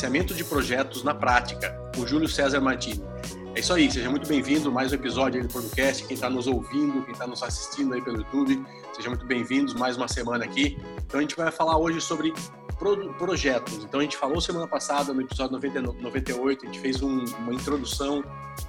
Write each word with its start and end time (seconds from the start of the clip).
Gerenciamento 0.00 0.32
de 0.32 0.42
Projetos 0.42 1.04
na 1.04 1.14
Prática, 1.14 1.78
com 1.94 2.06
Júlio 2.06 2.26
César 2.26 2.58
Martini. 2.58 3.04
É 3.54 3.60
isso 3.60 3.70
aí, 3.74 3.90
seja 3.90 4.08
muito 4.08 4.26
bem-vindo 4.26 4.72
mais 4.72 4.92
um 4.92 4.94
episódio 4.94 5.38
aí 5.38 5.46
do 5.46 5.52
podcast. 5.52 6.06
Quem 6.06 6.14
está 6.14 6.30
nos 6.30 6.46
ouvindo, 6.46 7.02
quem 7.02 7.12
está 7.12 7.26
nos 7.26 7.42
assistindo 7.42 7.92
aí 7.92 8.00
pelo 8.00 8.16
YouTube, 8.16 8.64
sejam 8.94 9.10
muito 9.10 9.26
bem-vindos 9.26 9.74
mais 9.74 9.98
uma 9.98 10.08
semana 10.08 10.42
aqui. 10.42 10.78
Então 11.04 11.18
a 11.18 11.20
gente 11.20 11.36
vai 11.36 11.50
falar 11.50 11.76
hoje 11.76 12.00
sobre 12.00 12.32
projetos. 13.18 13.84
Então 13.84 14.00
a 14.00 14.02
gente 14.02 14.16
falou 14.16 14.40
semana 14.40 14.66
passada, 14.66 15.12
no 15.12 15.20
episódio 15.20 15.52
90, 15.52 15.82
98, 16.00 16.64
a 16.64 16.66
gente 16.66 16.80
fez 16.80 17.02
um, 17.02 17.24
uma 17.38 17.52
introdução, 17.52 18.24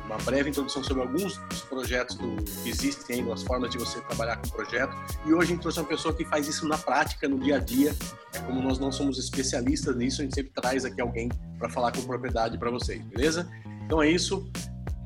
uma 0.05 0.17
breve 0.17 0.49
introdução 0.49 0.83
sobre 0.83 1.03
alguns 1.03 1.37
dos 1.37 1.61
projetos 1.61 2.15
do, 2.15 2.35
que 2.61 2.69
existem 2.69 3.21
aí, 3.21 3.31
as 3.31 3.43
formas 3.43 3.71
de 3.71 3.77
você 3.77 4.01
trabalhar 4.01 4.37
com 4.37 4.49
projeto. 4.49 4.93
E 5.25 5.33
hoje 5.33 5.43
a 5.43 5.45
gente 5.53 5.61
trouxe 5.61 5.79
uma 5.79 5.87
pessoa 5.87 6.13
que 6.13 6.25
faz 6.25 6.47
isso 6.47 6.67
na 6.67 6.77
prática, 6.77 7.27
no 7.27 7.39
dia 7.39 7.55
a 7.55 7.59
dia. 7.59 7.95
É 8.33 8.39
como 8.39 8.61
nós 8.61 8.77
não 8.79 8.91
somos 8.91 9.17
especialistas 9.17 9.95
nisso, 9.95 10.21
a 10.21 10.25
gente 10.25 10.35
sempre 10.35 10.51
traz 10.53 10.83
aqui 10.83 11.01
alguém 11.01 11.29
para 11.57 11.69
falar 11.69 11.91
com 11.91 12.01
propriedade 12.01 12.57
para 12.57 12.69
vocês, 12.69 13.01
beleza? 13.05 13.49
Então 13.85 14.01
é 14.03 14.09
isso. 14.09 14.49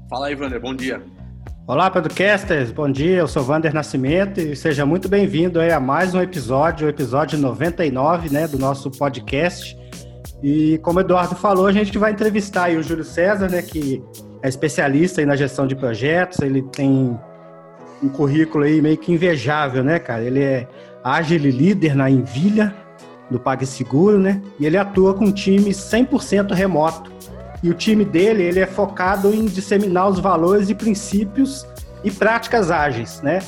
Fala 0.10 0.28
aí, 0.28 0.36
Wander, 0.36 0.60
bom 0.60 0.76
dia. 0.76 1.04
Olá, 1.68 1.90
Podcasters, 1.90 2.72
bom 2.72 2.88
dia, 2.88 3.18
eu 3.18 3.28
sou 3.28 3.42
Vander 3.42 3.74
Nascimento 3.74 4.40
e 4.40 4.56
seja 4.56 4.86
muito 4.86 5.10
bem-vindo 5.10 5.60
a 5.60 5.80
mais 5.80 6.14
um 6.14 6.22
episódio, 6.22 6.86
o 6.86 6.90
episódio 6.92 7.40
99 7.40 8.30
né, 8.30 8.48
do 8.48 8.60
nosso 8.60 8.92
podcast. 8.92 9.76
E 10.44 10.78
como 10.84 11.00
o 11.00 11.02
Eduardo 11.02 11.34
falou, 11.34 11.66
a 11.66 11.72
gente 11.72 11.98
vai 11.98 12.12
entrevistar 12.12 12.70
o 12.70 12.84
Júlio 12.84 13.04
César, 13.04 13.50
né, 13.50 13.64
que 13.64 14.04
é 14.44 14.48
especialista 14.48 15.26
na 15.26 15.36
gestão 15.36 15.66
de 15.66 15.76
projetos, 15.76 16.38
ele 16.38 16.62
tem 16.62 17.20
um 18.04 18.10
currículo 18.10 18.64
aí 18.64 18.80
meio 18.80 18.98
que 19.00 19.12
invejável, 19.12 19.84
né, 19.84 19.98
cara? 19.98 20.22
Ele 20.22 20.44
é 20.44 20.68
ágil 21.04 21.40
líder 21.40 21.96
na 21.96 22.12
Envilha, 22.12 22.76
do 23.32 23.40
PagSeguro, 23.40 24.20
né? 24.20 24.40
E 24.60 24.68
ele 24.68 24.78
atua 24.78 25.16
com 25.16 25.26
um 25.26 25.32
time 25.32 25.72
100% 25.72 26.54
remoto 26.54 27.15
e 27.66 27.70
o 27.72 27.74
time 27.74 28.06
dele, 28.06 28.44
ele 28.44 28.60
é 28.60 28.68
focado 28.68 29.34
em 29.34 29.46
disseminar 29.46 30.08
os 30.08 30.20
valores 30.20 30.70
e 30.70 30.76
princípios 30.76 31.66
e 32.04 32.12
práticas 32.12 32.70
ágeis, 32.70 33.24
né? 33.24 33.40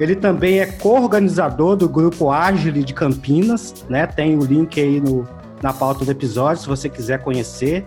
Ele 0.00 0.16
também 0.16 0.60
é 0.60 0.66
co-organizador 0.66 1.76
do 1.76 1.86
grupo 1.86 2.30
Agile 2.30 2.82
de 2.82 2.94
Campinas, 2.94 3.84
né? 3.86 4.06
Tem 4.06 4.34
o 4.34 4.42
link 4.42 4.80
aí 4.80 4.98
no, 4.98 5.28
na 5.62 5.74
pauta 5.74 6.06
do 6.06 6.10
episódio, 6.10 6.62
se 6.62 6.66
você 6.66 6.88
quiser 6.88 7.22
conhecer. 7.22 7.86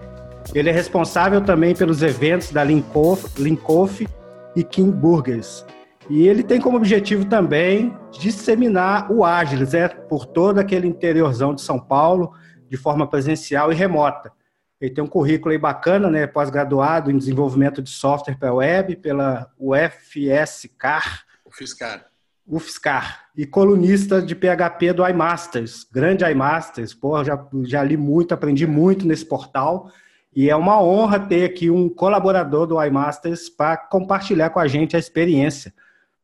Ele 0.54 0.70
é 0.70 0.72
responsável 0.72 1.42
também 1.42 1.74
pelos 1.74 2.04
eventos 2.04 2.52
da 2.52 2.64
Linkoff 2.64 4.08
e 4.56 4.64
King 4.64 4.92
Burgers. 4.92 5.66
E 6.08 6.28
ele 6.28 6.44
tem 6.44 6.62
como 6.62 6.78
objetivo 6.78 7.26
também 7.26 7.98
disseminar 8.12 9.12
o 9.12 9.26
Agilis, 9.26 9.74
né? 9.74 9.88
Por 9.88 10.28
todo 10.28 10.60
aquele 10.60 10.88
interiorzão 10.88 11.56
de 11.56 11.62
São 11.62 11.80
Paulo, 11.80 12.32
de 12.70 12.78
forma 12.78 13.08
presencial 13.08 13.72
e 13.72 13.76
remota. 13.76 14.32
Ele 14.80 14.94
tem 14.94 15.04
um 15.04 15.08
currículo 15.08 15.52
aí 15.52 15.58
bacana, 15.58 16.10
né? 16.10 16.26
Pós-graduado 16.26 17.12
em 17.12 17.18
desenvolvimento 17.18 17.82
de 17.82 17.90
software 17.90 18.38
para 18.38 18.54
web 18.54 18.96
pela 18.96 19.52
UFSCar. 19.58 21.26
UFSCar. 21.46 22.06
UFSCar. 22.48 23.26
E 23.36 23.46
colunista 23.46 24.22
de 24.22 24.34
PHP 24.34 24.94
do 24.94 25.08
iMasters. 25.08 25.86
Grande 25.92 26.24
iMasters. 26.24 26.94
Pô, 26.94 27.22
já, 27.24 27.46
já 27.66 27.84
li 27.84 27.98
muito, 27.98 28.34
aprendi 28.34 28.66
muito 28.66 29.06
nesse 29.06 29.26
portal. 29.26 29.92
E 30.34 30.50
é 30.50 30.56
uma 30.56 30.82
honra 30.82 31.20
ter 31.20 31.44
aqui 31.44 31.70
um 31.70 31.90
colaborador 31.90 32.66
do 32.66 32.82
iMasters 32.82 33.50
para 33.50 33.76
compartilhar 33.76 34.50
com 34.52 34.60
a 34.60 34.68
gente 34.68 34.96
a 34.96 35.00
experiência. 35.00 35.74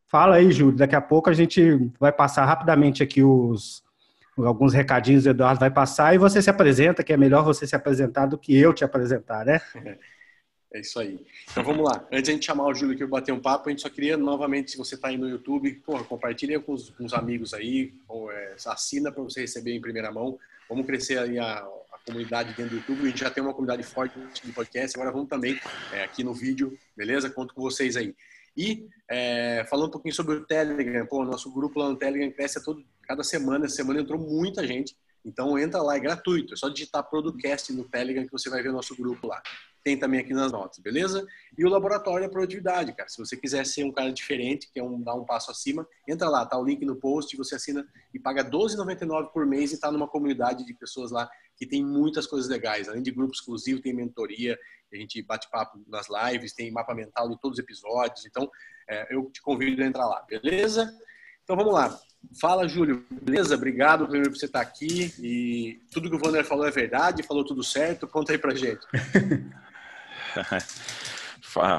Fala 0.07 0.35
aí, 0.35 0.51
Júlio. 0.51 0.77
Daqui 0.77 0.95
a 0.95 1.01
pouco 1.01 1.29
a 1.29 1.33
gente 1.33 1.91
vai 1.99 2.11
passar 2.11 2.45
rapidamente 2.45 3.03
aqui 3.03 3.21
os, 3.21 3.83
alguns 4.37 4.73
recadinhos 4.73 5.25
o 5.25 5.29
Eduardo 5.29 5.59
vai 5.59 5.71
passar 5.71 6.13
e 6.13 6.17
você 6.17 6.41
se 6.41 6.49
apresenta, 6.49 7.03
que 7.03 7.13
é 7.13 7.17
melhor 7.17 7.43
você 7.43 7.65
se 7.65 7.75
apresentar 7.75 8.25
do 8.25 8.37
que 8.37 8.55
eu 8.55 8.73
te 8.73 8.83
apresentar, 8.83 9.45
né? 9.45 9.61
É 10.75 10.81
isso 10.81 10.99
aí. 10.99 11.25
Então 11.49 11.63
vamos 11.63 11.89
lá. 11.89 12.05
Antes 12.11 12.23
de 12.23 12.31
a 12.31 12.33
gente 12.33 12.45
chamar 12.45 12.65
o 12.65 12.73
Júlio 12.73 12.95
aqui 12.95 13.07
para 13.07 13.21
bater 13.21 13.31
um 13.31 13.39
papo, 13.39 13.69
a 13.69 13.71
gente 13.71 13.81
só 13.81 13.89
queria 13.89 14.17
novamente, 14.17 14.71
se 14.71 14.77
você 14.77 14.95
está 14.95 15.07
aí 15.07 15.17
no 15.17 15.29
YouTube, 15.29 15.71
porra, 15.75 16.03
compartilha 16.03 16.59
com 16.59 16.73
os, 16.73 16.89
com 16.89 17.05
os 17.05 17.13
amigos 17.13 17.53
aí, 17.53 17.93
ou, 18.09 18.29
é, 18.29 18.55
assina 18.65 19.09
para 19.09 19.23
você 19.23 19.39
receber 19.39 19.73
em 19.73 19.79
primeira 19.79 20.11
mão. 20.11 20.37
Vamos 20.67 20.85
crescer 20.85 21.17
aí 21.17 21.39
a, 21.39 21.59
a, 21.59 21.97
comunidade 22.05 22.53
dentro 22.55 22.71
do 22.71 22.75
YouTube. 22.75 23.03
A 23.03 23.09
gente 23.09 23.21
já 23.21 23.29
tem 23.29 23.41
uma 23.41 23.53
comunidade 23.53 23.83
forte 23.83 24.19
de 24.43 24.51
podcast, 24.51 24.97
agora 24.97 25.13
vamos 25.13 25.29
também 25.29 25.57
é, 25.93 26.03
aqui 26.03 26.25
no 26.25 26.33
vídeo, 26.33 26.77
beleza? 26.93 27.29
Conto 27.29 27.53
com 27.53 27.61
vocês 27.61 27.95
aí. 27.95 28.13
E 28.57 28.85
é, 29.09 29.65
falando 29.69 29.87
um 29.87 29.91
pouquinho 29.91 30.13
sobre 30.13 30.35
o 30.35 30.45
Telegram, 30.45 31.05
pô, 31.05 31.23
nosso 31.23 31.49
grupo 31.53 31.79
lá 31.79 31.87
no 31.87 31.95
Telegram 31.95 32.29
cresce 32.31 32.61
todo, 32.61 32.83
cada 33.05 33.23
semana. 33.23 33.65
Essa 33.65 33.77
semana 33.77 34.01
entrou 34.01 34.19
muita 34.19 34.65
gente. 34.65 34.95
Então 35.23 35.57
entra 35.57 35.81
lá, 35.81 35.95
é 35.95 35.99
gratuito. 35.99 36.53
É 36.53 36.57
só 36.57 36.69
digitar 36.69 37.03
Producast 37.09 37.73
no 37.73 37.83
Telegram 37.83 38.25
que 38.25 38.31
você 38.31 38.49
vai 38.49 38.61
ver 38.61 38.69
o 38.69 38.73
nosso 38.73 38.95
grupo 38.95 39.27
lá. 39.27 39.41
Tem 39.83 39.97
também 39.97 40.19
aqui 40.19 40.33
nas 40.33 40.51
notas, 40.51 40.79
beleza? 40.79 41.25
E 41.57 41.63
o 41.63 41.69
laboratório 41.69 42.25
da 42.25 42.31
produtividade, 42.31 42.93
cara. 42.95 43.07
Se 43.07 43.17
você 43.17 43.37
quiser 43.37 43.65
ser 43.65 43.83
um 43.83 43.91
cara 43.91 44.11
diferente, 44.11 44.69
quer 44.71 44.81
um, 44.81 44.99
dar 45.01 45.13
um 45.13 45.23
passo 45.23 45.51
acima, 45.51 45.87
entra 46.07 46.27
lá, 46.27 46.43
tá 46.45 46.57
o 46.57 46.65
link 46.65 46.83
no 46.83 46.95
post, 46.95 47.35
você 47.37 47.55
assina 47.55 47.87
e 48.13 48.19
paga 48.19 48.41
R$12,99 48.41 49.31
por 49.31 49.45
mês 49.45 49.71
e 49.71 49.75
está 49.75 49.91
numa 49.91 50.07
comunidade 50.07 50.65
de 50.65 50.73
pessoas 50.73 51.11
lá 51.11 51.29
que 51.55 51.67
tem 51.67 51.85
muitas 51.85 52.25
coisas 52.25 52.49
legais. 52.49 52.89
Além 52.89 53.03
de 53.03 53.11
grupo 53.11 53.33
exclusivo, 53.33 53.81
tem 53.81 53.93
mentoria, 53.93 54.57
a 54.91 54.95
gente 54.95 55.21
bate 55.21 55.49
papo 55.49 55.79
nas 55.87 56.07
lives, 56.09 56.53
tem 56.53 56.71
mapa 56.71 56.93
mental 56.93 57.29
de 57.29 57.39
todos 57.39 57.57
os 57.57 57.63
episódios. 57.63 58.25
Então, 58.25 58.49
é, 58.89 59.15
eu 59.15 59.29
te 59.31 59.41
convido 59.41 59.83
a 59.83 59.85
entrar 59.85 60.07
lá, 60.07 60.21
beleza? 60.23 60.91
Então 61.45 61.55
vamos 61.55 61.73
lá. 61.73 61.97
Fala, 62.41 62.67
Júlio. 62.67 63.05
Beleza? 63.21 63.53
Obrigado 63.55 64.05
primeiro 64.07 64.31
por 64.31 64.39
você 64.39 64.47
estar 64.47 64.61
aqui. 64.61 65.13
E 65.19 65.79
tudo 65.91 66.09
que 66.09 66.15
o 66.15 66.19
Wander 66.19 66.43
falou 66.43 66.67
é 66.67 66.71
verdade, 66.71 67.21
falou 67.21 67.45
tudo 67.45 67.63
certo. 67.63 68.07
Conta 68.07 68.31
aí 68.33 68.37
pra 68.39 68.55
gente. 68.55 68.85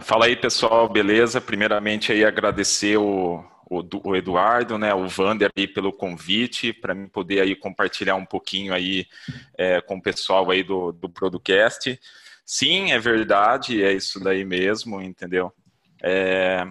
Fala 0.03 0.27
aí, 0.27 0.37
pessoal. 0.37 0.89
Beleza? 0.89 1.41
Primeiramente 1.41 2.13
aí 2.13 2.25
agradecer 2.25 2.97
o, 2.97 3.45
o, 3.69 4.15
Eduardo, 4.15 4.79
né, 4.79 4.95
o 4.95 5.09
Vander 5.09 5.51
aí 5.57 5.67
pelo 5.67 5.93
convite, 5.93 6.73
para 6.73 6.95
mim 6.95 7.09
poder 7.09 7.41
aí 7.41 7.57
compartilhar 7.57 8.15
um 8.15 8.25
pouquinho 8.25 8.73
aí 8.73 9.07
é, 9.59 9.81
com 9.81 9.97
o 9.97 10.03
pessoal 10.03 10.49
aí 10.51 10.63
do, 10.63 10.93
do 10.93 11.09
Producast. 11.09 11.99
Sim, 12.45 12.93
é 12.93 12.99
verdade, 13.01 13.83
é 13.83 13.93
isso 13.93 14.21
daí 14.21 14.45
mesmo, 14.45 15.03
entendeu? 15.03 15.53
É, 16.01 16.65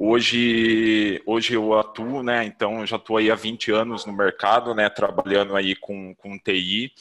hoje, 0.00 1.22
hoje 1.26 1.54
eu 1.54 1.78
atuo, 1.78 2.22
né, 2.22 2.44
então 2.44 2.80
eu 2.80 2.86
já 2.86 2.96
estou 2.96 3.18
aí 3.18 3.30
há 3.30 3.34
20 3.34 3.70
anos 3.70 4.06
no 4.06 4.12
mercado, 4.12 4.74
né, 4.74 4.88
trabalhando 4.88 5.54
aí 5.54 5.76
com, 5.76 6.14
com 6.14 6.38
TI, 6.38 6.92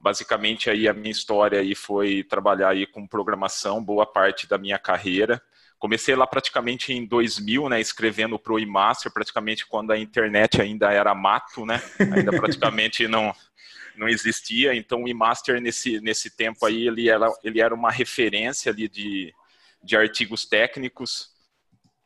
basicamente 0.00 0.70
aí 0.70 0.88
a 0.88 0.94
minha 0.94 1.10
história 1.10 1.60
aí 1.60 1.74
foi 1.74 2.24
trabalhar 2.24 2.70
aí 2.70 2.86
com 2.86 3.06
programação 3.06 3.84
boa 3.84 4.06
parte 4.06 4.48
da 4.48 4.56
minha 4.56 4.78
carreira, 4.78 5.42
Comecei 5.78 6.16
lá 6.16 6.26
praticamente 6.26 6.92
em 6.92 7.04
2000, 7.04 7.68
né, 7.68 7.80
escrevendo 7.80 8.38
pro 8.38 8.58
iMaster, 8.58 9.12
praticamente 9.12 9.66
quando 9.66 9.90
a 9.90 9.98
internet 9.98 10.60
ainda 10.60 10.90
era 10.90 11.14
mato, 11.14 11.66
né, 11.66 11.82
ainda 11.98 12.32
praticamente 12.40 13.06
não 13.06 13.34
não 13.94 14.08
existia. 14.08 14.74
Então 14.74 15.04
o 15.04 15.08
iMaster 15.08 15.60
nesse 15.60 16.00
nesse 16.00 16.30
tempo 16.30 16.64
aí 16.64 16.86
ele 16.86 17.08
era 17.08 17.28
ele 17.44 17.60
era 17.60 17.74
uma 17.74 17.90
referência 17.90 18.72
ali 18.72 18.88
de 18.88 19.34
de 19.82 19.96
artigos 19.96 20.46
técnicos. 20.46 21.35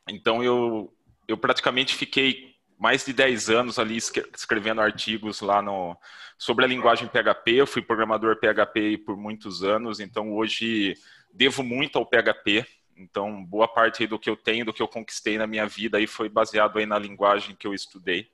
Então 0.09 0.43
eu 0.43 0.93
eu 1.29 1.37
praticamente 1.37 1.95
fiquei 1.95 2.57
mais 2.79 3.05
de 3.05 3.13
10 3.13 3.51
anos 3.51 3.79
ali 3.79 3.97
escrevendo 3.97 4.81
artigos 4.81 5.41
lá 5.41 5.63
no 5.63 5.97
sobre 6.39 6.65
a 6.65 6.69
linguagem 6.69 7.09
PHP. 7.09 7.53
Eu 7.53 7.67
fui 7.67 7.83
programador 7.83 8.39
PHP 8.41 8.99
por 8.99 9.17
muitos 9.17 9.63
anos, 9.63 10.01
então 10.01 10.33
hoje 10.33 10.95
devo 11.33 11.63
muito 11.63 11.99
ao 11.99 12.07
PHP 12.07 12.67
então, 13.01 13.43
boa 13.43 13.67
parte 13.67 14.07
do 14.07 14.19
que 14.19 14.29
eu 14.29 14.37
tenho, 14.37 14.65
do 14.65 14.75
que 14.75 14.83
eu 14.83 14.89
conquistei 14.89 15.39
na 15.39 15.47
minha 15.47 15.67
vida 15.67 15.97
aí 15.97 16.07
foi 16.07 16.29
baseado 16.29 16.79
aí 16.79 16.85
na 16.85 16.99
linguagem 16.99 17.57
que 17.57 17.67
eu 17.67 17.73
estudei. 17.73 18.29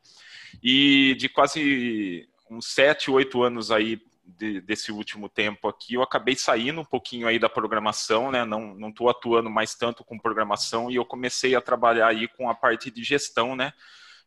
E 0.62 1.14
de 1.14 1.28
quase 1.28 2.28
uns 2.50 2.66
sete, 2.66 3.10
oito 3.10 3.42
anos 3.42 3.70
aí 3.70 4.00
de, 4.26 4.60
desse 4.60 4.90
último 4.90 5.28
tempo 5.28 5.68
aqui, 5.68 5.94
eu 5.94 6.02
acabei 6.02 6.34
saindo 6.34 6.80
um 6.80 6.84
pouquinho 6.84 7.28
aí 7.28 7.38
da 7.38 7.48
programação, 7.48 8.30
né? 8.30 8.44
Não 8.44 8.74
não 8.74 8.88
estou 8.88 9.08
atuando 9.08 9.48
mais 9.48 9.74
tanto 9.74 10.04
com 10.04 10.18
programação 10.18 10.90
e 10.90 10.96
eu 10.96 11.04
comecei 11.04 11.54
a 11.54 11.60
trabalhar 11.60 12.08
aí 12.08 12.26
com 12.28 12.50
a 12.50 12.54
parte 12.54 12.90
de 12.90 13.04
gestão, 13.04 13.54
né? 13.54 13.72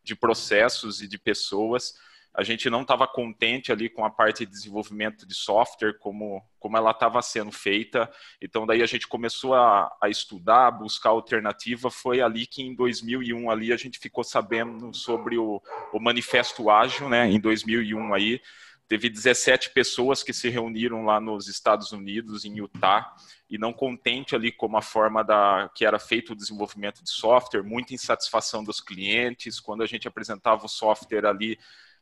De 0.02 0.14
processos 0.14 1.02
e 1.02 1.08
de 1.08 1.18
pessoas 1.18 1.94
a 2.32 2.44
gente 2.44 2.70
não 2.70 2.82
estava 2.82 3.08
contente 3.08 3.72
ali 3.72 3.88
com 3.88 4.04
a 4.04 4.10
parte 4.10 4.46
de 4.46 4.52
desenvolvimento 4.52 5.26
de 5.26 5.34
software, 5.34 5.98
como, 5.98 6.42
como 6.60 6.76
ela 6.76 6.92
estava 6.92 7.20
sendo 7.22 7.50
feita. 7.50 8.08
Então, 8.40 8.64
daí 8.64 8.82
a 8.82 8.86
gente 8.86 9.08
começou 9.08 9.54
a, 9.54 9.92
a 10.00 10.08
estudar, 10.08 10.68
a 10.68 10.70
buscar 10.70 11.10
alternativa. 11.10 11.90
Foi 11.90 12.20
ali 12.20 12.46
que 12.46 12.62
em 12.62 12.74
2001 12.74 13.50
ali 13.50 13.72
a 13.72 13.76
gente 13.76 13.98
ficou 13.98 14.22
sabendo 14.22 14.94
sobre 14.94 15.38
o, 15.38 15.60
o 15.92 15.98
Manifesto 15.98 16.70
Ágil, 16.70 17.08
né? 17.08 17.28
Em 17.28 17.40
2001 17.40 18.14
aí, 18.14 18.40
teve 18.90 19.08
17 19.08 19.70
pessoas 19.70 20.20
que 20.20 20.32
se 20.32 20.48
reuniram 20.48 21.04
lá 21.04 21.20
nos 21.20 21.46
Estados 21.46 21.92
Unidos, 21.92 22.44
em 22.44 22.58
Utah, 22.58 23.14
e 23.48 23.56
não 23.56 23.72
contente 23.72 24.34
ali 24.34 24.50
com 24.50 24.76
a 24.76 24.82
forma 24.82 25.22
da 25.22 25.70
que 25.72 25.84
era 25.84 25.96
feito 25.96 26.32
o 26.32 26.34
desenvolvimento 26.34 27.00
de 27.00 27.08
software, 27.08 27.62
muita 27.62 27.94
insatisfação 27.94 28.64
dos 28.64 28.80
clientes. 28.80 29.60
Quando 29.60 29.84
a 29.84 29.86
gente 29.86 30.08
apresentava 30.08 30.66
o 30.66 30.68
software 30.68 31.24
ali, 31.24 31.56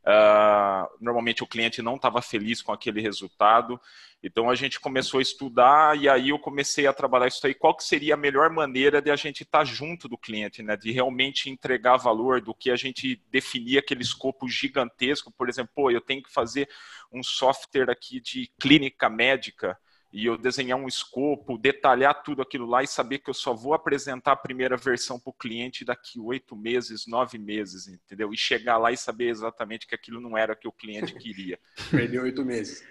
Uh, 0.09 0.89
normalmente 1.05 1.43
o 1.43 1.47
cliente 1.47 1.83
não 1.83 1.97
estava 1.97 2.23
feliz 2.23 2.63
com 2.63 2.73
aquele 2.73 3.03
resultado. 3.03 3.79
Então 4.23 4.49
a 4.49 4.55
gente 4.55 4.81
começou 4.81 5.19
a 5.19 5.23
estudar 5.23 5.99
e 5.99 6.09
aí 6.09 6.31
eu 6.31 6.39
comecei 6.39 6.87
a 6.87 6.95
trabalhar 6.95 7.29
isso 7.29 7.47
aí. 7.47 7.53
Qual 7.53 7.77
que 7.77 7.85
seria 7.85 8.15
a 8.15 8.17
melhor 8.17 8.49
maneira 8.49 9.03
de 9.03 9.11
a 9.11 9.17
gente 9.17 9.43
estar 9.43 9.59
tá 9.59 9.65
junto 9.65 10.09
do 10.09 10.17
cliente, 10.17 10.63
né? 10.63 10.79
De 10.79 10.91
realmente 10.91 11.51
entregar 11.51 11.99
valor, 11.99 12.41
do 12.41 12.55
que 12.55 12.71
a 12.71 12.77
gente 12.77 13.23
definir 13.31 13.77
aquele 13.77 14.01
escopo 14.01 14.49
gigantesco. 14.49 15.31
Por 15.31 15.47
exemplo, 15.47 15.91
eu 15.91 16.01
tenho 16.01 16.23
que 16.23 16.33
fazer 16.33 16.71
um 17.13 17.23
software 17.23 17.91
aqui 17.91 18.19
de 18.19 18.51
clínica 18.59 19.11
médica 19.11 19.79
e 20.13 20.25
eu 20.25 20.39
desenhar 20.39 20.79
um 20.79 20.89
escopo, 20.89 21.59
detalhar 21.59 22.23
tudo 22.23 22.41
aquilo 22.41 22.67
lá 22.67 22.83
e 22.83 22.87
saber 22.87 23.19
que 23.19 23.29
eu 23.29 23.35
só 23.35 23.53
vou 23.53 23.75
apresentar 23.75 24.33
a 24.33 24.37
primeira 24.37 24.77
versão 24.77 25.21
para 25.21 25.31
o 25.31 25.35
cliente 25.35 25.85
daqui 25.85 26.19
oito 26.19 26.57
meses, 26.57 27.07
nove 27.07 27.39
meses, 27.39 27.89
entendeu? 27.89 28.33
E 28.33 28.37
chegar 28.37 28.79
lá 28.79 28.91
e 28.91 28.97
saber 28.97 29.29
exatamente 29.29 29.87
que 29.87 29.95
aquilo 29.95 30.21
não 30.21 30.37
era 30.37 30.55
o 30.55 30.57
que 30.57 30.67
o 30.67 30.73
cliente 30.73 31.15
queria. 31.19 31.59
Perdeu 31.91 32.23
oito 32.23 32.45
meses. 32.45 32.83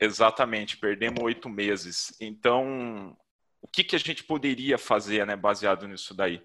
Exatamente, 0.00 0.76
perdemos 0.76 1.22
oito 1.22 1.48
meses. 1.48 2.12
Então, 2.20 3.16
o 3.62 3.68
que, 3.68 3.84
que 3.84 3.94
a 3.94 4.00
gente 4.00 4.24
poderia 4.24 4.76
fazer, 4.76 5.24
né, 5.24 5.36
baseado 5.36 5.86
nisso 5.86 6.12
daí? 6.12 6.42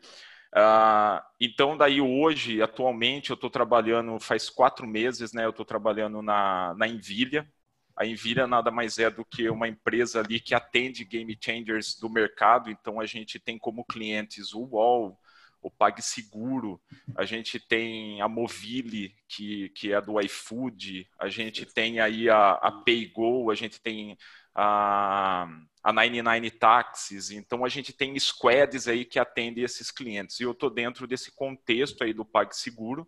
Uh, 0.53 1.21
então, 1.39 1.75
daí 1.75 1.99
hoje, 2.01 2.61
atualmente, 2.61 3.31
eu 3.31 3.35
estou 3.35 3.49
trabalhando, 3.49 4.19
faz 4.19 4.49
quatro 4.49 4.87
meses, 4.87 5.33
né, 5.33 5.45
eu 5.45 5.49
estou 5.49 5.65
trabalhando 5.65 6.21
na, 6.21 6.73
na 6.75 6.87
Envilha, 6.87 7.51
a 7.99 8.05
Envira 8.05 8.47
nada 8.47 8.71
mais 8.71 8.97
é 8.97 9.09
do 9.09 9.25
que 9.25 9.49
uma 9.49 9.67
empresa 9.67 10.21
ali 10.21 10.39
que 10.39 10.55
atende 10.55 11.03
game 11.03 11.37
changers 11.37 11.99
do 11.99 12.09
mercado. 12.09 12.71
Então 12.71 12.97
a 13.01 13.05
gente 13.05 13.37
tem 13.37 13.59
como 13.59 13.83
clientes 13.83 14.53
o 14.53 14.61
UOL, 14.61 15.19
o 15.61 15.69
PagSeguro, 15.69 16.81
a 17.13 17.25
gente 17.25 17.59
tem 17.59 18.21
a 18.21 18.29
Movile, 18.29 19.13
que, 19.27 19.67
que 19.69 19.91
é 19.91 19.99
do 19.99 20.17
iFood, 20.21 21.05
a 21.19 21.27
gente 21.27 21.65
tem 21.65 21.99
aí 21.99 22.29
a, 22.29 22.51
a 22.51 22.71
PayGo, 22.71 23.51
a 23.51 23.55
gente 23.55 23.81
tem 23.81 24.17
a, 24.55 25.49
a 25.81 25.93
99 25.93 26.51
Taxis, 26.51 27.31
então 27.31 27.63
a 27.63 27.69
gente 27.69 27.93
tem 27.93 28.17
squads 28.19 28.87
aí 28.87 29.05
que 29.05 29.17
atendem 29.17 29.63
esses 29.63 29.89
clientes. 29.91 30.39
E 30.39 30.43
eu 30.43 30.51
estou 30.51 30.69
dentro 30.69 31.07
desse 31.07 31.31
contexto 31.31 32.03
aí 32.03 32.13
do 32.13 32.25
PagSeguro, 32.25 33.07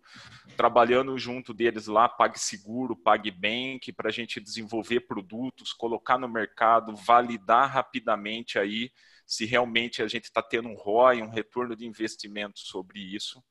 trabalhando 0.56 1.16
junto 1.18 1.52
deles 1.52 1.86
lá, 1.86 2.08
PagSeguro, 2.08 2.96
PagBank, 2.96 3.92
para 3.92 4.08
a 4.08 4.12
gente 4.12 4.40
desenvolver 4.40 5.00
produtos, 5.00 5.72
colocar 5.72 6.16
no 6.16 6.28
mercado, 6.28 6.96
validar 6.96 7.70
rapidamente 7.70 8.58
aí 8.58 8.90
se 9.26 9.44
realmente 9.44 10.02
a 10.02 10.08
gente 10.08 10.24
está 10.24 10.42
tendo 10.42 10.68
um 10.68 10.74
ROI, 10.74 11.22
um 11.22 11.30
retorno 11.30 11.76
de 11.76 11.86
investimento 11.86 12.60
sobre 12.60 13.00
isso. 13.00 13.42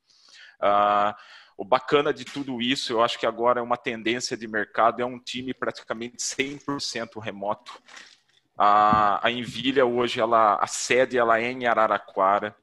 Ah, 0.60 1.16
o 1.56 1.64
bacana 1.64 2.12
de 2.12 2.24
tudo 2.24 2.60
isso, 2.60 2.92
eu 2.92 3.02
acho 3.02 3.18
que 3.18 3.26
agora 3.26 3.60
é 3.60 3.62
uma 3.62 3.76
tendência 3.76 4.36
de 4.36 4.46
mercado, 4.46 5.02
é 5.02 5.04
um 5.04 5.18
time 5.18 5.52
praticamente 5.52 6.16
100% 6.18 7.20
remoto. 7.20 7.72
A, 8.56 9.26
a 9.26 9.30
Envilha 9.30 9.84
hoje, 9.86 10.20
ela, 10.20 10.56
a 10.56 10.66
sede 10.66 11.18
ela 11.18 11.40
é 11.40 11.50
em 11.50 11.66
Araraquara. 11.66 12.54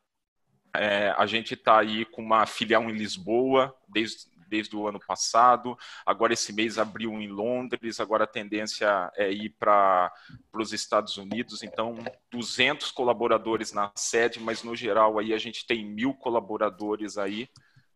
É, 0.76 1.10
a 1.18 1.26
gente 1.26 1.56
está 1.56 1.80
aí 1.80 2.06
com 2.06 2.22
uma 2.22 2.46
filial 2.46 2.84
em 2.84 2.94
Lisboa 2.94 3.76
desde, 3.88 4.30
desde 4.48 4.76
o 4.76 4.88
ano 4.88 5.00
passado. 5.00 5.78
Agora 6.06 6.34
esse 6.34 6.54
mês 6.54 6.78
abriu 6.78 7.14
em 7.14 7.28
Londres. 7.28 8.00
Agora 8.00 8.24
a 8.24 8.28
tendência 8.28 9.12
é 9.16 9.32
ir 9.32 9.50
para 9.60 10.12
os 10.54 10.74
Estados 10.74 11.18
Unidos. 11.18 11.64
Então 11.64 11.98
200 12.32 12.92
colaboradores 12.92 13.72
na 13.72 13.92
sede, 13.96 14.40
mas 14.40 14.64
no 14.64 14.76
geral 14.76 15.18
aí 15.18 15.34
a 15.34 15.38
gente 15.38 15.66
tem 15.66 15.86
mil 15.86 16.14
colaboradores 16.14 17.18
aí 17.18 17.50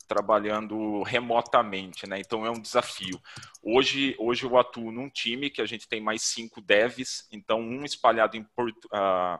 trabalhando 0.07 1.01
remotamente, 1.03 2.07
né? 2.07 2.19
Então 2.19 2.45
é 2.45 2.51
um 2.51 2.59
desafio. 2.59 3.21
Hoje, 3.61 4.15
hoje 4.19 4.45
eu 4.45 4.57
atuo 4.57 4.91
num 4.91 5.09
time 5.09 5.49
que 5.49 5.61
a 5.61 5.65
gente 5.65 5.87
tem 5.87 6.01
mais 6.01 6.21
cinco 6.23 6.61
devs, 6.61 7.27
então 7.31 7.59
um 7.59 7.83
espalhado 7.83 8.37
em 8.37 8.43
Porto, 8.43 8.85
uh, 8.85 9.39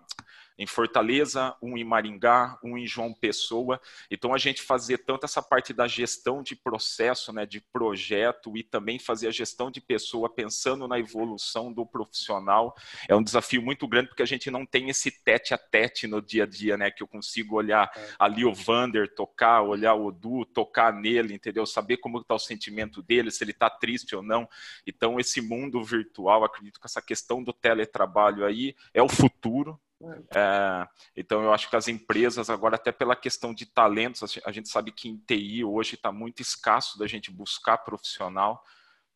em 0.57 0.65
Fortaleza, 0.65 1.55
um 1.61 1.77
em 1.77 1.83
Maringá, 1.83 2.57
um 2.63 2.77
em 2.77 2.85
João 2.85 3.13
Pessoa. 3.13 3.79
Então 4.09 4.33
a 4.33 4.38
gente 4.38 4.61
fazer 4.61 5.00
tanto 5.00 5.25
essa 5.25 5.41
parte 5.41 5.73
da 5.73 5.88
gestão 5.88 6.44
de 6.44 6.55
processo, 6.55 7.33
né, 7.33 7.45
de 7.45 7.61
projeto 7.61 8.55
e 8.57 8.63
também 8.63 9.00
fazer 9.00 9.27
a 9.27 9.31
gestão 9.31 9.71
de 9.71 9.81
pessoa 9.81 10.29
pensando 10.29 10.88
na 10.88 11.00
evolução 11.00 11.71
do 11.71 11.85
profissional 11.85 12.75
é 13.07 13.15
um 13.15 13.23
desafio 13.23 13.61
muito 13.61 13.88
grande 13.88 14.09
porque 14.09 14.23
a 14.23 14.27
gente 14.27 14.50
não 14.51 14.65
tem 14.65 14.89
esse 14.89 15.11
tete 15.11 15.53
a 15.53 15.57
tete 15.57 16.07
no 16.07 16.21
dia 16.21 16.44
a 16.44 16.47
dia, 16.47 16.77
né, 16.77 16.91
que 16.91 17.01
eu 17.01 17.07
consigo 17.07 17.56
olhar 17.56 17.91
é. 17.95 18.09
ali 18.19 18.45
o 18.45 18.53
Vander 18.53 19.13
tocar, 19.13 19.61
olhar 19.61 19.94
o 19.94 20.06
Odu, 20.06 20.45
tocar 20.45 20.94
nele, 20.94 21.33
entendeu? 21.33 21.65
Saber 21.65 21.97
como 21.97 22.19
está 22.19 22.35
o 22.35 22.39
sentimento 22.39 23.01
dele, 23.01 23.31
se 23.31 23.44
ele 23.44 23.51
está 23.51 23.69
triste 23.69 24.15
ou 24.15 24.21
não. 24.21 24.47
Então 24.85 25.19
esse 25.19 25.41
mundo 25.41 25.83
virtual, 25.83 26.44
acredito 26.44 26.79
que 26.79 26.85
essa 26.85 27.01
questão 27.01 27.44
do 27.44 27.53
teletrabalho 27.53 28.45
aí 28.45 28.75
é 28.94 29.01
o 29.01 29.09
futuro, 29.09 29.79
é, 30.35 30.88
então, 31.15 31.44
eu 31.44 31.53
acho 31.53 31.69
que 31.69 31.75
as 31.75 31.88
empresas, 31.88 32.50
agora, 32.50 32.75
até 32.75 32.91
pela 32.91 33.15
questão 33.15 33.53
de 33.53 33.65
talentos, 33.65 34.38
a 34.45 34.51
gente 34.51 34.69
sabe 34.69 34.91
que 34.91 35.09
em 35.09 35.17
TI 35.17 35.63
hoje 35.63 35.95
está 35.95 36.11
muito 36.11 36.41
escasso 36.41 36.97
da 36.97 37.07
gente 37.07 37.31
buscar 37.31 37.77
profissional. 37.79 38.63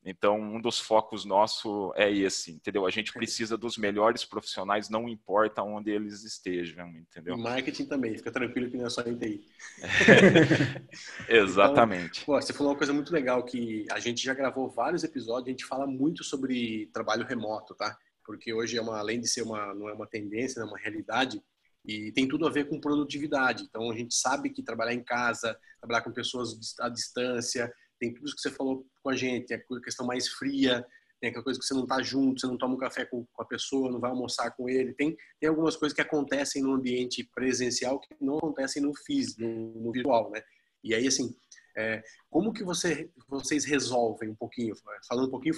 Então, 0.10 0.40
um 0.40 0.62
dos 0.62 0.80
focos 0.80 1.26
nosso 1.26 1.92
é 1.96 2.10
esse, 2.10 2.52
entendeu? 2.52 2.86
A 2.86 2.90
gente 2.90 3.12
precisa 3.12 3.58
dos 3.58 3.78
melhores 3.78 4.24
profissionais, 4.24 4.90
não 4.90 5.10
importa 5.10 5.62
onde 5.62 5.92
eles 5.92 6.24
estejam, 6.24 6.88
entendeu? 6.92 7.38
Marketing 7.38 7.86
também, 7.86 8.16
fica 8.16 8.32
tranquilo 8.32 8.72
que 8.72 8.78
não 8.78 8.86
é 8.86 8.90
só 8.90 9.02
em 9.02 9.18
TI. 9.18 9.46
Exatamente. 11.28 12.22
Então, 12.22 12.36
pô, 12.36 12.42
você 12.42 12.54
falou 12.54 12.72
uma 12.72 12.78
coisa 12.78 12.94
muito 12.94 13.12
legal, 13.12 13.44
que 13.44 13.86
a 13.92 14.00
gente 14.00 14.24
já 14.24 14.34
gravou 14.34 14.70
vários 14.70 15.04
episódios, 15.04 15.48
a 15.48 15.52
gente 15.52 15.66
fala 15.66 15.86
muito 15.86 16.24
sobre 16.24 16.90
trabalho 16.94 17.26
remoto, 17.26 17.76
tá? 17.76 17.98
Porque 18.28 18.54
hoje 18.54 18.78
é 18.78 18.82
uma, 18.82 19.00
além 19.00 19.22
de 19.22 19.28
ser 19.28 19.42
uma, 19.42 19.74
não 19.74 19.88
é 19.88 19.94
uma 19.94 20.06
tendência, 20.06 20.60
é 20.60 20.66
uma 20.66 20.78
realidade, 20.78 21.42
e 21.86 22.12
tem 22.12 22.28
tudo 22.28 22.46
a 22.46 22.52
ver 22.52 22.68
com 22.68 22.82
produtividade. 22.82 23.64
Então 23.64 23.90
a 23.90 23.96
gente 23.96 24.14
sabe 24.14 24.50
que 24.50 24.62
trabalhar 24.62 24.94
em 24.94 25.04
casa, 25.04 25.58
trabalhar 25.80 26.02
com 26.02 26.12
pessoas 26.12 26.76
à 26.82 26.90
distância, 26.90 27.74
tem 27.98 28.14
tudo 28.14 28.26
isso 28.26 28.36
que 28.36 28.42
você 28.42 28.52
falou 28.52 28.86
com 29.02 29.10
a 29.10 29.16
gente, 29.16 29.54
é 29.54 29.56
a 29.56 29.82
questão 29.82 30.06
mais 30.06 30.28
fria, 30.28 30.86
tem 31.22 31.30
aquela 31.30 31.44
coisa 31.44 31.58
que 31.58 31.66
você 31.66 31.74
não 31.74 31.84
está 31.84 32.02
junto, 32.04 32.42
você 32.42 32.48
não 32.48 32.58
toma 32.58 32.76
um 32.76 32.78
café 32.78 33.06
com, 33.06 33.26
com, 33.26 33.42
a 33.42 33.46
pessoa, 33.46 33.90
não 33.90 34.00
vai 34.00 34.12
almoçar 34.12 34.52
com 34.52 34.70
ele. 34.70 34.94
Tem, 34.94 35.18
tem 35.40 35.50
algumas 35.50 35.78
coisas 35.78 35.96
que 35.96 36.02
acontecem 36.02 36.62
no 36.62 36.74
ambiente 36.74 37.24
presencial 37.34 38.00
que 38.00 38.14
não 38.20 38.38
acontecem 38.38 38.84
no 38.84 38.94
físico, 38.94 39.42
no, 39.42 39.82
no 39.82 39.92
virtual, 39.92 40.30
né? 40.30 40.44
E 40.84 40.94
aí, 40.94 41.08
assim, 41.08 41.36
é, 41.76 42.04
como 42.30 42.54
que 42.54 42.64
você, 42.64 43.10
vocês 43.28 43.66
resolvem 43.66 44.30
um 44.30 44.36
pouquinho, 44.36 44.76
falando 45.08 45.28
um 45.28 45.32
pouquinho 45.32 45.56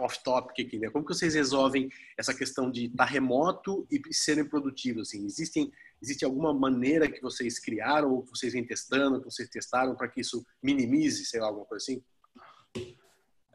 off-topic 0.00 0.66
aqui, 0.66 0.78
né? 0.78 0.90
Como 0.90 1.04
que 1.04 1.14
vocês 1.14 1.34
resolvem 1.34 1.88
essa 2.16 2.34
questão 2.34 2.70
de 2.70 2.86
estar 2.86 3.04
remoto 3.04 3.86
e 3.90 4.00
serem 4.14 4.48
produtivos? 4.48 5.08
Assim? 5.08 5.24
Existem, 5.24 5.72
existe 6.02 6.24
alguma 6.24 6.52
maneira 6.52 7.10
que 7.10 7.20
vocês 7.20 7.58
criaram, 7.58 8.12
ou 8.12 8.22
que 8.22 8.30
vocês 8.30 8.52
vêm 8.52 8.66
testando, 8.66 9.20
que 9.20 9.30
vocês 9.30 9.48
testaram 9.48 9.94
para 9.94 10.08
que 10.08 10.20
isso 10.20 10.44
minimize, 10.62 11.24
sei 11.24 11.40
lá, 11.40 11.48
alguma 11.48 11.66
coisa 11.66 11.82
assim? 11.82 12.02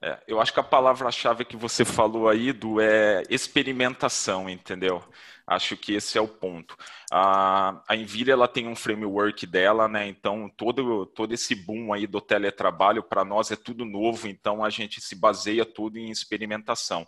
É, 0.01 0.17
eu 0.27 0.39
acho 0.39 0.53
que 0.53 0.59
a 0.59 0.63
palavra-chave 0.63 1.43
que 1.43 1.57
você 1.57 1.83
falou 1.83 2.29
aí, 2.29 2.53
do 2.53 2.79
é 2.79 3.23
experimentação, 3.29 4.49
entendeu? 4.49 5.03
Acho 5.45 5.75
que 5.75 5.93
esse 5.93 6.15
é 6.17 6.21
o 6.21 6.27
ponto. 6.27 6.77
A, 7.11 7.81
a 7.87 7.95
Nvidia 7.95 8.33
ela 8.33 8.47
tem 8.47 8.67
um 8.67 8.75
framework 8.75 9.47
dela, 9.47 9.87
né? 9.87 10.07
Então 10.07 10.47
todo 10.55 11.07
todo 11.07 11.33
esse 11.33 11.55
boom 11.55 11.91
aí 11.91 12.05
do 12.05 12.21
teletrabalho 12.21 13.01
para 13.01 13.25
nós 13.25 13.49
é 13.49 13.55
tudo 13.55 13.83
novo, 13.83 14.27
então 14.27 14.63
a 14.63 14.69
gente 14.69 15.01
se 15.01 15.15
baseia 15.15 15.65
tudo 15.65 15.97
em 15.97 16.11
experimentação. 16.11 17.07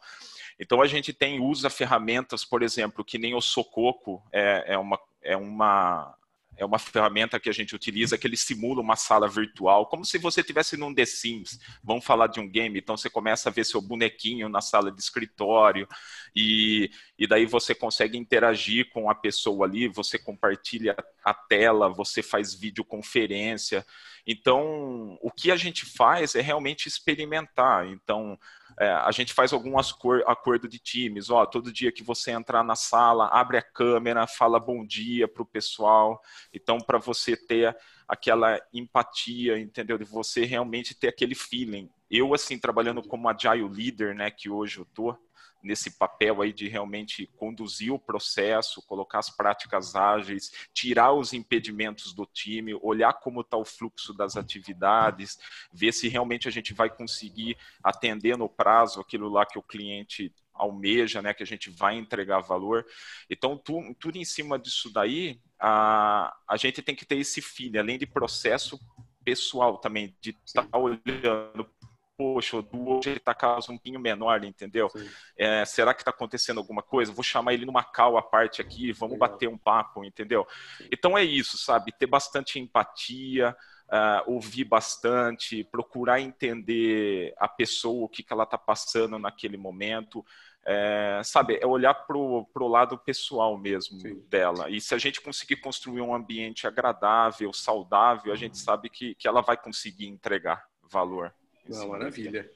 Então 0.59 0.81
a 0.81 0.87
gente 0.87 1.13
tem 1.13 1.39
usa 1.39 1.69
ferramentas, 1.69 2.43
por 2.43 2.63
exemplo, 2.63 3.05
que 3.05 3.19
nem 3.19 3.35
o 3.35 3.41
Sococo 3.41 4.23
é, 4.33 4.73
é 4.73 4.77
uma 4.77 4.99
é 5.21 5.37
uma 5.37 6.15
é 6.61 6.65
uma 6.65 6.77
ferramenta 6.77 7.39
que 7.39 7.49
a 7.49 7.51
gente 7.51 7.75
utiliza 7.75 8.19
que 8.19 8.27
ele 8.27 8.37
simula 8.37 8.81
uma 8.81 8.95
sala 8.95 9.27
virtual, 9.27 9.87
como 9.87 10.05
se 10.05 10.19
você 10.19 10.41
estivesse 10.41 10.77
num 10.77 10.93
The 10.93 11.05
Sims. 11.05 11.59
Vamos 11.83 12.05
falar 12.05 12.27
de 12.27 12.39
um 12.39 12.47
game, 12.47 12.77
então 12.77 12.95
você 12.95 13.09
começa 13.09 13.49
a 13.49 13.51
ver 13.51 13.65
seu 13.65 13.81
bonequinho 13.81 14.47
na 14.47 14.61
sala 14.61 14.91
de 14.91 15.01
escritório 15.01 15.87
e, 16.35 16.91
e 17.17 17.25
daí 17.25 17.47
você 17.47 17.73
consegue 17.73 18.15
interagir 18.15 18.91
com 18.91 19.09
a 19.09 19.15
pessoa 19.15 19.65
ali, 19.65 19.87
você 19.87 20.19
compartilha 20.19 20.95
a 21.25 21.33
tela, 21.33 21.89
você 21.89 22.21
faz 22.21 22.53
videoconferência. 22.53 23.83
Então, 24.25 25.17
o 25.19 25.31
que 25.31 25.51
a 25.51 25.55
gente 25.55 25.83
faz 25.83 26.35
é 26.35 26.41
realmente 26.41 26.87
experimentar. 26.87 27.87
Então, 27.87 28.37
é, 28.79 28.89
a 28.89 29.11
gente 29.11 29.33
faz 29.33 29.53
algum 29.53 29.77
acordo 29.77 30.67
de 30.67 30.79
times. 30.79 31.29
Ó, 31.29 31.45
todo 31.45 31.71
dia 31.71 31.91
que 31.91 32.03
você 32.03 32.31
entrar 32.31 32.63
na 32.63 32.75
sala, 32.75 33.27
abre 33.27 33.57
a 33.57 33.61
câmera, 33.61 34.27
fala 34.27 34.59
bom 34.59 34.85
dia 34.85 35.27
para 35.27 35.43
o 35.43 35.45
pessoal. 35.45 36.21
Então, 36.53 36.77
para 36.77 36.97
você 36.97 37.35
ter 37.35 37.75
aquela 38.07 38.59
empatia, 38.73 39.57
entendeu? 39.59 39.97
De 39.97 40.03
você 40.03 40.45
realmente 40.45 40.93
ter 40.93 41.07
aquele 41.07 41.35
feeling. 41.35 41.89
Eu, 42.09 42.33
assim, 42.33 42.59
trabalhando 42.59 43.01
como 43.01 43.29
agile 43.29 43.67
leader, 43.69 44.13
né, 44.13 44.29
que 44.29 44.49
hoje 44.49 44.79
eu 44.79 44.85
tô, 44.85 45.17
nesse 45.63 45.91
papel 45.91 46.41
aí 46.41 46.51
de 46.51 46.67
realmente 46.67 47.27
conduzir 47.37 47.93
o 47.93 47.99
processo, 47.99 48.81
colocar 48.85 49.19
as 49.19 49.29
práticas 49.29 49.95
ágeis, 49.95 50.51
tirar 50.73 51.13
os 51.13 51.33
impedimentos 51.33 52.13
do 52.13 52.25
time, 52.25 52.73
olhar 52.81 53.13
como 53.13 53.41
está 53.41 53.57
o 53.57 53.65
fluxo 53.65 54.13
das 54.13 54.35
atividades, 54.35 55.37
ver 55.71 55.93
se 55.93 56.07
realmente 56.07 56.47
a 56.47 56.51
gente 56.51 56.73
vai 56.73 56.89
conseguir 56.89 57.57
atender 57.83 58.37
no 58.37 58.49
prazo 58.49 58.99
aquilo 58.99 59.29
lá 59.29 59.45
que 59.45 59.59
o 59.59 59.63
cliente 59.63 60.33
almeja, 60.61 61.21
né, 61.21 61.33
que 61.33 61.43
a 61.43 61.45
gente 61.45 61.69
vai 61.69 61.95
entregar 61.95 62.39
valor. 62.41 62.85
Então, 63.29 63.57
tu, 63.57 63.95
tudo 63.99 64.17
em 64.17 64.25
cima 64.25 64.59
disso 64.59 64.91
daí, 64.91 65.39
a, 65.59 66.35
a 66.47 66.57
gente 66.57 66.81
tem 66.81 66.95
que 66.95 67.05
ter 67.05 67.17
esse 67.17 67.41
feeling, 67.41 67.79
além 67.79 67.97
de 67.97 68.05
processo 68.05 68.79
pessoal 69.23 69.77
também, 69.77 70.15
de 70.21 70.35
estar 70.45 70.63
tá 70.63 70.77
olhando 70.77 71.69
poxa, 72.17 72.57
o 72.57 72.61
do 72.61 72.97
hoje 72.97 73.13
está 73.13 73.33
caso 73.33 73.71
um 73.71 73.77
pouquinho 73.77 73.99
menor, 73.99 74.43
entendeu? 74.43 74.91
É, 75.35 75.65
será 75.65 75.91
que 75.91 76.01
está 76.01 76.11
acontecendo 76.11 76.59
alguma 76.59 76.83
coisa? 76.83 77.11
Vou 77.11 77.23
chamar 77.23 77.55
ele 77.55 77.65
numa 77.65 77.83
cal 77.83 78.15
à 78.15 78.21
parte 78.21 78.61
aqui, 78.61 78.91
vamos 78.91 79.13
Legal. 79.13 79.29
bater 79.29 79.49
um 79.49 79.57
papo, 79.57 80.05
entendeu? 80.05 80.45
Então 80.91 81.17
é 81.17 81.23
isso, 81.23 81.57
sabe? 81.57 81.91
Ter 81.91 82.05
bastante 82.05 82.59
empatia, 82.59 83.55
uh, 83.91 84.31
ouvir 84.31 84.63
bastante, 84.63 85.63
procurar 85.63 86.21
entender 86.21 87.33
a 87.37 87.47
pessoa, 87.47 88.05
o 88.05 88.09
que, 88.09 88.23
que 88.23 88.31
ela 88.31 88.43
está 88.43 88.57
passando 88.57 89.17
naquele 89.17 89.57
momento. 89.57 90.23
É, 90.63 91.21
sabe, 91.23 91.57
é 91.59 91.65
olhar 91.65 91.93
para 91.93 92.15
o 92.15 92.67
lado 92.67 92.97
pessoal 92.97 93.57
mesmo 93.57 93.99
Sim. 93.99 94.23
dela. 94.29 94.69
E 94.69 94.79
se 94.79 94.93
a 94.93 94.97
gente 94.97 95.19
conseguir 95.19 95.55
construir 95.55 96.01
um 96.01 96.13
ambiente 96.13 96.67
agradável, 96.67 97.51
saudável, 97.51 98.31
a 98.31 98.35
gente 98.35 98.57
sabe 98.57 98.89
que, 98.89 99.15
que 99.15 99.27
ela 99.27 99.41
vai 99.41 99.57
conseguir 99.57 100.05
entregar 100.05 100.63
valor. 100.83 101.33
Não, 101.67 101.89
maravilha. 101.89 102.49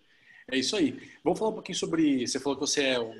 É 0.52 0.58
isso 0.58 0.76
aí. 0.76 1.02
Vamos 1.24 1.40
falar 1.40 1.52
um 1.52 1.56
pouquinho 1.56 1.78
sobre. 1.78 2.26
Você 2.26 2.40
falou 2.40 2.60
que 2.60 2.68
você 2.68 2.84
é 2.84 3.00
o, 3.00 3.12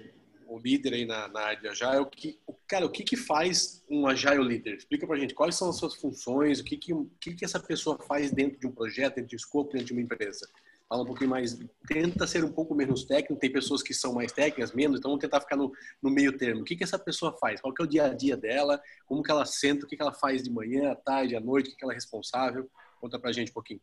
o 0.48 0.60
líder 0.60 0.94
aí 0.94 1.06
na, 1.06 1.28
na 1.28 1.42
área 1.42 1.62
de 1.62 1.68
Agile. 1.68 2.02
O 2.02 2.06
que, 2.06 2.40
o, 2.46 2.54
cara, 2.68 2.86
o 2.86 2.90
que, 2.90 3.04
que 3.04 3.16
faz 3.16 3.84
um 3.90 4.06
Agile 4.06 4.44
líder? 4.44 4.76
Explica 4.76 5.08
pra 5.08 5.18
gente 5.18 5.34
quais 5.34 5.56
são 5.56 5.70
as 5.70 5.78
suas 5.78 5.96
funções, 5.96 6.60
o 6.60 6.64
que, 6.64 6.78
que, 6.78 6.94
o 6.94 7.10
que, 7.20 7.34
que 7.34 7.46
essa 7.46 7.60
pessoa 7.60 7.98
faz 7.98 8.32
dentro 8.32 8.60
de 8.60 8.68
um 8.68 8.72
projeto, 8.72 9.16
dentro 9.16 9.30
de 9.30 9.36
um 9.36 9.38
escopo, 9.38 9.72
dentro 9.72 9.88
de 9.88 9.94
uma 9.94 10.02
empresa. 10.02 10.48
Fala 10.88 11.02
um 11.02 11.06
pouquinho 11.06 11.32
mais, 11.32 11.58
tenta 11.88 12.28
ser 12.28 12.44
um 12.44 12.52
pouco 12.52 12.76
menos 12.76 13.06
técnico, 13.06 13.40
tem 13.40 13.52
pessoas 13.52 13.82
que 13.82 13.94
são 13.94 14.14
mais 14.14 14.32
técnicas, 14.32 14.72
menos, 14.72 15.00
então 15.00 15.10
vamos 15.10 15.22
tentar 15.22 15.42
ficar 15.42 15.56
no, 15.56 15.72
no 16.02 16.12
meio 16.12 16.38
termo. 16.38 16.62
O 16.62 16.64
que, 16.64 16.76
que 16.76 16.84
essa 16.84 17.00
pessoa 17.00 17.36
faz? 17.40 17.60
Qual 17.60 17.74
que 17.74 17.82
é 17.82 17.86
o 17.86 17.88
dia 17.88 18.06
a 18.06 18.14
dia 18.14 18.38
dela? 18.38 18.80
Como 19.08 19.24
que 19.24 19.32
ela 19.32 19.46
senta? 19.46 19.86
O 19.86 19.90
que, 19.90 19.96
que 19.96 20.02
ela 20.02 20.14
faz 20.14 20.44
de 20.44 20.52
manhã, 20.52 20.92
à 20.92 20.96
tarde, 20.96 21.36
à 21.36 21.40
noite? 21.40 21.68
O 21.68 21.72
que, 21.72 21.78
que 21.78 21.84
ela 21.84 21.94
é 21.94 21.96
responsável? 21.96 22.70
Conta 23.02 23.20
pra 23.20 23.32
gente 23.32 23.50
um 23.50 23.54
pouquinho. 23.54 23.82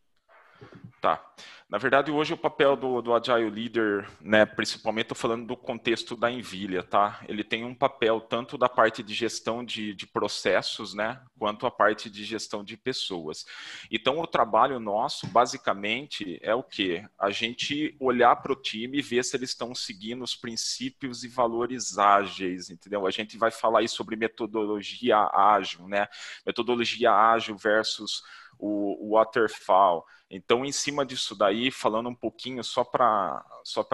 Tá. 1.03 1.21
Na 1.69 1.77
verdade, 1.77 2.11
hoje 2.11 2.33
o 2.33 2.37
papel 2.37 2.75
do, 2.75 3.01
do 3.01 3.13
Agile 3.13 3.49
Leader, 3.49 4.07
né, 4.21 4.45
principalmente 4.45 5.05
estou 5.05 5.17
falando 5.17 5.47
do 5.47 5.57
contexto 5.57 6.15
da 6.15 6.31
Envilha, 6.31 6.83
tá? 6.83 7.19
Ele 7.27 7.43
tem 7.43 7.65
um 7.65 7.73
papel 7.73 8.21
tanto 8.21 8.57
da 8.57 8.69
parte 8.69 9.01
de 9.01 9.13
gestão 9.13 9.65
de, 9.65 9.93
de 9.95 10.05
processos, 10.05 10.93
né, 10.93 11.19
quanto 11.37 11.65
a 11.65 11.71
parte 11.71 12.09
de 12.09 12.23
gestão 12.23 12.63
de 12.63 12.77
pessoas. 12.77 13.43
Então, 13.91 14.19
o 14.19 14.27
trabalho 14.27 14.79
nosso, 14.79 15.25
basicamente, 15.27 16.39
é 16.43 16.53
o 16.53 16.61
quê? 16.61 17.05
A 17.19 17.31
gente 17.31 17.97
olhar 17.99 18.35
para 18.35 18.53
o 18.53 18.61
time 18.61 18.99
e 18.99 19.01
ver 19.01 19.25
se 19.25 19.35
eles 19.35 19.49
estão 19.49 19.73
seguindo 19.73 20.23
os 20.23 20.35
princípios 20.35 21.23
e 21.23 21.27
valores 21.27 21.97
ágeis, 21.97 22.69
entendeu? 22.69 23.07
A 23.07 23.11
gente 23.11 23.35
vai 23.35 23.51
falar 23.51 23.79
aí 23.79 23.87
sobre 23.87 24.15
metodologia 24.15 25.17
ágil, 25.33 25.87
né? 25.87 26.07
Metodologia 26.45 27.11
ágil 27.11 27.57
versus 27.57 28.21
o, 28.65 29.13
waterfall. 29.13 30.05
Então, 30.29 30.65
em 30.65 30.71
cima 30.71 31.05
disso 31.05 31.35
daí, 31.35 31.69
falando 31.69 32.09
um 32.09 32.15
pouquinho, 32.15 32.63
só 32.63 32.83
para 32.83 33.43
só 33.63 33.87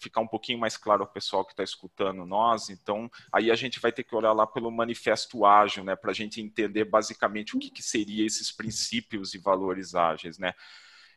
ficar 0.00 0.20
um 0.20 0.26
pouquinho 0.26 0.58
mais 0.58 0.76
claro 0.76 1.02
ao 1.02 1.08
pessoal 1.08 1.44
que 1.44 1.52
está 1.52 1.62
escutando 1.62 2.24
nós, 2.24 2.70
então, 2.70 3.10
aí 3.32 3.50
a 3.50 3.54
gente 3.54 3.80
vai 3.80 3.92
ter 3.92 4.04
que 4.04 4.14
olhar 4.14 4.32
lá 4.32 4.46
pelo 4.46 4.70
manifesto 4.70 5.44
ágil, 5.44 5.84
né, 5.84 5.94
para 5.96 6.12
a 6.12 6.14
gente 6.14 6.40
entender 6.40 6.84
basicamente 6.84 7.56
o 7.56 7.58
que, 7.58 7.70
que 7.70 7.82
seria 7.82 8.24
esses 8.24 8.50
princípios 8.50 9.34
e 9.34 9.38
valores 9.38 9.94
ágeis, 9.94 10.38
né. 10.38 10.54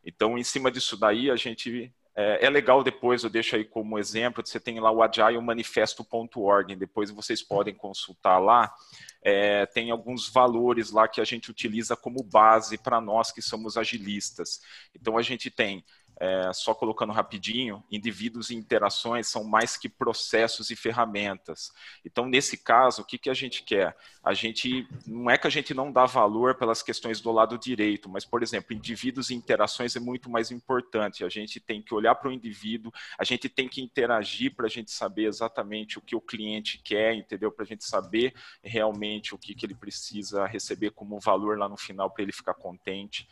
Então, 0.04 0.38
em 0.38 0.44
cima 0.44 0.72
disso 0.72 0.98
daí, 0.98 1.32
a 1.32 1.36
gente 1.36 1.94
é, 2.16 2.46
é, 2.46 2.50
legal 2.50 2.82
depois, 2.82 3.24
eu 3.24 3.30
deixo 3.30 3.58
aí 3.58 3.66
como 3.66 4.00
exemplo, 4.00 4.46
você 4.46 4.60
tem 4.60 4.80
lá 4.80 4.90
o 4.90 5.04
agilemanifesto.org, 5.04 6.76
depois 6.76 7.12
vocês 7.12 7.44
podem 7.44 7.76
consultar 7.76 8.40
lá. 8.40 8.74
É, 9.22 9.66
tem 9.66 9.92
alguns 9.92 10.30
valores 10.30 10.92
lá 10.92 11.08
que 11.08 11.20
a 11.20 11.26
gente 11.26 11.52
utiliza 11.52 11.96
como 11.96 12.24
base 12.24 12.78
para 12.78 13.02
nós 13.02 13.32
que 13.32 13.42
somos 13.42 13.76
agilistas. 13.76 14.62
Então 14.96 15.18
a 15.18 15.22
gente 15.22 15.52
tem 15.52 15.84
é, 16.18 16.52
só 16.54 16.74
colocando 16.74 17.12
rapidinho, 17.12 17.84
indivíduos 17.92 18.50
e 18.50 18.56
interações 18.56 19.28
são 19.28 19.44
mais 19.44 19.76
que 19.76 19.90
processos 19.90 20.70
e 20.70 20.76
ferramentas. 20.76 21.72
Então, 22.06 22.26
nesse 22.26 22.58
caso, 22.58 23.02
o 23.02 23.06
que, 23.06 23.18
que 23.18 23.30
a 23.30 23.34
gente 23.34 23.64
quer? 23.64 23.96
A 24.24 24.34
gente 24.34 24.88
não 25.06 25.30
é 25.30 25.38
que 25.38 25.48
a 25.48 25.50
gente 25.50 25.74
não 25.74 25.92
dá 25.92 26.06
valor 26.06 26.56
pelas 26.56 26.82
questões 26.82 27.20
do 27.20 27.32
lado 27.32 27.58
direito, 27.58 28.10
mas, 28.10 28.26
por 28.26 28.42
exemplo, 28.42 28.76
indivíduos 28.76 29.30
e 29.30 29.36
interações 29.36 29.96
é 29.96 30.00
muito 30.00 30.30
mais 30.30 30.52
importante. 30.52 31.24
A 31.24 31.30
gente 31.30 31.60
tem 31.60 31.82
que 31.82 31.94
olhar 31.94 32.16
para 32.16 32.30
o 32.30 32.34
indivíduo, 32.34 32.92
a 33.18 33.24
gente 33.24 33.50
tem 33.50 33.68
que 33.68 33.82
interagir 33.82 34.56
para 34.56 34.66
a 34.68 34.70
gente 34.70 34.92
saber 34.92 35.26
exatamente 35.26 35.98
o 35.98 36.02
que 36.02 36.16
o 36.16 36.22
cliente 36.22 36.78
quer, 36.78 37.14
entendeu? 37.14 37.52
Para 37.52 37.64
a 37.64 37.68
gente 37.68 37.84
saber 37.84 38.34
realmente 38.64 39.36
o 39.36 39.38
que, 39.38 39.54
que 39.54 39.66
ele 39.66 39.76
precisa 39.76 40.46
receber 40.46 40.92
como 40.92 41.20
valor 41.20 41.58
lá 41.58 41.68
no 41.68 41.78
final 41.78 42.10
para 42.10 42.24
ele 42.24 42.32
ficar 42.32 42.54
contente. 42.54 43.28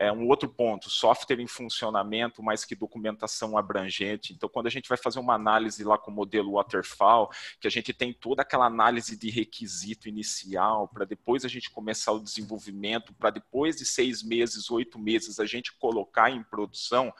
É, 0.00 0.12
um 0.12 0.28
outro 0.28 0.48
ponto, 0.48 0.88
software 0.88 1.40
em 1.40 1.48
funcionamento, 1.48 2.40
mais 2.40 2.64
que 2.64 2.76
documentação 2.76 3.58
abrangente. 3.58 4.32
Então, 4.32 4.48
quando 4.48 4.68
a 4.68 4.70
gente 4.70 4.88
vai 4.88 4.96
fazer 4.96 5.18
uma 5.18 5.34
análise 5.34 5.82
lá 5.82 5.98
com 5.98 6.12
o 6.12 6.14
modelo 6.14 6.52
Waterfall, 6.52 7.28
que 7.60 7.66
a 7.66 7.70
gente 7.70 7.92
tem 7.92 8.12
toda 8.12 8.42
aquela 8.42 8.66
análise 8.66 9.16
de 9.16 9.28
requisito 9.28 10.08
inicial, 10.08 10.86
para 10.86 11.04
depois 11.04 11.44
a 11.44 11.48
gente 11.48 11.68
começar 11.70 12.12
o 12.12 12.22
desenvolvimento, 12.22 13.12
para 13.12 13.30
depois 13.30 13.76
de 13.76 13.84
seis 13.84 14.22
meses, 14.22 14.70
oito 14.70 15.00
meses, 15.00 15.40
a 15.40 15.46
gente 15.46 15.76
colocar 15.76 16.30
em 16.30 16.44
produção, 16.44 17.12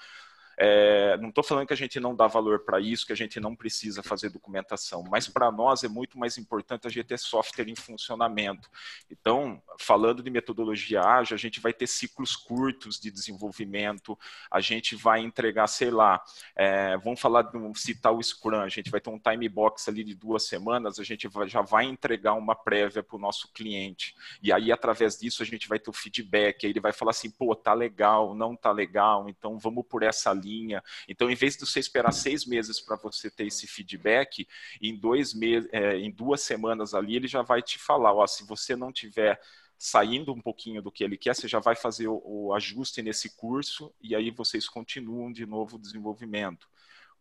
é, 0.61 1.17
não 1.19 1.29
estou 1.29 1.45
falando 1.45 1.69
que 1.69 1.73
a 1.73 1.77
gente 1.77 2.01
não 2.01 2.17
dá 2.17 2.27
valor 2.27 2.65
para 2.65 2.81
isso, 2.81 3.07
que 3.07 3.13
a 3.13 3.17
gente 3.17 3.39
não 3.39 3.55
precisa 3.55 4.03
fazer 4.03 4.29
documentação, 4.29 5.05
mas 5.09 5.29
para 5.29 5.53
nós 5.53 5.85
é 5.85 5.89
muito 5.89 6.19
mais 6.19 6.37
importante 6.37 6.85
a 6.85 6.91
gente 6.91 7.07
ter 7.07 7.19
software 7.19 7.69
em 7.69 7.77
funcionamento. 7.77 8.69
Então, 9.09 9.63
falando 9.79 10.21
de 10.21 10.31
metodologia 10.31 11.01
ágil, 11.01 11.37
a 11.37 11.39
gente 11.39 11.61
vai 11.61 11.73
ter 11.73 11.87
ciclos 11.87 12.35
curtos 12.35 12.99
de 12.99 13.09
desenvolvimento, 13.09 14.19
a 14.51 14.61
gente 14.61 14.97
vai 14.97 15.21
entregar, 15.21 15.69
sei 15.69 15.93
lá, 15.93 16.21
é, 16.57 16.97
vamos 16.99 17.21
falar, 17.21 17.43
de, 17.43 17.79
citar 17.79 18.13
o 18.13 18.21
Scrum, 18.21 18.61
a 18.61 18.69
gente 18.69 18.91
vai 18.91 19.01
ter 19.01 19.11
um 19.11 19.19
time 19.19 19.49
box 19.49 19.89
ali 19.89 20.03
de 20.03 20.15
duas 20.17 20.43
semanas, 20.43 20.99
a 20.99 21.05
gente 21.05 21.29
vai, 21.29 21.49
já 21.49 21.63
vai 21.63 21.85
entregar 21.85 22.35
uma 22.35 22.57
prévia 22.57 23.01
para 23.01 23.17
o 23.17 23.21
nosso 23.21 23.53
cliente. 23.53 24.13
E 24.43 24.53
aí, 24.53 24.73
através 24.73 25.17
disso, 25.17 25.41
a 25.41 25.47
gente 25.47 25.69
vai 25.69 25.79
ter 25.79 25.89
o 25.89 25.93
feedback, 25.93 26.67
aí 26.67 26.73
ele 26.73 26.81
vai 26.81 26.93
falar 26.93 27.13
assim, 27.13 27.31
pô, 27.31 27.55
tá 27.55 27.73
legal, 27.73 28.35
não 28.35 28.57
tá 28.57 28.73
legal, 28.73 29.29
então 29.29 29.57
vamos 29.57 29.87
por 29.89 30.03
essa 30.03 30.33
linha 30.33 30.48
linha. 30.49 30.83
Então, 31.09 31.31
em 31.31 31.35
vez 31.35 31.57
de 31.57 31.67
você 31.67 31.81
esperar 31.81 32.13
seis 32.13 32.47
meses 32.47 32.81
para 32.81 32.97
você 32.97 33.31
ter 33.31 33.47
esse 33.47 33.67
feedback, 33.67 34.49
em 34.81 34.97
dois 34.97 35.35
é, 35.73 35.97
em 35.99 36.11
duas 36.11 36.41
semanas 36.41 36.95
ali, 36.95 37.17
ele 37.17 37.29
já 37.29 37.43
vai 37.43 37.63
te 37.63 37.79
falar, 37.79 38.13
ó, 38.15 38.27
se 38.27 38.45
você 38.47 38.75
não 38.75 38.93
tiver 38.93 39.41
saindo 39.79 40.33
um 40.33 40.41
pouquinho 40.41 40.83
do 40.83 40.91
que 40.91 41.05
ele 41.05 41.17
quer, 41.17 41.35
você 41.35 41.47
já 41.47 41.61
vai 41.61 41.77
fazer 41.77 42.09
o, 42.09 42.21
o 42.25 42.55
ajuste 42.55 43.01
nesse 43.01 43.37
curso 43.37 43.95
e 44.01 44.15
aí 44.15 44.31
vocês 44.31 44.69
continuam 44.69 45.31
de 45.31 45.47
novo 45.47 45.77
o 45.77 45.81
desenvolvimento. 45.81 46.69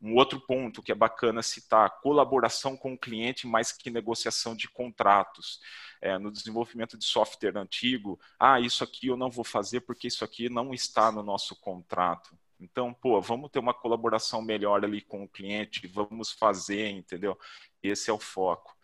Um 0.01 0.15
outro 0.15 0.39
ponto 0.39 0.81
que 0.81 0.91
é 0.91 0.96
bacana 0.96 1.41
citar, 1.41 2.01
colaboração 2.01 2.77
com 2.77 2.93
o 2.93 2.98
cliente 2.98 3.48
mais 3.48 3.72
que 3.72 3.89
negociação 3.89 4.55
de 4.55 4.67
contratos. 4.67 5.60
É, 6.00 6.17
no 6.19 6.31
desenvolvimento 6.31 6.98
de 6.98 7.05
software 7.05 7.57
antigo, 7.57 8.19
ah, 8.39 8.60
isso 8.60 8.84
aqui 8.84 9.07
eu 9.07 9.17
não 9.17 9.31
vou 9.31 9.43
fazer 9.43 9.81
porque 9.81 10.07
isso 10.07 10.24
aqui 10.24 10.50
não 10.50 10.74
está 10.74 11.12
no 11.12 11.24
nosso 11.24 11.55
contrato. 11.55 12.38
Então, 12.60 12.94
pô, 12.94 13.22
vamos 13.22 13.52
ter 13.52 13.60
uma 13.60 13.74
colaboração 13.74 14.42
melhor 14.42 14.84
ali 14.84 15.02
com 15.02 15.24
o 15.24 15.28
cliente, 15.28 15.88
vamos 15.88 16.32
fazer, 16.32 16.90
entendeu? 16.90 17.38
Esse 17.84 18.10
é 18.10 18.14
o 18.14 18.20
foco. 18.20 18.76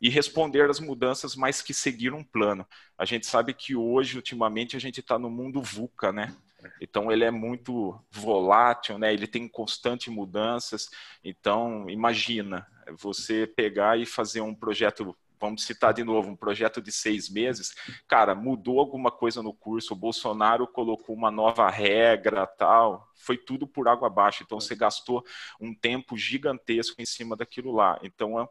E 0.00 0.08
responder 0.08 0.70
às 0.70 0.78
mudanças, 0.78 1.34
mas 1.34 1.60
que 1.60 1.74
seguir 1.74 2.12
um 2.12 2.22
plano. 2.22 2.66
A 2.96 3.04
gente 3.04 3.26
sabe 3.26 3.52
que 3.52 3.74
hoje, 3.74 4.16
ultimamente, 4.16 4.76
a 4.76 4.80
gente 4.80 5.00
está 5.00 5.18
no 5.18 5.30
mundo 5.30 5.62
VUCA, 5.62 6.12
né? 6.12 6.36
Então 6.80 7.10
ele 7.10 7.24
é 7.24 7.30
muito 7.30 7.98
volátil, 8.10 8.98
né? 8.98 9.12
Ele 9.12 9.26
tem 9.26 9.48
constante 9.48 10.10
mudanças. 10.10 10.88
Então 11.22 11.88
imagina 11.88 12.66
você 12.98 13.46
pegar 13.46 13.98
e 13.98 14.06
fazer 14.06 14.40
um 14.40 14.54
projeto 14.54 15.16
vamos 15.40 15.64
citar 15.64 15.92
de 15.92 16.02
novo, 16.04 16.30
um 16.30 16.36
projeto 16.36 16.80
de 16.80 16.92
seis 16.92 17.28
meses, 17.28 17.74
cara, 18.08 18.34
mudou 18.34 18.78
alguma 18.78 19.10
coisa 19.10 19.42
no 19.42 19.52
curso, 19.52 19.94
o 19.94 19.96
Bolsonaro 19.96 20.66
colocou 20.66 21.14
uma 21.14 21.30
nova 21.30 21.68
regra, 21.68 22.46
tal, 22.46 23.10
foi 23.14 23.36
tudo 23.36 23.66
por 23.66 23.88
água 23.88 24.08
abaixo. 24.08 24.42
Então 24.42 24.60
você 24.60 24.74
gastou 24.74 25.24
um 25.60 25.74
tempo 25.74 26.16
gigantesco 26.16 27.00
em 27.00 27.06
cima 27.06 27.36
daquilo 27.36 27.72
lá. 27.72 27.98
Então 28.02 28.48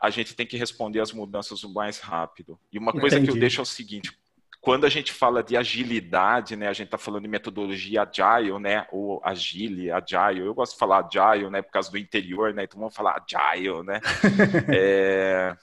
a 0.00 0.10
gente 0.10 0.34
tem 0.34 0.46
que 0.46 0.56
responder 0.56 1.00
às 1.00 1.12
mudanças 1.12 1.62
o 1.64 1.72
mais 1.72 1.98
rápido. 2.00 2.58
E 2.72 2.78
uma 2.78 2.92
coisa 2.92 3.16
Entendi. 3.16 3.32
que 3.32 3.36
eu 3.36 3.40
deixo 3.40 3.60
é 3.60 3.62
o 3.62 3.66
seguinte: 3.66 4.16
quando 4.64 4.86
a 4.86 4.88
gente 4.88 5.12
fala 5.12 5.42
de 5.42 5.58
agilidade, 5.58 6.56
né, 6.56 6.68
a 6.68 6.72
gente 6.72 6.86
está 6.86 6.96
falando 6.96 7.24
de 7.24 7.28
metodologia 7.28 8.02
agile, 8.02 8.58
né, 8.58 8.86
ou 8.90 9.20
agile, 9.22 9.90
agile. 9.90 10.40
Eu 10.40 10.54
gosto 10.54 10.72
de 10.72 10.78
falar 10.78 11.06
agile, 11.06 11.50
né, 11.50 11.60
por 11.60 11.70
causa 11.70 11.90
do 11.90 11.98
interior, 11.98 12.54
né, 12.54 12.64
então 12.64 12.80
vamos 12.80 12.94
falar 12.94 13.22
agile, 13.22 13.82
né. 13.82 14.00
é... 14.74 15.54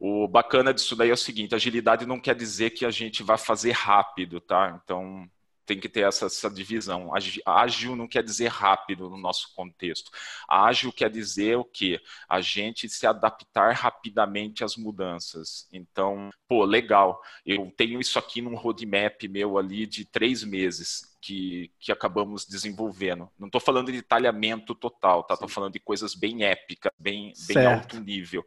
O 0.00 0.26
bacana 0.26 0.72
disso 0.72 0.96
daí 0.96 1.10
é 1.10 1.12
o 1.12 1.16
seguinte: 1.16 1.54
agilidade 1.54 2.06
não 2.06 2.18
quer 2.18 2.34
dizer 2.34 2.70
que 2.70 2.86
a 2.86 2.90
gente 2.90 3.22
vai 3.22 3.36
fazer 3.36 3.72
rápido, 3.72 4.40
tá? 4.40 4.80
Então, 4.82 5.28
tem 5.66 5.78
que 5.78 5.88
ter 5.88 6.00
essa, 6.00 6.26
essa, 6.26 6.50
divisão. 6.50 7.12
Ágil 7.46 7.94
não 7.94 8.08
quer 8.08 8.24
dizer 8.24 8.48
rápido 8.48 9.08
no 9.10 9.18
nosso 9.18 9.54
contexto. 9.54 10.10
Ágil 10.48 10.92
quer 10.92 11.10
dizer 11.10 11.56
o 11.58 11.64
quê? 11.64 12.00
A 12.28 12.40
gente 12.40 12.88
se 12.88 13.06
adaptar 13.06 13.74
rapidamente 13.74 14.64
às 14.64 14.74
mudanças. 14.74 15.68
Então, 15.72 16.30
pô, 16.48 16.64
legal. 16.64 17.22
Eu 17.46 17.70
tenho 17.76 18.00
isso 18.00 18.18
aqui 18.18 18.40
num 18.42 18.56
roadmap 18.56 19.22
meu 19.28 19.58
ali 19.58 19.86
de 19.86 20.04
três 20.04 20.42
meses. 20.42 21.09
Que, 21.22 21.70
que 21.78 21.92
acabamos 21.92 22.46
desenvolvendo. 22.46 23.28
Não 23.38 23.46
estou 23.46 23.60
falando 23.60 23.92
de 23.92 24.00
talhamento 24.00 24.74
total, 24.74 25.22
tá? 25.22 25.34
Estou 25.34 25.48
falando 25.48 25.74
de 25.74 25.80
coisas 25.80 26.14
bem 26.14 26.44
épicas, 26.44 26.90
bem, 26.98 27.34
bem 27.46 27.66
alto 27.66 28.00
nível. 28.00 28.42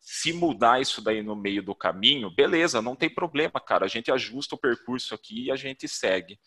Se 0.00 0.32
mudar 0.32 0.80
isso 0.80 1.00
daí 1.00 1.22
no 1.22 1.36
meio 1.36 1.62
do 1.62 1.74
caminho, 1.74 2.28
beleza, 2.28 2.82
não 2.82 2.96
tem 2.96 3.08
problema, 3.08 3.60
cara. 3.60 3.84
A 3.84 3.88
gente 3.88 4.10
ajusta 4.10 4.56
o 4.56 4.58
percurso 4.58 5.14
aqui 5.14 5.44
e 5.44 5.50
a 5.52 5.56
gente 5.56 5.86
segue. 5.86 6.38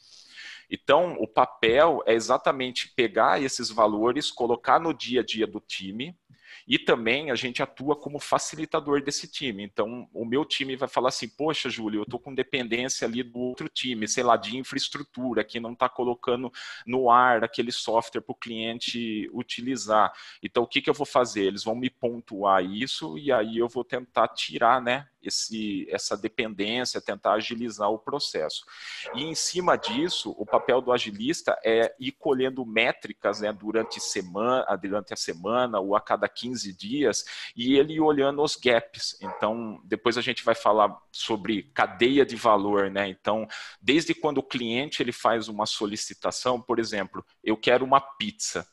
Então, 0.70 1.15
o 1.20 1.27
papel 1.27 2.01
é 2.05 2.13
exatamente 2.13 2.91
pegar 2.96 3.41
esses 3.41 3.70
valores, 3.70 4.32
colocar 4.32 4.79
no 4.79 4.93
dia 4.93 5.22
a 5.22 5.24
dia 5.24 5.46
do 5.46 5.60
time, 5.60 6.17
e 6.67 6.79
também 6.79 7.32
a 7.32 7.36
gente 7.36 7.62
atua 7.62 7.96
como 7.96 8.20
facilitador 8.20 9.01
desse 9.01 9.27
time. 9.27 9.63
Então, 9.63 10.08
o 10.13 10.25
meu 10.25 10.46
time 10.46 10.75
vai 10.75 10.88
falar 10.88 11.10
assim: 11.10 11.27
Poxa, 11.27 11.70
Júlio, 11.70 12.00
eu 12.00 12.03
estou 12.03 12.20
com 12.20 12.34
dependência 12.34 13.08
ali 13.08 13.24
do 13.24 13.39
outro 13.39 13.70
time, 13.70 14.08
sei 14.08 14.24
lá, 14.24 14.38
de 14.38 14.58
infraestrutura, 14.58 15.43
que 15.43 15.60
não 15.60 15.74
está 15.74 15.89
colocando 15.89 16.51
no 16.86 17.10
ar 17.10 17.43
aquele 17.43 17.72
software 17.72 18.22
para 18.22 18.32
o 18.32 18.36
cliente 18.36 19.29
utilizar. 19.34 20.13
Então, 20.41 20.63
o 20.63 20.67
que, 20.67 20.82
que 20.82 20.89
eu 20.89 20.93
vou 20.93 21.05
fazer? 21.05 21.43
Eles 21.43 21.63
vão 21.63 21.75
me 21.75 21.89
pontuar 21.89 22.63
isso 22.63 23.17
e 23.17 23.32
aí 23.32 23.58
eu 23.58 23.67
vou 23.67 23.84
tentar 23.84 24.27
tirar, 24.29 24.82
né? 24.82 25.08
esse, 25.24 25.88
essa 25.89 26.17
dependência, 26.17 27.01
tentar 27.01 27.34
agilizar 27.34 27.89
o 27.89 27.98
processo. 27.98 28.65
E 29.15 29.24
em 29.24 29.34
cima 29.34 29.77
disso, 29.77 30.36
o 30.38 30.46
papel 30.46 30.82
do 30.82 30.91
agilista 30.91 31.58
é 31.63 31.96
ir 32.00 32.12
colhendo 32.12 32.65
métricas 32.65 33.39
né, 33.39 33.51
durante, 33.53 34.00
semana, 34.00 34.65
durante 34.75 35.13
a 35.13 35.17
semana 35.17 35.79
ou 35.79 35.96
a 35.96 36.01
cada 36.01 36.27
15 36.27 36.52
dias 36.62 37.24
e 37.55 37.75
ele 37.77 38.00
olhando 38.00 38.41
os 38.41 38.55
gaps. 38.55 39.17
Então, 39.22 39.81
depois 39.83 40.17
a 40.17 40.22
gente 40.22 40.43
vai 40.43 40.55
falar 40.55 40.95
sobre 41.12 41.63
cadeia 41.74 42.25
de 42.25 42.36
valor, 42.36 42.91
né? 42.91 43.07
Então, 43.07 43.48
desde 43.81 44.13
quando 44.13 44.38
o 44.39 44.43
cliente 44.43 45.01
ele 45.01 45.12
faz 45.12 45.48
uma 45.48 45.65
solicitação, 45.65 46.62
por 46.62 46.79
exemplo, 46.79 47.25
eu 47.43 47.57
quero 47.57 47.86
uma 47.86 48.01
pizza 48.01 48.67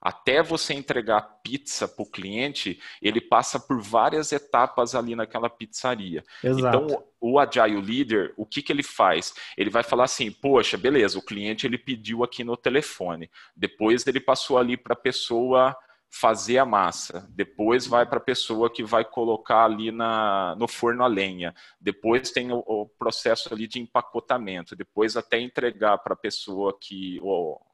até 0.00 0.42
você 0.42 0.72
entregar 0.72 1.18
a 1.18 1.22
pizza 1.22 1.86
para 1.86 2.02
o 2.02 2.10
cliente, 2.10 2.80
ele 3.02 3.20
passa 3.20 3.60
por 3.60 3.80
várias 3.82 4.32
etapas 4.32 4.94
ali 4.94 5.14
naquela 5.14 5.50
pizzaria. 5.50 6.24
Exato. 6.42 6.84
Então, 6.84 7.04
o 7.20 7.38
Agile 7.38 7.80
Leader, 7.80 8.32
o 8.36 8.46
que, 8.46 8.62
que 8.62 8.72
ele 8.72 8.82
faz? 8.82 9.34
Ele 9.58 9.68
vai 9.68 9.82
falar 9.82 10.04
assim, 10.04 10.32
poxa, 10.32 10.78
beleza, 10.78 11.18
o 11.18 11.24
cliente 11.24 11.66
ele 11.66 11.76
pediu 11.76 12.24
aqui 12.24 12.42
no 12.42 12.56
telefone. 12.56 13.30
Depois 13.54 14.06
ele 14.06 14.20
passou 14.20 14.56
ali 14.56 14.74
para 14.76 14.94
a 14.94 14.96
pessoa 14.96 15.76
fazer 16.10 16.58
a 16.58 16.66
massa, 16.66 17.28
depois 17.30 17.86
vai 17.86 18.04
para 18.04 18.18
a 18.18 18.22
pessoa 18.22 18.68
que 18.68 18.82
vai 18.82 19.04
colocar 19.04 19.64
ali 19.64 19.92
na, 19.92 20.56
no 20.58 20.66
forno 20.66 21.04
a 21.04 21.06
lenha, 21.06 21.54
depois 21.80 22.32
tem 22.32 22.50
o, 22.52 22.58
o 22.66 22.86
processo 22.86 23.54
ali 23.54 23.68
de 23.68 23.78
empacotamento, 23.78 24.74
depois 24.74 25.16
até 25.16 25.38
entregar 25.38 25.98
para 25.98 26.14
a 26.14 26.16
pessoa 26.16 26.76
que 26.78 27.20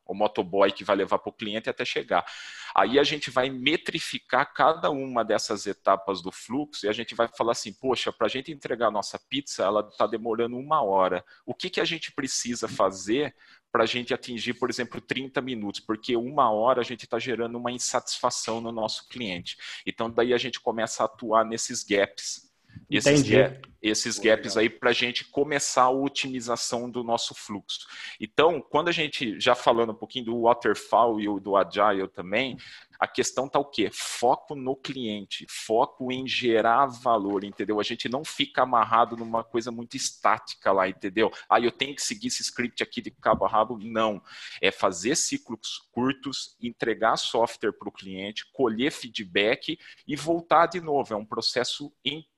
o 0.07 0.15
motoboy 0.15 0.71
que 0.73 0.85
vai 0.85 0.97
levar 0.97 1.19
para 1.19 1.31
o 1.31 1.33
cliente 1.33 1.69
até 1.69 1.85
chegar. 1.85 2.25
Aí 2.75 2.99
a 2.99 3.03
gente 3.03 3.31
vai 3.31 3.51
metrificar 3.51 4.53
cada 4.53 4.91
uma 4.91 5.25
dessas 5.25 5.67
etapas 5.67 6.23
do 6.23 6.31
fluxo 6.31 6.87
e 6.87 6.89
a 6.89 6.93
gente 6.93 7.15
vai 7.15 7.29
falar 7.29 7.53
assim, 7.53 7.73
poxa, 7.73 8.13
para 8.13 8.27
a 8.27 8.31
gente 8.31 8.53
entregar 8.53 8.89
a 8.89 8.91
nossa 8.91 9.19
pizza, 9.19 9.63
ela 9.63 9.81
está 9.81 10.07
demorando 10.07 10.57
uma 10.57 10.83
hora. 10.83 11.25
O 11.45 11.55
que, 11.55 11.71
que 11.71 11.81
a 11.81 11.85
gente 11.85 12.13
precisa 12.13 12.69
fazer 12.69 13.35
para 13.73 13.83
a 13.83 13.87
gente 13.87 14.15
atingir, 14.15 14.55
por 14.55 14.71
exemplo, 14.71 15.01
30 15.01 15.41
minutos, 15.43 15.81
porque 15.81 16.17
uma 16.17 16.51
hora 16.51 16.81
a 16.81 16.85
gente 16.85 17.05
está 17.05 17.19
gerando 17.19 17.59
uma 17.59 17.71
insatisfação 17.71 18.61
no 18.61 18.73
nosso 18.73 19.07
cliente. 19.09 19.57
Então, 19.85 20.11
daí 20.11 20.33
a 20.33 20.39
gente 20.39 20.59
começa 20.61 21.03
a 21.03 21.07
atuar 21.07 21.45
nesses 21.45 21.85
gaps. 21.85 22.46
Esses, 22.91 23.23
ga 23.23 23.61
esses 23.83 24.19
gaps 24.19 24.57
aí 24.57 24.69
para 24.69 24.91
a 24.91 24.93
gente 24.93 25.25
começar 25.25 25.83
a 25.83 25.91
otimização 25.91 26.91
do 26.91 27.05
nosso 27.05 27.35
fluxo. 27.35 27.87
Então, 28.21 28.61
quando 28.61 28.89
a 28.89 28.93
gente, 28.93 29.39
já 29.41 29.55
falando 29.55 29.93
um 29.93 29.97
pouquinho 29.97 30.27
do 30.27 30.43
waterfall 30.43 31.21
e 31.21 31.41
do 31.41 31.57
agile 31.57 32.09
também, 32.09 32.57
a 32.99 33.07
questão 33.07 33.49
tá 33.49 33.59
o 33.59 33.65
quê? 33.65 33.91
Foco 33.93 34.55
no 34.55 34.75
cliente, 34.75 35.47
foco 35.49 36.11
em 36.11 36.27
gerar 36.27 36.87
valor, 36.87 37.45
entendeu? 37.45 37.79
A 37.79 37.83
gente 37.83 38.09
não 38.09 38.25
fica 38.25 38.63
amarrado 38.63 39.17
numa 39.17 39.45
coisa 39.45 39.71
muito 39.71 39.97
estática 39.97 40.73
lá, 40.73 40.89
entendeu? 40.89 41.31
Ah, 41.49 41.61
eu 41.61 41.71
tenho 41.71 41.95
que 41.95 42.03
seguir 42.03 42.29
esse 42.29 42.43
script 42.43 42.83
aqui 42.83 43.03
de 43.03 43.11
cabo 43.11 43.45
a 43.45 43.49
rabo. 43.49 43.79
Não. 43.79 44.23
É 44.61 44.71
fazer 44.71 45.15
ciclos 45.15 45.87
curtos, 45.93 46.57
entregar 46.61 47.17
software 47.17 47.73
para 47.73 47.89
o 47.89 47.93
cliente, 47.93 48.47
colher 48.53 48.91
feedback 48.91 49.79
e 50.07 50.17
voltar 50.17 50.67
de 50.67 50.81
novo. 50.81 51.13
É 51.13 51.17
um 51.17 51.27
processo 51.27 51.93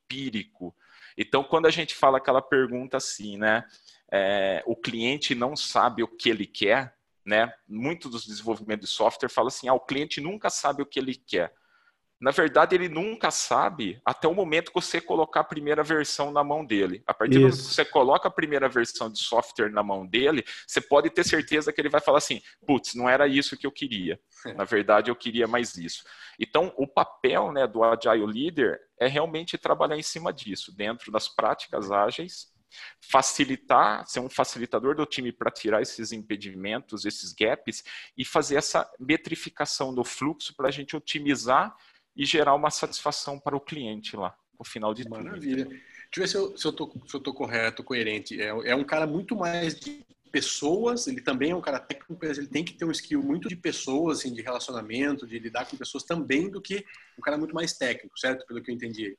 empírico. 0.08 0.74
Então, 1.16 1.44
quando 1.44 1.66
a 1.66 1.70
gente 1.70 1.94
fala 1.94 2.18
aquela 2.18 2.40
pergunta 2.40 2.96
assim, 2.96 3.36
né? 3.36 3.64
É, 4.10 4.62
o 4.66 4.74
cliente 4.74 5.34
não 5.34 5.54
sabe 5.54 6.02
o 6.02 6.08
que 6.08 6.30
ele 6.30 6.46
quer, 6.46 6.96
né? 7.24 7.52
Muito 7.68 8.08
dos 8.08 8.26
desenvolvimentos 8.26 8.88
de 8.88 8.94
software 8.94 9.28
fala 9.28 9.48
assim: 9.48 9.68
ah, 9.68 9.74
o 9.74 9.80
cliente 9.80 10.20
nunca 10.20 10.48
sabe 10.48 10.82
o 10.82 10.86
que 10.86 10.98
ele 10.98 11.14
quer. 11.14 11.52
Na 12.20 12.32
verdade, 12.32 12.74
ele 12.74 12.88
nunca 12.88 13.30
sabe 13.30 14.00
até 14.04 14.26
o 14.26 14.34
momento 14.34 14.72
que 14.72 14.80
você 14.80 15.00
colocar 15.00 15.40
a 15.40 15.44
primeira 15.44 15.84
versão 15.84 16.32
na 16.32 16.42
mão 16.42 16.64
dele. 16.64 17.00
A 17.06 17.14
partir 17.14 17.34
Isso. 17.34 17.38
do 17.38 17.42
momento 17.42 17.68
que 17.68 17.74
você 17.74 17.84
coloca 17.84 18.26
a 18.26 18.30
primeira 18.30 18.68
versão 18.68 19.10
de 19.10 19.20
software 19.20 19.70
na 19.70 19.84
mão 19.84 20.04
dele, 20.04 20.44
você 20.66 20.80
pode 20.80 21.10
ter 21.10 21.24
certeza 21.24 21.72
que 21.72 21.80
ele 21.80 21.88
vai 21.88 22.00
falar 22.00 22.18
assim: 22.18 22.42
putz, 22.66 22.94
não 22.94 23.08
era 23.08 23.28
isso 23.28 23.56
que 23.56 23.66
eu 23.66 23.70
queria. 23.70 24.18
Na 24.56 24.64
verdade, 24.64 25.10
eu 25.10 25.16
queria 25.16 25.46
mais 25.46 25.76
isso. 25.76 26.02
Então, 26.40 26.72
o 26.76 26.88
papel 26.88 27.52
né, 27.52 27.66
do 27.66 27.84
Agile 27.84 28.26
Leader 28.26 28.80
é 28.98 29.06
realmente 29.06 29.56
trabalhar 29.56 29.96
em 29.96 30.02
cima 30.02 30.32
disso, 30.32 30.74
dentro 30.74 31.12
das 31.12 31.28
práticas 31.28 31.90
ágeis, 31.90 32.52
facilitar, 33.00 34.06
ser 34.06 34.20
um 34.20 34.28
facilitador 34.28 34.94
do 34.94 35.06
time 35.06 35.32
para 35.32 35.50
tirar 35.50 35.82
esses 35.82 36.12
impedimentos, 36.12 37.04
esses 37.04 37.32
gaps 37.32 37.84
e 38.16 38.24
fazer 38.24 38.56
essa 38.56 38.90
metrificação 38.98 39.94
do 39.94 40.04
fluxo 40.04 40.54
para 40.56 40.68
a 40.68 40.70
gente 40.72 40.96
otimizar 40.96 41.74
e 42.18 42.26
gerar 42.26 42.54
uma 42.56 42.68
satisfação 42.68 43.38
para 43.38 43.56
o 43.56 43.60
cliente 43.60 44.16
lá, 44.16 44.36
no 44.58 44.64
final 44.64 44.92
de 44.92 45.08
Maravilha. 45.08 45.66
tudo. 45.66 45.76
Deixa 45.76 46.16
eu 46.16 46.20
ver 46.20 46.28
se 46.28 46.66
eu, 46.66 46.70
eu, 46.70 46.76
tô, 46.76 46.92
se 47.06 47.14
eu 47.14 47.20
tô 47.20 47.32
correto, 47.32 47.84
coerente. 47.84 48.40
É, 48.40 48.48
é 48.48 48.74
um 48.74 48.82
cara 48.82 49.06
muito 49.06 49.36
mais 49.36 49.78
de 49.78 50.04
pessoas, 50.32 51.06
ele 51.06 51.20
também 51.20 51.52
é 51.52 51.54
um 51.54 51.60
cara 51.60 51.78
técnico, 51.78 52.18
mas 52.20 52.36
ele 52.36 52.48
tem 52.48 52.64
que 52.64 52.74
ter 52.74 52.84
um 52.84 52.90
skill 52.90 53.22
muito 53.22 53.48
de 53.48 53.56
pessoas, 53.56 54.18
assim, 54.18 54.34
de 54.34 54.42
relacionamento, 54.42 55.26
de 55.26 55.38
lidar 55.38 55.66
com 55.66 55.76
pessoas 55.76 56.02
também 56.02 56.50
do 56.50 56.60
que 56.60 56.84
um 57.16 57.22
cara 57.22 57.38
muito 57.38 57.54
mais 57.54 57.74
técnico, 57.74 58.18
certo? 58.18 58.44
Pelo 58.46 58.62
que 58.62 58.70
eu 58.70 58.74
entendi. 58.74 59.16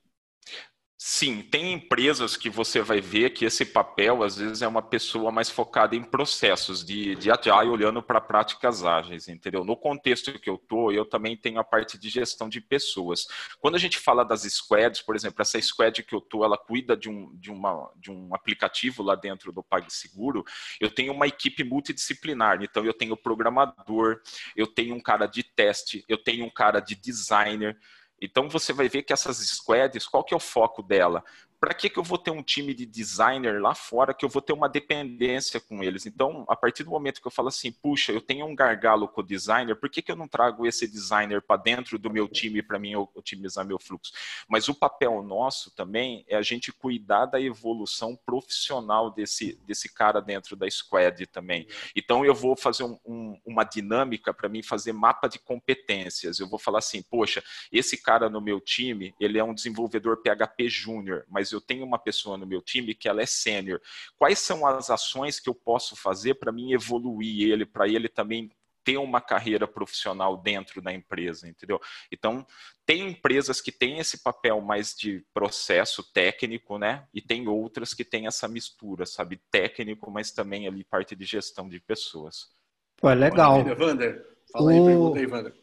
Sim, 1.02 1.40
tem 1.40 1.72
empresas 1.72 2.36
que 2.36 2.50
você 2.50 2.82
vai 2.82 3.00
ver 3.00 3.30
que 3.30 3.46
esse 3.46 3.64
papel, 3.64 4.22
às 4.22 4.36
vezes, 4.36 4.60
é 4.60 4.68
uma 4.68 4.82
pessoa 4.82 5.32
mais 5.32 5.48
focada 5.48 5.96
em 5.96 6.02
processos 6.02 6.84
de, 6.84 7.14
de 7.14 7.30
agile, 7.30 7.70
olhando 7.70 8.02
para 8.02 8.20
práticas 8.20 8.84
ágeis, 8.84 9.26
entendeu? 9.26 9.64
No 9.64 9.78
contexto 9.78 10.38
que 10.38 10.50
eu 10.50 10.56
estou, 10.56 10.92
eu 10.92 11.06
também 11.06 11.38
tenho 11.38 11.58
a 11.58 11.64
parte 11.64 11.96
de 11.96 12.10
gestão 12.10 12.50
de 12.50 12.60
pessoas. 12.60 13.26
Quando 13.60 13.76
a 13.76 13.78
gente 13.78 13.96
fala 13.96 14.22
das 14.22 14.42
squads, 14.42 15.00
por 15.00 15.16
exemplo, 15.16 15.40
essa 15.40 15.58
squad 15.62 16.02
que 16.02 16.14
eu 16.14 16.18
estou, 16.18 16.44
ela 16.44 16.58
cuida 16.58 16.94
de 16.94 17.08
um, 17.08 17.34
de, 17.34 17.50
uma, 17.50 17.90
de 17.96 18.10
um 18.10 18.34
aplicativo 18.34 19.02
lá 19.02 19.14
dentro 19.14 19.52
do 19.52 19.62
PagSeguro, 19.62 20.44
eu 20.78 20.90
tenho 20.90 21.14
uma 21.14 21.26
equipe 21.26 21.64
multidisciplinar, 21.64 22.62
então 22.62 22.84
eu 22.84 22.92
tenho 22.92 23.16
programador, 23.16 24.20
eu 24.54 24.66
tenho 24.66 24.94
um 24.94 25.00
cara 25.00 25.24
de 25.24 25.42
teste, 25.42 26.04
eu 26.06 26.18
tenho 26.18 26.44
um 26.44 26.50
cara 26.50 26.78
de 26.78 26.94
designer, 26.94 27.78
então 28.20 28.48
você 28.48 28.72
vai 28.72 28.88
ver 28.88 29.02
que 29.02 29.12
essas 29.12 29.38
squads, 29.38 30.06
qual 30.06 30.22
que 30.22 30.34
é 30.34 30.36
o 30.36 30.40
foco 30.40 30.82
dela? 30.82 31.24
Para 31.60 31.74
que, 31.74 31.90
que 31.90 31.98
eu 31.98 32.02
vou 32.02 32.16
ter 32.16 32.30
um 32.30 32.42
time 32.42 32.72
de 32.72 32.86
designer 32.86 33.60
lá 33.60 33.74
fora 33.74 34.14
que 34.14 34.24
eu 34.24 34.30
vou 34.30 34.40
ter 34.40 34.54
uma 34.54 34.68
dependência 34.68 35.60
com 35.60 35.84
eles? 35.84 36.06
Então, 36.06 36.46
a 36.48 36.56
partir 36.56 36.84
do 36.84 36.90
momento 36.90 37.20
que 37.20 37.26
eu 37.26 37.30
falo 37.30 37.48
assim, 37.48 37.70
puxa, 37.70 38.12
eu 38.12 38.20
tenho 38.20 38.46
um 38.46 38.54
gargalo 38.54 39.06
com 39.06 39.20
o 39.20 39.24
designer, 39.24 39.76
por 39.76 39.90
que, 39.90 40.00
que 40.00 40.10
eu 40.10 40.16
não 40.16 40.26
trago 40.26 40.66
esse 40.66 40.88
designer 40.88 41.42
para 41.42 41.60
dentro 41.60 41.98
do 41.98 42.10
meu 42.10 42.26
time 42.26 42.62
para 42.62 42.78
mim 42.78 42.96
otimizar 43.14 43.66
meu 43.66 43.78
fluxo? 43.78 44.12
Mas 44.48 44.68
o 44.68 44.74
papel 44.74 45.22
nosso 45.22 45.70
também 45.72 46.24
é 46.26 46.36
a 46.36 46.42
gente 46.42 46.72
cuidar 46.72 47.26
da 47.26 47.38
evolução 47.38 48.18
profissional 48.24 49.10
desse, 49.10 49.60
desse 49.66 49.92
cara 49.92 50.20
dentro 50.22 50.56
da 50.56 50.68
squad 50.70 51.26
também. 51.26 51.68
Então, 51.94 52.24
eu 52.24 52.34
vou 52.34 52.56
fazer 52.56 52.84
um, 52.84 52.98
um, 53.04 53.38
uma 53.44 53.64
dinâmica 53.64 54.32
para 54.32 54.48
mim 54.48 54.62
fazer 54.62 54.94
mapa 54.94 55.28
de 55.28 55.38
competências. 55.38 56.40
Eu 56.40 56.48
vou 56.48 56.58
falar 56.58 56.78
assim, 56.78 57.02
poxa, 57.02 57.44
esse 57.70 57.98
cara 57.98 58.30
no 58.30 58.40
meu 58.40 58.60
time, 58.62 59.14
ele 59.20 59.38
é 59.38 59.44
um 59.44 59.52
desenvolvedor 59.52 60.22
PHP 60.22 60.66
júnior, 60.70 61.26
mas 61.28 61.49
mas 61.50 61.52
eu 61.52 61.60
tenho 61.60 61.84
uma 61.84 61.98
pessoa 61.98 62.36
no 62.36 62.46
meu 62.46 62.62
time 62.62 62.94
que 62.94 63.08
ela 63.08 63.22
é 63.22 63.26
sênior. 63.26 63.80
Quais 64.16 64.38
são 64.38 64.66
as 64.66 64.90
ações 64.90 65.40
que 65.40 65.48
eu 65.48 65.54
posso 65.54 65.96
fazer 65.96 66.34
para 66.34 66.52
mim 66.52 66.72
evoluir 66.72 67.50
ele, 67.50 67.66
para 67.66 67.88
ele 67.88 68.08
também 68.08 68.50
ter 68.82 68.96
uma 68.96 69.20
carreira 69.20 69.68
profissional 69.68 70.38
dentro 70.38 70.80
da 70.80 70.92
empresa, 70.92 71.46
entendeu? 71.46 71.78
Então, 72.10 72.46
tem 72.86 73.08
empresas 73.08 73.60
que 73.60 73.70
têm 73.70 73.98
esse 73.98 74.22
papel 74.22 74.60
mais 74.62 74.94
de 74.94 75.22
processo 75.34 76.02
técnico, 76.02 76.78
né? 76.78 77.06
E 77.12 77.20
tem 77.20 77.46
outras 77.46 77.92
que 77.92 78.04
têm 78.04 78.26
essa 78.26 78.48
mistura, 78.48 79.04
sabe? 79.04 79.38
Técnico, 79.50 80.10
mas 80.10 80.32
também 80.32 80.66
ali 80.66 80.82
parte 80.82 81.14
de 81.14 81.26
gestão 81.26 81.68
de 81.68 81.78
pessoas. 81.78 82.48
Pô, 82.96 83.10
é 83.10 83.14
legal. 83.14 83.58
Wander, 83.78 84.26
fala 84.50 84.70
aí, 84.70 84.80
o... 84.80 84.86
pergunta 84.86 85.18
aí, 85.18 85.26
Wander. 85.26 85.54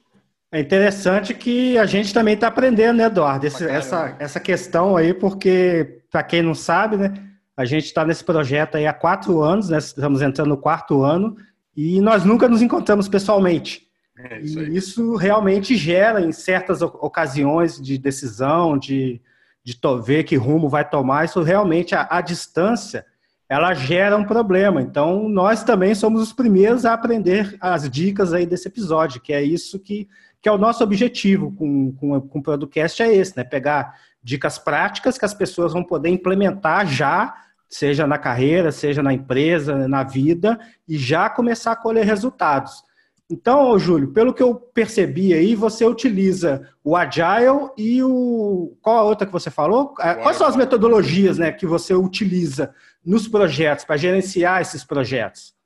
É 0.52 0.62
interessante 0.62 1.34
que 1.34 1.78
a 1.78 1.86
gente 1.86 2.14
também 2.14 2.34
está 2.34 2.48
aprendendo, 2.48 2.98
né, 2.98 3.06
Eduardo? 3.06 3.46
Esse, 3.46 3.66
essa, 3.68 4.16
essa 4.18 4.40
questão 4.40 4.96
aí, 4.96 5.14
porque, 5.14 6.02
para 6.10 6.24
quem 6.24 6.42
não 6.42 6.56
sabe, 6.56 6.96
né, 6.96 7.14
a 7.56 7.66
gente 7.66 7.86
está 7.86 8.06
nesse 8.06 8.24
projeto 8.24 8.76
aí 8.76 8.88
há 8.88 8.94
quatro 8.94 9.42
anos, 9.42 9.70
né, 9.70 9.78
estamos 9.78 10.22
entrando 10.22 10.50
no 10.50 10.58
quarto 10.58 11.04
ano, 11.04 11.36
e 11.76 12.00
nós 12.00 12.24
nunca 12.24 12.48
nos 12.48 12.62
encontramos 12.62 13.10
pessoalmente. 13.10 13.88
É 14.18 14.40
isso 14.40 14.60
e 14.60 14.78
isso 14.78 15.16
realmente 15.16 15.76
gera, 15.76 16.22
em 16.22 16.32
certas 16.32 16.82
ocasiões 16.82 17.80
de 17.80 17.98
decisão, 17.98 18.78
de, 18.78 19.22
de 19.64 19.78
ver 20.04 20.24
que 20.24 20.38
rumo 20.38 20.70
vai 20.70 20.90
tomar, 20.90 21.26
isso 21.26 21.42
realmente, 21.44 21.94
a, 21.94 22.08
a 22.10 22.22
distância, 22.22 23.06
ela 23.50 23.74
gera 23.74 24.18
um 24.18 24.26
problema. 24.26 24.82
Então, 24.82 25.30
nós 25.30 25.64
também 25.64 25.96
somos 25.96 26.22
os 26.22 26.34
primeiros 26.34 26.86
a 26.86 26.94
aprender 26.94 27.56
as 27.62 27.90
dicas 27.90 28.34
aí 28.34 28.46
desse 28.46 28.68
episódio, 28.68 29.22
que 29.22 29.32
é 29.32 29.42
isso 29.42 29.80
que, 29.80 30.08
que 30.42 30.50
é 30.50 30.52
o 30.52 30.58
nosso 30.58 30.84
objetivo 30.84 31.52
com, 31.54 31.94
com, 31.94 32.22
com 32.22 32.40
o 32.40 32.44
Producast, 32.44 33.02
é 33.02 33.14
esse, 33.14 33.38
né? 33.38 33.44
Pegar 33.44 33.96
dicas 34.22 34.58
práticas 34.58 35.18
que 35.18 35.26
as 35.26 35.34
pessoas 35.34 35.72
vão 35.72 35.84
poder 35.84 36.10
implementar 36.10 36.86
já 36.86 37.34
seja 37.70 38.08
na 38.08 38.18
carreira, 38.18 38.72
seja 38.72 39.04
na 39.04 39.14
empresa, 39.14 39.88
na 39.88 40.04
vida, 40.04 40.60
e 40.88 40.98
já 40.98 41.30
começar 41.30 41.74
a 41.74 41.76
colher 41.76 42.06
resultados. 42.06 42.84
Então, 43.30 43.78
Júlio, 43.78 44.14
pelo 44.14 44.34
que 44.34 44.42
eu 44.42 44.56
percebi 44.56 45.34
aí, 45.34 45.54
você 45.54 45.86
utiliza 45.86 46.66
o 46.82 46.96
Agile 46.96 47.70
e 47.78 48.02
o. 48.02 48.78
Qual 48.82 48.98
a 48.98 49.04
outra 49.04 49.28
que 49.28 49.34
você 49.34 49.52
falou? 49.52 49.90
Quais 49.90 50.38
são 50.38 50.48
as 50.48 50.56
metodologias 50.56 51.38
né, 51.38 51.52
que 51.52 51.66
você 51.66 51.94
utiliza 51.94 52.74
nos 53.08 53.28
projetos, 53.28 53.86
para 53.86 53.98
gerenciar 53.98 54.62
esses 54.62 54.84
projetos? 54.84 55.57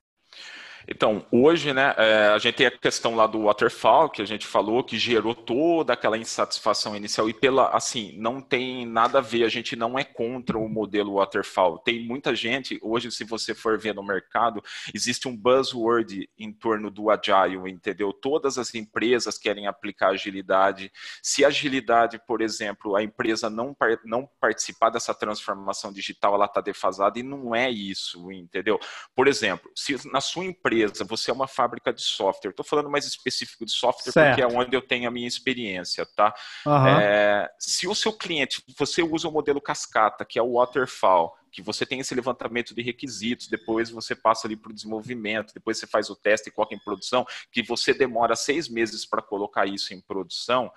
Então, 0.88 1.26
hoje, 1.32 1.74
né, 1.74 1.94
é, 1.98 2.28
a 2.28 2.38
gente 2.38 2.56
tem 2.56 2.67
a 2.67 2.72
questão 2.72 3.15
lá 3.15 3.28
do 3.28 3.44
waterfall, 3.44 4.10
que 4.10 4.22
a 4.22 4.26
gente 4.26 4.46
falou, 4.46 4.84
que 4.84 4.98
gerou 4.98 5.36
toda 5.36 5.94
aquela 5.94 6.17
insatisfação 6.17 6.96
inicial, 6.96 7.30
e 7.30 7.34
pela, 7.34 7.70
assim, 7.70 8.13
não 8.17 8.41
tem 8.41 8.86
nada 8.86 9.20
a 9.20 9.22
ver, 9.22 9.44
a 9.44 9.50
gente 9.50 9.76
não 9.76 9.98
é 9.98 10.04
contra 10.04 10.58
o 10.58 10.67
modelo 10.67 11.15
waterfall. 11.15 11.78
Tem 11.78 12.04
muita 12.04 12.36
gente, 12.36 12.80
hoje, 12.82 13.12
se 13.12 13.24
você 13.24 13.54
for 13.54 13.78
ver 13.78 13.94
no 13.94 14.04
mercado, 14.04 14.62
existe 14.94 15.28
um 15.28 15.36
buzzword 15.36 16.30
em 16.38 16.52
torno 16.52 16.89
do 16.89 17.10
agile, 17.10 17.58
entendeu? 17.70 18.12
Todas 18.12 18.58
as 18.58 18.74
empresas 18.74 19.38
querem 19.38 19.67
aplicar 19.67 20.10
agilidade. 20.10 20.91
Se 21.22 21.46
agilidade, 21.46 22.20
por 22.26 22.41
exemplo, 22.41 22.96
a 22.96 23.04
empresa 23.04 23.50
não, 23.50 23.76
não 24.04 24.30
participar 24.39 24.89
dessa 24.89 25.13
transformação 25.13 25.94
digital, 25.94 26.36
ela 26.36 26.46
está 26.46 26.62
defasada, 26.62 27.20
e 27.20 27.24
não 27.24 27.56
é 27.56 27.70
isso, 27.70 28.32
entendeu? 28.32 28.80
Por 29.15 29.28
exemplo, 29.28 29.70
se 29.76 29.96
na 30.10 30.22
sua 30.22 30.46
empresa 30.46 30.71
empresa, 30.72 31.04
você 31.04 31.30
é 31.30 31.34
uma 31.34 31.48
fábrica 31.48 31.92
de 31.92 32.02
software. 32.02 32.52
Estou 32.52 32.66
falando 32.66 32.90
mais 32.90 33.06
específico 33.06 33.66
de 33.66 33.72
software 33.72 34.12
certo. 34.12 34.36
porque 34.36 34.42
é 34.42 34.48
onde 34.48 34.76
eu 34.76 34.82
tenho 34.82 35.08
a 35.08 35.12
minha 35.12 35.28
experiência, 35.28 36.06
tá? 36.06 36.34
Uhum. 36.66 36.88
É, 36.88 37.50
se 37.60 37.88
o 37.88 37.94
seu 37.94 38.14
cliente, 38.14 38.64
você 38.78 39.04
usa 39.04 39.28
o 39.28 39.32
modelo 39.32 39.60
cascata, 39.60 40.26
que 40.26 40.40
é 40.40 40.42
o 40.42 40.54
waterfall, 40.54 41.36
que 41.52 41.62
você 41.62 41.86
tem 41.86 42.00
esse 42.00 42.16
levantamento 42.16 42.74
de 42.74 42.82
requisitos, 42.82 43.48
depois 43.48 43.90
você 43.90 44.16
passa 44.16 44.48
ali 44.48 44.56
para 44.56 44.72
o 44.72 44.74
desenvolvimento, 44.74 45.54
depois 45.54 45.78
você 45.78 45.86
faz 45.86 46.10
o 46.10 46.16
teste 46.16 46.48
e 46.48 46.52
coloca 46.52 46.74
em 46.74 46.80
produção, 46.80 47.26
que 47.52 47.62
você 47.62 47.94
demora 47.94 48.36
seis 48.36 48.70
meses 48.70 49.06
para 49.06 49.22
colocar 49.22 49.66
isso 49.66 49.94
em 49.94 50.00
produção 50.00 50.72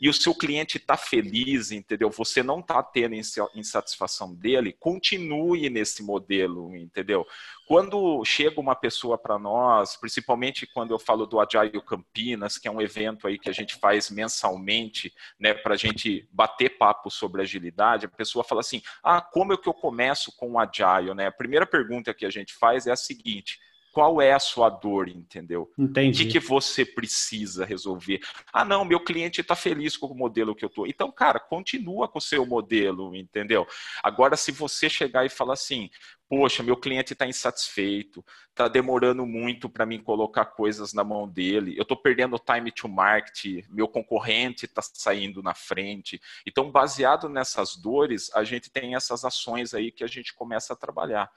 e 0.00 0.08
o 0.08 0.14
seu 0.14 0.34
cliente 0.34 0.76
está 0.76 0.96
feliz, 0.96 1.70
entendeu? 1.70 2.10
Você 2.10 2.42
não 2.42 2.60
está 2.60 2.82
tendo 2.82 3.14
insatisfação 3.54 4.34
dele, 4.34 4.72
continue 4.78 5.68
nesse 5.68 6.02
modelo, 6.02 6.74
entendeu? 6.76 7.26
Quando 7.66 8.24
chega 8.24 8.60
uma 8.60 8.74
pessoa 8.74 9.18
para 9.18 9.38
nós, 9.38 9.96
principalmente 9.96 10.66
quando 10.66 10.92
eu 10.92 10.98
falo 10.98 11.26
do 11.26 11.40
Agile 11.40 11.82
Campinas, 11.82 12.56
que 12.56 12.68
é 12.68 12.70
um 12.70 12.80
evento 12.80 13.26
aí 13.26 13.38
que 13.38 13.50
a 13.50 13.52
gente 13.52 13.76
faz 13.76 14.08
mensalmente, 14.08 15.12
né, 15.38 15.52
para 15.52 15.74
a 15.74 15.76
gente 15.76 16.28
bater 16.32 16.78
papo 16.78 17.10
sobre 17.10 17.42
agilidade, 17.42 18.06
a 18.06 18.08
pessoa 18.08 18.44
fala 18.44 18.60
assim: 18.60 18.80
ah, 19.02 19.20
como 19.20 19.52
é 19.52 19.56
que 19.56 19.68
eu 19.68 19.74
começo 19.74 20.34
com 20.36 20.52
o 20.52 20.58
Agile? 20.58 21.14
Né? 21.14 21.26
A 21.26 21.32
primeira 21.32 21.66
pergunta 21.66 22.14
que 22.14 22.24
a 22.24 22.30
gente 22.30 22.54
faz 22.54 22.86
é 22.86 22.92
a 22.92 22.96
seguinte: 22.96 23.58
qual 23.92 24.20
é 24.20 24.32
a 24.32 24.38
sua 24.38 24.68
dor, 24.68 25.08
entendeu? 25.08 25.70
Entendi. 25.78 26.22
O 26.22 26.26
que, 26.26 26.32
que 26.32 26.46
você 26.46 26.84
precisa 26.84 27.64
resolver? 27.64 28.20
Ah, 28.52 28.64
não, 28.64 28.84
meu 28.84 29.00
cliente 29.00 29.40
está 29.40 29.56
feliz 29.56 29.96
com 29.96 30.06
o 30.06 30.14
modelo 30.14 30.54
que 30.54 30.64
eu 30.64 30.68
estou. 30.68 30.86
Então, 30.86 31.10
cara, 31.10 31.40
continua 31.40 32.08
com 32.08 32.18
o 32.18 32.22
seu 32.22 32.46
modelo, 32.46 33.14
entendeu? 33.14 33.66
Agora, 34.02 34.36
se 34.36 34.52
você 34.52 34.88
chegar 34.88 35.24
e 35.24 35.28
falar 35.28 35.54
assim, 35.54 35.90
poxa, 36.28 36.62
meu 36.62 36.76
cliente 36.76 37.14
está 37.14 37.26
insatisfeito, 37.26 38.24
está 38.50 38.68
demorando 38.68 39.24
muito 39.24 39.68
para 39.68 39.86
mim 39.86 39.98
colocar 39.98 40.44
coisas 40.44 40.92
na 40.92 41.02
mão 41.02 41.26
dele, 41.26 41.74
eu 41.76 41.82
estou 41.82 41.96
perdendo 41.96 42.38
time 42.38 42.70
to 42.70 42.88
market, 42.88 43.64
meu 43.68 43.88
concorrente 43.88 44.66
está 44.66 44.82
saindo 44.82 45.42
na 45.42 45.54
frente. 45.54 46.20
Então, 46.46 46.70
baseado 46.70 47.28
nessas 47.28 47.76
dores, 47.76 48.30
a 48.34 48.44
gente 48.44 48.70
tem 48.70 48.94
essas 48.94 49.24
ações 49.24 49.72
aí 49.72 49.90
que 49.90 50.04
a 50.04 50.08
gente 50.08 50.34
começa 50.34 50.74
a 50.74 50.76
trabalhar. 50.76 51.30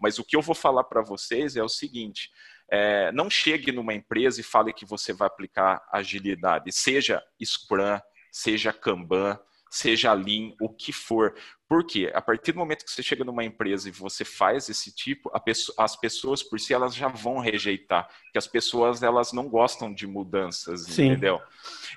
Mas 0.00 0.18
o 0.18 0.24
que 0.24 0.36
eu 0.36 0.42
vou 0.42 0.54
falar 0.54 0.84
para 0.84 1.02
vocês 1.02 1.54
é 1.56 1.62
o 1.62 1.68
seguinte: 1.68 2.30
é, 2.70 3.12
não 3.12 3.28
chegue 3.28 3.70
numa 3.70 3.94
empresa 3.94 4.40
e 4.40 4.44
fale 4.44 4.72
que 4.72 4.86
você 4.86 5.12
vai 5.12 5.26
aplicar 5.26 5.86
agilidade, 5.92 6.72
seja 6.72 7.22
Scrum, 7.42 7.98
seja 8.32 8.72
Kanban, 8.72 9.38
seja 9.70 10.12
Lean, 10.12 10.52
o 10.60 10.68
que 10.68 10.92
for. 10.92 11.34
Por 11.68 11.84
quê? 11.84 12.10
A 12.14 12.22
partir 12.22 12.52
do 12.52 12.58
momento 12.58 12.84
que 12.84 12.90
você 12.90 13.02
chega 13.02 13.24
numa 13.24 13.44
empresa 13.44 13.88
e 13.88 13.92
você 13.92 14.24
faz 14.24 14.68
esse 14.68 14.94
tipo, 14.94 15.30
pessoa, 15.40 15.76
as 15.78 15.94
pessoas 15.94 16.42
por 16.42 16.58
si 16.58 16.72
elas 16.72 16.94
já 16.94 17.08
vão 17.08 17.38
rejeitar, 17.38 18.08
porque 18.24 18.38
as 18.38 18.46
pessoas 18.46 19.02
elas 19.02 19.32
não 19.32 19.48
gostam 19.48 19.92
de 19.92 20.06
mudanças, 20.06 20.84
Sim. 20.84 21.08
entendeu? 21.08 21.40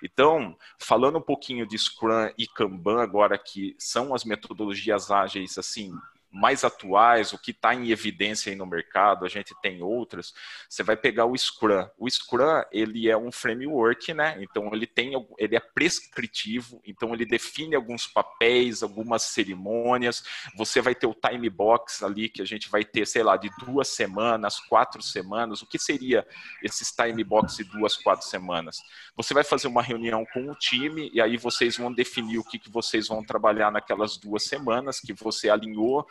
Então, 0.03 0.57
falando 0.77 1.17
um 1.17 1.21
pouquinho 1.21 1.65
de 1.65 1.77
Scrum 1.77 2.29
e 2.37 2.47
Kanban 2.47 3.01
agora 3.01 3.37
que 3.37 3.75
são 3.79 4.13
as 4.13 4.25
metodologias 4.25 5.09
ágeis 5.09 5.57
assim 5.57 5.93
mais 6.31 6.63
atuais, 6.63 7.33
o 7.33 7.37
que 7.37 7.51
está 7.51 7.75
em 7.75 7.91
evidência 7.91 8.49
aí 8.49 8.55
no 8.55 8.65
mercado, 8.65 9.25
a 9.25 9.29
gente 9.29 9.53
tem 9.61 9.81
outras, 9.81 10.33
você 10.69 10.81
vai 10.81 10.95
pegar 10.95 11.25
o 11.25 11.37
Scrum. 11.37 11.87
O 11.97 12.09
Scrum, 12.09 12.63
ele 12.71 13.09
é 13.09 13.17
um 13.17 13.31
framework, 13.31 14.13
né? 14.13 14.37
Então 14.39 14.69
ele 14.73 14.87
tem 14.87 15.11
ele 15.37 15.55
é 15.55 15.59
prescritivo, 15.59 16.81
então 16.85 17.13
ele 17.13 17.25
define 17.25 17.75
alguns 17.75 18.07
papéis, 18.07 18.81
algumas 18.81 19.23
cerimônias. 19.23 20.23
Você 20.55 20.79
vai 20.81 20.95
ter 20.95 21.07
o 21.07 21.13
time 21.13 21.49
box 21.49 22.03
ali 22.03 22.29
que 22.29 22.41
a 22.41 22.45
gente 22.45 22.69
vai 22.69 22.85
ter, 22.85 23.05
sei 23.05 23.23
lá, 23.23 23.35
de 23.35 23.49
duas 23.65 23.89
semanas, 23.89 24.59
quatro 24.59 25.01
semanas. 25.01 25.61
O 25.61 25.67
que 25.67 25.77
seria 25.77 26.25
esses 26.63 26.91
time 26.91 27.23
box 27.23 27.57
de 27.57 27.65
duas, 27.65 27.97
quatro 27.97 28.25
semanas? 28.25 28.77
Você 29.17 29.33
vai 29.33 29.43
fazer 29.43 29.67
uma 29.67 29.81
reunião 29.81 30.25
com 30.33 30.49
o 30.49 30.55
time 30.55 31.11
e 31.13 31.19
aí 31.19 31.35
vocês 31.35 31.77
vão 31.77 31.91
definir 31.91 32.39
o 32.39 32.43
que, 32.43 32.57
que 32.57 32.69
vocês 32.69 33.09
vão 33.09 33.23
trabalhar 33.23 33.71
naquelas 33.71 34.17
duas 34.17 34.43
semanas 34.43 34.99
que 34.99 35.13
você 35.13 35.49
alinhou 35.49 36.07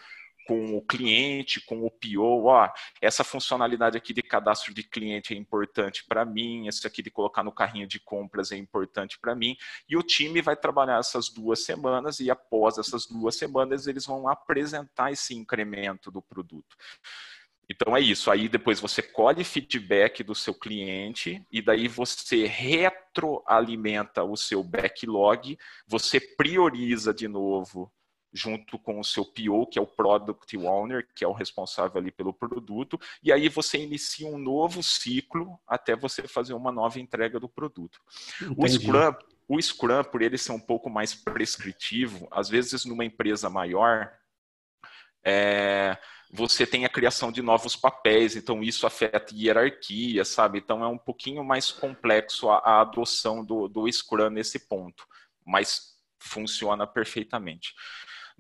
com 0.46 0.76
o 0.76 0.83
cliente, 0.83 1.61
com 1.61 1.85
o 1.85 1.90
PO, 1.90 2.46
ó, 2.46 2.68
essa 3.00 3.22
funcionalidade 3.22 3.96
aqui 3.96 4.12
de 4.12 4.22
cadastro 4.22 4.74
de 4.74 4.83
cliente 4.83 5.35
é 5.35 5.37
importante 5.37 6.05
para 6.07 6.24
mim, 6.24 6.66
esse 6.66 6.87
aqui 6.87 7.03
de 7.03 7.11
colocar 7.11 7.42
no 7.42 7.53
carrinho 7.53 7.87
de 7.87 8.00
compras 8.00 8.53
é 8.53 8.57
importante 8.57 9.18
para 9.18 9.35
mim, 9.35 9.57
e 9.88 9.96
o 9.96 10.03
time 10.03 10.42
vai 10.42 10.57
trabalhar 10.57 10.98
essas 10.98 11.29
duas 11.29 11.64
semanas 11.64 12.20
e 12.20 12.31
após 12.31 12.79
essas 12.79 13.07
duas 13.07 13.37
semanas 13.37 13.87
eles 13.87 14.07
vão 14.07 14.29
apresentar 14.29 15.12
esse 15.12 15.35
incremento 15.35 16.11
do 16.11 16.20
produto. 16.20 16.76
Então 17.70 17.96
é 17.96 18.00
isso. 18.00 18.33
Aí 18.33 18.48
depois 18.48 18.81
você 18.81 19.00
colhe 19.00 19.44
feedback 19.44 20.24
do 20.24 20.35
seu 20.35 20.53
cliente 20.53 21.40
e 21.53 21.62
daí 21.62 21.87
você 21.87 22.44
retroalimenta 22.44 24.24
o 24.24 24.37
seu 24.37 24.64
backlog, 24.64 25.57
você 25.87 26.18
prioriza 26.18 27.14
de 27.14 27.29
novo 27.29 27.92
junto 28.32 28.78
com 28.78 29.00
o 29.00 29.04
seu 29.04 29.24
PO, 29.24 29.66
que 29.66 29.78
é 29.78 29.82
o 29.82 29.86
Product 29.86 30.56
Owner, 30.56 31.06
que 31.14 31.24
é 31.24 31.28
o 31.28 31.32
responsável 31.32 32.00
ali 32.00 32.10
pelo 32.10 32.32
produto, 32.32 32.98
e 33.22 33.32
aí 33.32 33.48
você 33.48 33.78
inicia 33.78 34.26
um 34.26 34.38
novo 34.38 34.82
ciclo 34.82 35.58
até 35.66 35.96
você 35.96 36.26
fazer 36.28 36.54
uma 36.54 36.70
nova 36.70 37.00
entrega 37.00 37.40
do 37.40 37.48
produto. 37.48 38.00
O 38.56 38.68
Scrum, 38.68 39.14
o 39.48 39.60
Scrum, 39.60 40.04
por 40.04 40.22
ele 40.22 40.38
ser 40.38 40.52
um 40.52 40.60
pouco 40.60 40.88
mais 40.88 41.14
prescritivo, 41.14 42.28
às 42.30 42.48
vezes 42.48 42.84
numa 42.84 43.04
empresa 43.04 43.50
maior, 43.50 44.12
é, 45.24 45.98
você 46.32 46.64
tem 46.64 46.84
a 46.84 46.88
criação 46.88 47.32
de 47.32 47.42
novos 47.42 47.74
papéis, 47.74 48.36
então 48.36 48.62
isso 48.62 48.86
afeta 48.86 49.34
hierarquia, 49.34 50.24
sabe? 50.24 50.58
Então 50.58 50.84
é 50.84 50.86
um 50.86 50.98
pouquinho 50.98 51.42
mais 51.42 51.72
complexo 51.72 52.48
a, 52.48 52.58
a 52.58 52.80
adoção 52.82 53.44
do, 53.44 53.66
do 53.66 53.90
Scrum 53.90 54.30
nesse 54.30 54.68
ponto, 54.68 55.04
mas 55.44 55.98
funciona 56.20 56.86
perfeitamente. 56.86 57.74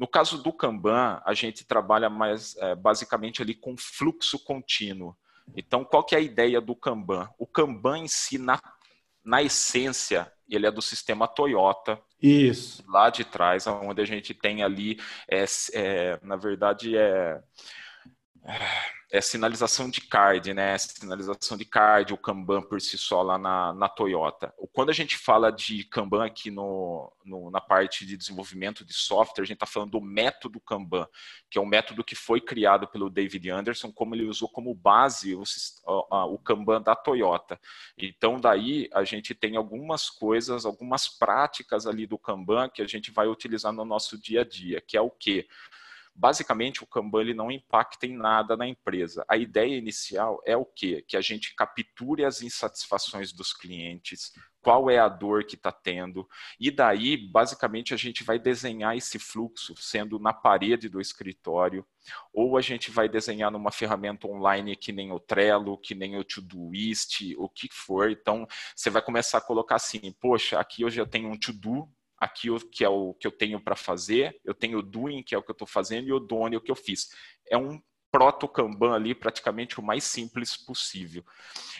No 0.00 0.08
caso 0.08 0.42
do 0.42 0.50
Kanban, 0.50 1.20
a 1.26 1.34
gente 1.34 1.62
trabalha 1.62 2.08
mais 2.08 2.56
é, 2.56 2.74
basicamente 2.74 3.42
ali 3.42 3.54
com 3.54 3.76
fluxo 3.76 4.42
contínuo. 4.42 5.14
Então, 5.54 5.84
qual 5.84 6.02
que 6.02 6.14
é 6.14 6.18
a 6.18 6.22
ideia 6.22 6.58
do 6.58 6.74
Kanban? 6.74 7.28
O 7.38 7.46
Kanban 7.46 7.98
em 7.98 8.08
si, 8.08 8.38
na, 8.38 8.58
na 9.22 9.42
essência, 9.42 10.32
ele 10.48 10.66
é 10.66 10.70
do 10.70 10.80
sistema 10.80 11.28
Toyota. 11.28 12.00
Isso. 12.18 12.82
Lá 12.88 13.10
de 13.10 13.26
trás, 13.26 13.66
onde 13.66 14.00
a 14.00 14.06
gente 14.06 14.32
tem 14.32 14.62
ali, 14.62 14.98
é, 15.28 15.44
é 15.74 16.18
na 16.22 16.36
verdade, 16.36 16.96
é 16.96 17.38
é 19.10 19.20
sinalização 19.20 19.90
de 19.90 20.00
card, 20.00 20.54
né? 20.54 20.78
Sinalização 20.78 21.58
de 21.58 21.64
card, 21.64 22.12
o 22.12 22.16
Kanban 22.16 22.62
por 22.62 22.80
si 22.80 22.96
só 22.96 23.22
lá 23.22 23.36
na, 23.36 23.72
na 23.72 23.88
Toyota. 23.88 24.54
Quando 24.72 24.90
a 24.90 24.92
gente 24.92 25.16
fala 25.16 25.50
de 25.50 25.82
Kanban 25.84 26.24
aqui 26.24 26.50
no, 26.50 27.12
no 27.24 27.50
na 27.50 27.60
parte 27.60 28.06
de 28.06 28.16
desenvolvimento 28.16 28.84
de 28.84 28.92
software, 28.92 29.42
a 29.42 29.46
gente 29.46 29.56
está 29.56 29.66
falando 29.66 29.90
do 29.90 30.00
método 30.00 30.60
Kanban, 30.60 31.08
que 31.50 31.58
é 31.58 31.60
um 31.60 31.66
método 31.66 32.04
que 32.04 32.14
foi 32.14 32.40
criado 32.40 32.86
pelo 32.86 33.10
David 33.10 33.50
Anderson, 33.50 33.90
como 33.90 34.14
ele 34.14 34.26
usou 34.26 34.48
como 34.48 34.72
base 34.74 35.34
o, 35.34 35.42
o 35.84 36.38
Kanban 36.38 36.80
da 36.80 36.94
Toyota. 36.94 37.60
Então, 37.98 38.40
daí 38.40 38.88
a 38.92 39.02
gente 39.02 39.34
tem 39.34 39.56
algumas 39.56 40.08
coisas, 40.08 40.64
algumas 40.64 41.08
práticas 41.08 41.84
ali 41.84 42.06
do 42.06 42.16
Kanban 42.16 42.68
que 42.68 42.80
a 42.80 42.86
gente 42.86 43.10
vai 43.10 43.26
utilizar 43.26 43.72
no 43.72 43.84
nosso 43.84 44.16
dia 44.16 44.42
a 44.42 44.44
dia, 44.44 44.80
que 44.80 44.96
é 44.96 45.00
o 45.00 45.10
quê? 45.10 45.48
Basicamente, 46.14 46.82
o 46.82 46.86
Kanban 46.86 47.22
ele 47.22 47.34
não 47.34 47.50
impacta 47.50 48.06
em 48.06 48.16
nada 48.16 48.56
na 48.56 48.66
empresa. 48.66 49.24
A 49.28 49.36
ideia 49.36 49.76
inicial 49.76 50.40
é 50.44 50.56
o 50.56 50.64
quê? 50.64 51.04
Que 51.06 51.16
a 51.16 51.20
gente 51.20 51.54
capture 51.54 52.24
as 52.24 52.42
insatisfações 52.42 53.32
dos 53.32 53.52
clientes, 53.52 54.32
qual 54.60 54.90
é 54.90 54.98
a 54.98 55.08
dor 55.08 55.44
que 55.44 55.54
está 55.54 55.72
tendo, 55.72 56.28
e 56.58 56.70
daí, 56.70 57.16
basicamente, 57.16 57.94
a 57.94 57.96
gente 57.96 58.22
vai 58.22 58.38
desenhar 58.38 58.96
esse 58.96 59.18
fluxo, 59.18 59.74
sendo 59.76 60.18
na 60.18 60.32
parede 60.32 60.88
do 60.88 61.00
escritório, 61.00 61.86
ou 62.32 62.56
a 62.56 62.60
gente 62.60 62.90
vai 62.90 63.08
desenhar 63.08 63.50
numa 63.50 63.72
ferramenta 63.72 64.26
online 64.26 64.76
que 64.76 64.92
nem 64.92 65.12
o 65.12 65.20
Trello, 65.20 65.78
que 65.78 65.94
nem 65.94 66.18
o 66.18 66.24
Todoist, 66.24 67.34
o 67.38 67.48
que 67.48 67.68
for. 67.72 68.10
Então, 68.10 68.46
você 68.76 68.90
vai 68.90 69.00
começar 69.00 69.38
a 69.38 69.42
colocar 69.42 69.76
assim, 69.76 70.12
poxa, 70.20 70.60
aqui 70.60 70.82
eu 70.82 71.06
tenho 71.06 71.30
um 71.30 71.38
to-do, 71.38 71.88
aqui 72.20 72.50
o 72.50 72.60
que 72.60 72.84
é 72.84 72.88
o 72.88 73.14
que 73.14 73.26
eu 73.26 73.32
tenho 73.32 73.58
para 73.58 73.74
fazer, 73.74 74.38
eu 74.44 74.54
tenho 74.54 74.78
o 74.78 74.82
doing, 74.82 75.22
que 75.22 75.34
é 75.34 75.38
o 75.38 75.42
que 75.42 75.50
eu 75.50 75.54
estou 75.54 75.66
fazendo, 75.66 76.06
e 76.06 76.12
o 76.12 76.20
done, 76.20 76.56
o 76.56 76.60
que 76.60 76.70
eu 76.70 76.76
fiz. 76.76 77.10
É 77.50 77.56
um 77.56 77.80
proto 78.12 78.46
Kanban 78.46 78.92
ali, 78.94 79.14
praticamente 79.14 79.80
o 79.80 79.82
mais 79.82 80.04
simples 80.04 80.56
possível. 80.56 81.24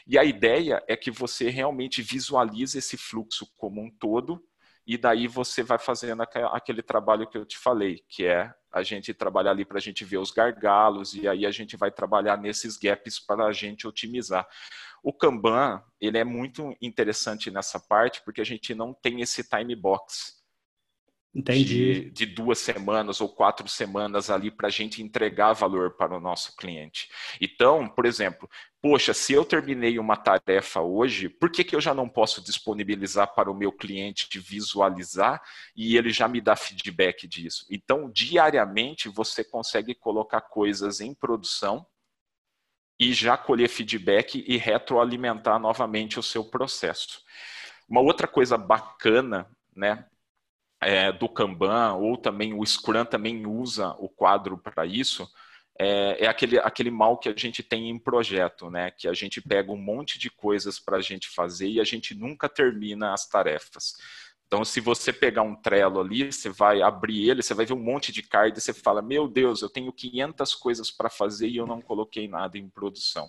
E 0.06 0.18
a 0.18 0.24
ideia 0.24 0.82
é 0.88 0.96
que 0.96 1.10
você 1.10 1.50
realmente 1.50 2.00
visualize 2.00 2.78
esse 2.78 2.96
fluxo 2.96 3.46
como 3.56 3.82
um 3.82 3.90
todo, 3.90 4.42
e 4.86 4.96
daí 4.96 5.28
você 5.28 5.62
vai 5.62 5.78
fazendo 5.78 6.22
aquele 6.22 6.82
trabalho 6.82 7.28
que 7.28 7.36
eu 7.36 7.44
te 7.44 7.58
falei, 7.58 8.02
que 8.08 8.24
é 8.24 8.52
a 8.72 8.82
gente 8.82 9.12
trabalhar 9.12 9.50
ali 9.50 9.64
para 9.64 9.78
a 9.78 9.80
gente 9.80 10.04
ver 10.04 10.18
os 10.18 10.30
gargalos, 10.30 11.14
e 11.14 11.26
aí 11.26 11.44
a 11.44 11.50
gente 11.50 11.76
vai 11.76 11.90
trabalhar 11.90 12.36
nesses 12.36 12.76
gaps 12.76 13.18
para 13.18 13.46
a 13.46 13.52
gente 13.52 13.86
otimizar. 13.86 14.46
O 15.02 15.12
Kanban, 15.12 15.82
ele 16.00 16.18
é 16.18 16.24
muito 16.24 16.76
interessante 16.80 17.50
nessa 17.50 17.80
parte, 17.80 18.22
porque 18.24 18.40
a 18.40 18.44
gente 18.44 18.74
não 18.74 18.92
tem 18.92 19.20
esse 19.20 19.42
time 19.42 19.74
box. 19.74 20.40
Entendi. 21.34 21.64
De, 21.64 22.10
de 22.10 22.26
duas 22.26 22.58
semanas 22.58 23.20
ou 23.20 23.28
quatro 23.28 23.68
semanas 23.68 24.30
ali 24.30 24.50
para 24.50 24.66
a 24.66 24.70
gente 24.70 25.02
entregar 25.02 25.52
valor 25.52 25.92
para 25.92 26.16
o 26.16 26.20
nosso 26.20 26.56
cliente. 26.56 27.08
Então, 27.40 27.88
por 27.88 28.04
exemplo, 28.04 28.48
poxa, 28.82 29.12
se 29.12 29.32
eu 29.32 29.44
terminei 29.44 29.98
uma 29.98 30.16
tarefa 30.16 30.80
hoje, 30.80 31.28
por 31.28 31.50
que, 31.50 31.62
que 31.62 31.76
eu 31.76 31.80
já 31.80 31.94
não 31.94 32.08
posso 32.08 32.42
disponibilizar 32.42 33.34
para 33.34 33.50
o 33.50 33.54
meu 33.54 33.70
cliente 33.72 34.38
visualizar 34.38 35.42
e 35.76 35.96
ele 35.96 36.10
já 36.10 36.26
me 36.26 36.40
dá 36.40 36.56
feedback 36.56 37.28
disso? 37.28 37.66
Então, 37.70 38.10
diariamente 38.10 39.08
você 39.08 39.44
consegue 39.44 39.94
colocar 39.94 40.40
coisas 40.40 41.00
em 41.00 41.14
produção 41.14 41.86
e 42.98 43.12
já 43.12 43.36
colher 43.36 43.68
feedback 43.68 44.44
e 44.46 44.56
retroalimentar 44.56 45.58
novamente 45.58 46.18
o 46.18 46.22
seu 46.22 46.44
processo. 46.44 47.22
Uma 47.88 48.00
outra 48.00 48.28
coisa 48.28 48.58
bacana, 48.58 49.50
né, 49.74 50.06
é, 50.80 51.12
do 51.12 51.28
Kanban, 51.28 51.94
ou 51.94 52.16
também 52.16 52.54
o 52.54 52.64
Scrum 52.64 53.04
também 53.04 53.46
usa 53.46 53.94
o 53.98 54.08
quadro 54.08 54.56
para 54.56 54.86
isso, 54.86 55.30
é, 55.82 56.26
é, 56.26 56.28
aquele, 56.28 56.58
aquele 56.58 56.90
mal 56.90 57.16
que 57.16 57.30
a 57.30 57.34
gente 57.34 57.62
tem 57.62 57.88
em 57.88 57.98
projeto, 57.98 58.68
né? 58.68 58.90
Que 58.90 59.08
a 59.08 59.14
gente 59.14 59.40
pega 59.40 59.72
um 59.72 59.78
monte 59.78 60.18
de 60.18 60.28
coisas 60.28 60.78
para 60.78 60.98
a 60.98 61.00
gente 61.00 61.26
fazer 61.30 61.68
e 61.70 61.80
a 61.80 61.84
gente 61.84 62.14
nunca 62.14 62.50
termina 62.50 63.14
as 63.14 63.26
tarefas. 63.26 63.94
Então, 64.46 64.62
se 64.62 64.78
você 64.78 65.10
pegar 65.10 65.40
um 65.40 65.54
Trello 65.54 65.98
ali, 65.98 66.30
você 66.30 66.50
vai 66.50 66.82
abrir 66.82 67.30
ele, 67.30 67.42
você 67.42 67.54
vai 67.54 67.64
ver 67.64 67.72
um 67.72 67.82
monte 67.82 68.12
de 68.12 68.22
card 68.22 68.58
e 68.58 68.60
você 68.60 68.74
fala: 68.74 69.00
Meu 69.00 69.26
Deus, 69.26 69.62
eu 69.62 69.70
tenho 69.70 69.90
500 69.90 70.54
coisas 70.54 70.90
para 70.90 71.08
fazer 71.08 71.48
e 71.48 71.56
eu 71.56 71.66
não 71.66 71.80
coloquei 71.80 72.28
nada 72.28 72.58
em 72.58 72.68
produção. 72.68 73.26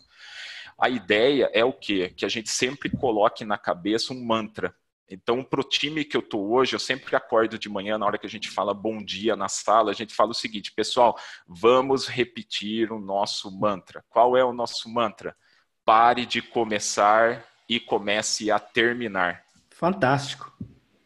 A 0.77 0.89
ideia 0.89 1.49
é 1.53 1.63
o 1.63 1.71
quê? 1.71 2.09
Que 2.09 2.25
a 2.25 2.29
gente 2.29 2.49
sempre 2.49 2.89
coloque 2.89 3.45
na 3.45 3.57
cabeça 3.57 4.13
um 4.13 4.21
mantra. 4.21 4.75
Então, 5.11 5.43
para 5.43 5.59
o 5.59 5.63
time 5.63 6.05
que 6.05 6.15
eu 6.15 6.21
estou 6.21 6.51
hoje, 6.51 6.73
eu 6.73 6.79
sempre 6.79 7.15
acordo 7.15 7.59
de 7.59 7.67
manhã, 7.67 7.97
na 7.97 8.05
hora 8.05 8.17
que 8.17 8.25
a 8.25 8.29
gente 8.29 8.49
fala 8.49 8.73
bom 8.73 9.03
dia 9.03 9.35
na 9.35 9.49
sala, 9.49 9.91
a 9.91 9.93
gente 9.93 10.15
fala 10.15 10.31
o 10.31 10.33
seguinte, 10.35 10.71
pessoal, 10.71 11.17
vamos 11.45 12.07
repetir 12.07 12.91
o 12.91 12.99
nosso 12.99 13.51
mantra. 13.51 14.03
Qual 14.09 14.37
é 14.37 14.43
o 14.43 14.53
nosso 14.53 14.89
mantra? 14.89 15.35
Pare 15.83 16.25
de 16.25 16.41
começar 16.41 17.45
e 17.67 17.79
comece 17.79 18.49
a 18.49 18.57
terminar. 18.57 19.43
Fantástico. 19.69 20.51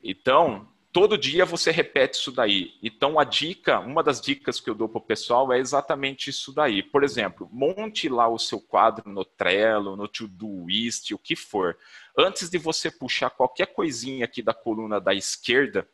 Então, 0.04 0.68
todo 0.96 1.18
dia 1.18 1.44
você 1.44 1.72
repete 1.72 2.18
isso 2.18 2.32
daí. 2.32 2.74
Então, 2.82 3.20
a 3.20 3.26
dica, 3.26 3.82
uma 3.82 4.02
das 4.02 4.22
dicas 4.22 4.62
que 4.62 4.70
eu 4.70 4.74
dou 4.74 4.88
para 4.88 5.00
o 5.00 5.06
pessoal 5.06 5.52
é 5.52 5.60
exatamente 5.60 6.30
isso 6.30 6.54
daí. 6.54 6.82
Por 6.82 7.04
exemplo, 7.04 7.50
monte 7.52 8.08
lá 8.08 8.30
o 8.30 8.40
seu 8.40 8.62
quadro 8.62 9.10
no 9.10 9.26
Trello, 9.26 9.98
no 9.98 10.08
Todoist, 10.08 11.14
o 11.14 11.20
que 11.20 11.36
for. 11.36 11.78
Antes 12.18 12.50
de 12.50 12.58
você 12.58 12.90
puxar 12.90 13.30
qualquer 13.30 13.74
coisinha 13.74 14.24
aqui 14.24 14.42
da 14.42 14.54
coluna 14.54 15.02
da 15.02 15.14
esquerda, 15.14 15.86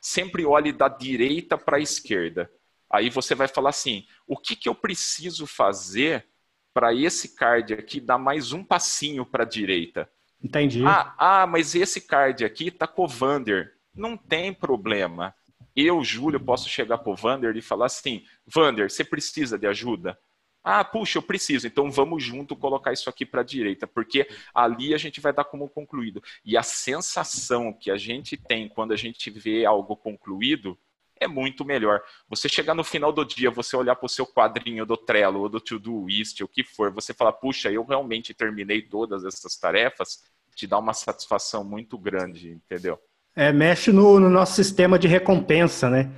sempre 0.00 0.44
olhe 0.44 0.72
da 0.72 0.88
direita 0.88 1.56
para 1.56 1.76
a 1.76 1.80
esquerda. 1.80 2.50
Aí 2.90 3.10
você 3.10 3.36
vai 3.36 3.46
falar 3.46 3.70
assim: 3.70 4.04
o 4.26 4.36
que, 4.36 4.56
que 4.56 4.68
eu 4.68 4.74
preciso 4.74 5.46
fazer 5.46 6.26
para 6.72 6.92
esse 6.92 7.36
card 7.36 7.72
aqui 7.74 8.00
dar 8.00 8.18
mais 8.18 8.50
um 8.50 8.64
passinho 8.64 9.24
para 9.24 9.44
a 9.44 9.48
direita? 9.48 10.10
Entendi. 10.42 10.84
Ah, 10.84 11.14
ah, 11.16 11.46
mas 11.46 11.76
esse 11.76 12.00
card 12.00 12.44
aqui 12.44 12.72
tá 12.72 12.88
com 12.88 13.04
o 13.04 13.08
Vander. 13.08 13.74
Não 13.94 14.16
tem 14.16 14.52
problema. 14.52 15.34
Eu, 15.76 16.02
Júlio, 16.04 16.38
posso 16.38 16.68
chegar 16.68 16.98
pro 16.98 17.14
Vander 17.14 17.56
e 17.56 17.62
falar 17.62 17.86
assim: 17.86 18.24
Vander, 18.46 18.90
você 18.90 19.04
precisa 19.04 19.58
de 19.58 19.66
ajuda? 19.66 20.18
Ah, 20.62 20.82
puxa, 20.82 21.18
eu 21.18 21.22
preciso. 21.22 21.66
Então 21.66 21.90
vamos 21.90 22.24
junto 22.24 22.56
colocar 22.56 22.92
isso 22.92 23.10
aqui 23.10 23.26
para 23.26 23.42
a 23.42 23.44
direita, 23.44 23.86
porque 23.86 24.26
ali 24.54 24.94
a 24.94 24.98
gente 24.98 25.20
vai 25.20 25.32
dar 25.32 25.44
como 25.44 25.68
concluído. 25.68 26.22
E 26.42 26.56
a 26.56 26.62
sensação 26.62 27.72
que 27.72 27.90
a 27.90 27.98
gente 27.98 28.36
tem 28.36 28.68
quando 28.68 28.92
a 28.92 28.96
gente 28.96 29.30
vê 29.30 29.66
algo 29.66 29.94
concluído 29.94 30.78
é 31.20 31.28
muito 31.28 31.64
melhor. 31.64 32.02
Você 32.28 32.48
chegar 32.48 32.74
no 32.74 32.82
final 32.82 33.12
do 33.12 33.24
dia, 33.24 33.50
você 33.50 33.76
olhar 33.76 33.94
para 33.94 34.06
o 34.06 34.08
seu 34.08 34.26
quadrinho 34.26 34.86
do 34.86 34.96
Trello 34.96 35.40
ou 35.40 35.48
do 35.48 35.60
Todoist, 35.60 36.42
o 36.42 36.48
que 36.48 36.64
for, 36.64 36.90
você 36.90 37.12
falar, 37.12 37.34
puxa, 37.34 37.70
eu 37.70 37.84
realmente 37.84 38.32
terminei 38.32 38.82
todas 38.82 39.24
essas 39.24 39.56
tarefas, 39.56 40.24
te 40.54 40.66
dá 40.66 40.78
uma 40.78 40.94
satisfação 40.94 41.62
muito 41.62 41.98
grande, 41.98 42.50
entendeu? 42.50 42.98
É, 43.36 43.52
mexe 43.52 43.92
no, 43.92 44.20
no 44.20 44.30
nosso 44.30 44.54
sistema 44.54 44.98
de 44.98 45.08
recompensa, 45.08 45.90
né? 45.90 46.10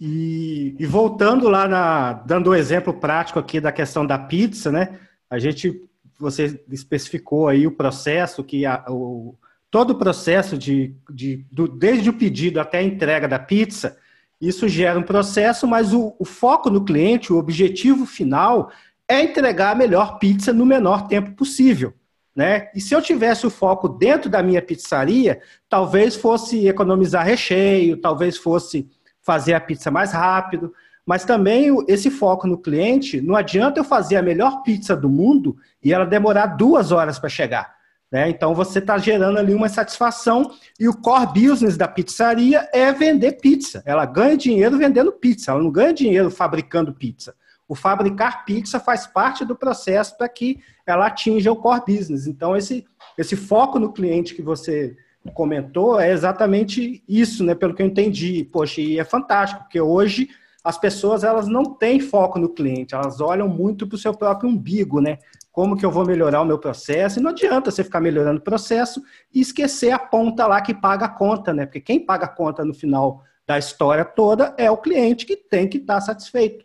E, 0.00 0.74
e, 0.78 0.86
voltando 0.86 1.48
lá 1.48 1.68
na, 1.68 2.12
dando 2.12 2.48
o 2.48 2.50
um 2.50 2.54
exemplo 2.54 2.92
prático 2.92 3.38
aqui 3.38 3.60
da 3.60 3.70
questão 3.70 4.06
da 4.06 4.18
pizza, 4.18 4.72
né? 4.72 4.98
A 5.30 5.38
gente, 5.38 5.82
você 6.18 6.60
especificou 6.70 7.48
aí 7.48 7.66
o 7.66 7.72
processo 7.72 8.42
que 8.42 8.66
a, 8.66 8.84
o, 8.88 9.36
todo 9.70 9.90
o 9.90 9.98
processo 9.98 10.56
de, 10.56 10.94
de 11.10 11.44
do, 11.50 11.68
desde 11.68 12.10
o 12.10 12.14
pedido 12.14 12.60
até 12.60 12.78
a 12.78 12.82
entrega 12.82 13.28
da 13.28 13.38
pizza, 13.38 13.96
isso 14.40 14.68
gera 14.68 14.98
um 14.98 15.02
processo, 15.02 15.66
mas 15.66 15.92
o, 15.92 16.14
o 16.18 16.24
foco 16.24 16.70
no 16.70 16.84
cliente, 16.84 17.32
o 17.32 17.38
objetivo 17.38 18.04
final 18.06 18.70
é 19.08 19.22
entregar 19.22 19.72
a 19.72 19.74
melhor 19.74 20.18
pizza 20.18 20.52
no 20.52 20.66
menor 20.66 21.06
tempo 21.08 21.32
possível. 21.32 21.92
Né? 22.34 22.68
E 22.74 22.80
se 22.80 22.94
eu 22.94 23.00
tivesse 23.00 23.46
o 23.46 23.50
foco 23.50 23.88
dentro 23.88 24.28
da 24.28 24.42
minha 24.42 24.60
pizzaria, 24.60 25.40
talvez 25.68 26.16
fosse 26.16 26.66
economizar 26.66 27.24
recheio, 27.24 27.96
talvez 27.96 28.36
fosse 28.36 28.88
fazer 29.22 29.54
a 29.54 29.60
pizza 29.60 29.90
mais 29.90 30.12
rápido, 30.12 30.72
mas 31.06 31.24
também 31.24 31.68
esse 31.86 32.10
foco 32.10 32.46
no 32.46 32.58
cliente, 32.58 33.20
não 33.20 33.36
adianta 33.36 33.78
eu 33.78 33.84
fazer 33.84 34.16
a 34.16 34.22
melhor 34.22 34.62
pizza 34.62 34.96
do 34.96 35.08
mundo 35.08 35.56
e 35.82 35.92
ela 35.92 36.04
demorar 36.04 36.46
duas 36.46 36.90
horas 36.90 37.18
para 37.18 37.28
chegar. 37.28 37.74
Né? 38.10 38.28
Então 38.30 38.54
você 38.54 38.78
está 38.78 38.98
gerando 38.98 39.38
ali 39.38 39.54
uma 39.54 39.68
satisfação 39.68 40.50
e 40.78 40.88
o 40.88 40.96
core 40.96 41.26
business 41.26 41.76
da 41.76 41.86
pizzaria 41.86 42.68
é 42.72 42.92
vender 42.92 43.32
pizza. 43.32 43.82
Ela 43.84 44.06
ganha 44.06 44.36
dinheiro 44.36 44.78
vendendo 44.78 45.12
pizza, 45.12 45.52
ela 45.52 45.62
não 45.62 45.70
ganha 45.70 45.92
dinheiro 45.92 46.30
fabricando 46.30 46.92
pizza. 46.92 47.34
O 47.68 47.74
fabricar 47.74 48.44
pizza 48.44 48.78
faz 48.78 49.06
parte 49.06 49.44
do 49.44 49.56
processo 49.56 50.16
para 50.16 50.28
que 50.28 50.60
ela 50.86 51.06
atinja 51.06 51.50
o 51.50 51.56
core 51.56 51.82
business. 51.86 52.26
Então, 52.26 52.56
esse, 52.56 52.84
esse 53.16 53.36
foco 53.36 53.78
no 53.78 53.92
cliente 53.92 54.34
que 54.34 54.42
você 54.42 54.96
comentou 55.32 55.98
é 55.98 56.12
exatamente 56.12 57.02
isso, 57.08 57.42
né? 57.42 57.54
Pelo 57.54 57.74
que 57.74 57.82
eu 57.82 57.86
entendi. 57.86 58.44
Poxa, 58.44 58.80
e 58.80 58.98
é 58.98 59.04
fantástico, 59.04 59.62
porque 59.62 59.80
hoje 59.80 60.28
as 60.62 60.78
pessoas 60.78 61.24
elas 61.24 61.46
não 61.46 61.64
têm 61.64 62.00
foco 62.00 62.38
no 62.38 62.48
cliente, 62.48 62.94
elas 62.94 63.20
olham 63.20 63.46
muito 63.46 63.86
para 63.86 63.96
o 63.96 63.98
seu 63.98 64.14
próprio 64.14 64.48
umbigo, 64.48 65.00
né? 65.00 65.18
Como 65.52 65.76
que 65.76 65.84
eu 65.84 65.90
vou 65.90 66.06
melhorar 66.06 66.40
o 66.40 66.44
meu 66.44 66.58
processo? 66.58 67.18
E 67.18 67.22
não 67.22 67.30
adianta 67.30 67.70
você 67.70 67.84
ficar 67.84 68.00
melhorando 68.00 68.40
o 68.40 68.44
processo 68.44 69.02
e 69.32 69.40
esquecer 69.40 69.92
a 69.92 69.98
ponta 69.98 70.46
lá 70.46 70.60
que 70.60 70.74
paga 70.74 71.04
a 71.06 71.08
conta, 71.08 71.52
né? 71.52 71.66
Porque 71.66 71.80
quem 71.80 72.04
paga 72.04 72.24
a 72.24 72.28
conta 72.28 72.64
no 72.64 72.74
final 72.74 73.22
da 73.46 73.58
história 73.58 74.04
toda 74.04 74.54
é 74.56 74.70
o 74.70 74.78
cliente 74.78 75.26
que 75.26 75.36
tem 75.36 75.68
que 75.68 75.78
estar 75.78 76.00
satisfeito. 76.00 76.64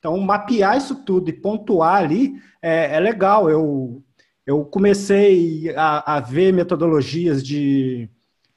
Então, 0.00 0.18
mapear 0.18 0.78
isso 0.78 1.04
tudo 1.04 1.28
e 1.28 1.32
pontuar 1.32 1.96
ali 1.96 2.32
é, 2.62 2.96
é 2.96 3.00
legal. 3.00 3.50
Eu, 3.50 4.02
eu 4.46 4.64
comecei 4.64 5.72
a, 5.76 6.16
a 6.16 6.20
ver 6.20 6.52
metodologias 6.54 7.44
de, 7.44 8.08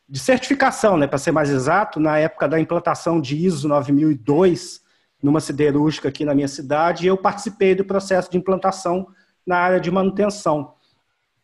de 0.08 0.19
certificação, 0.19 0.97
né, 0.97 1.06
para 1.06 1.17
ser 1.17 1.34
mais 1.34 1.49
exato, 1.49 1.99
na 1.99 2.17
época 2.17 2.47
da 2.47 2.60
implantação 2.60 3.19
de 3.19 3.36
ISO 3.36 3.67
9002, 3.67 4.82
numa 5.21 5.41
siderúrgica 5.41 6.08
aqui 6.08 6.23
na 6.23 6.34
minha 6.34 6.47
cidade, 6.47 7.03
e 7.03 7.08
eu 7.08 7.17
participei 7.17 7.75
do 7.75 7.84
processo 7.84 8.32
de 8.32 8.38
implantação 8.38 9.08
na 9.45 9.58
área 9.58 9.82
de 9.82 9.91
manutenção. 9.91 10.75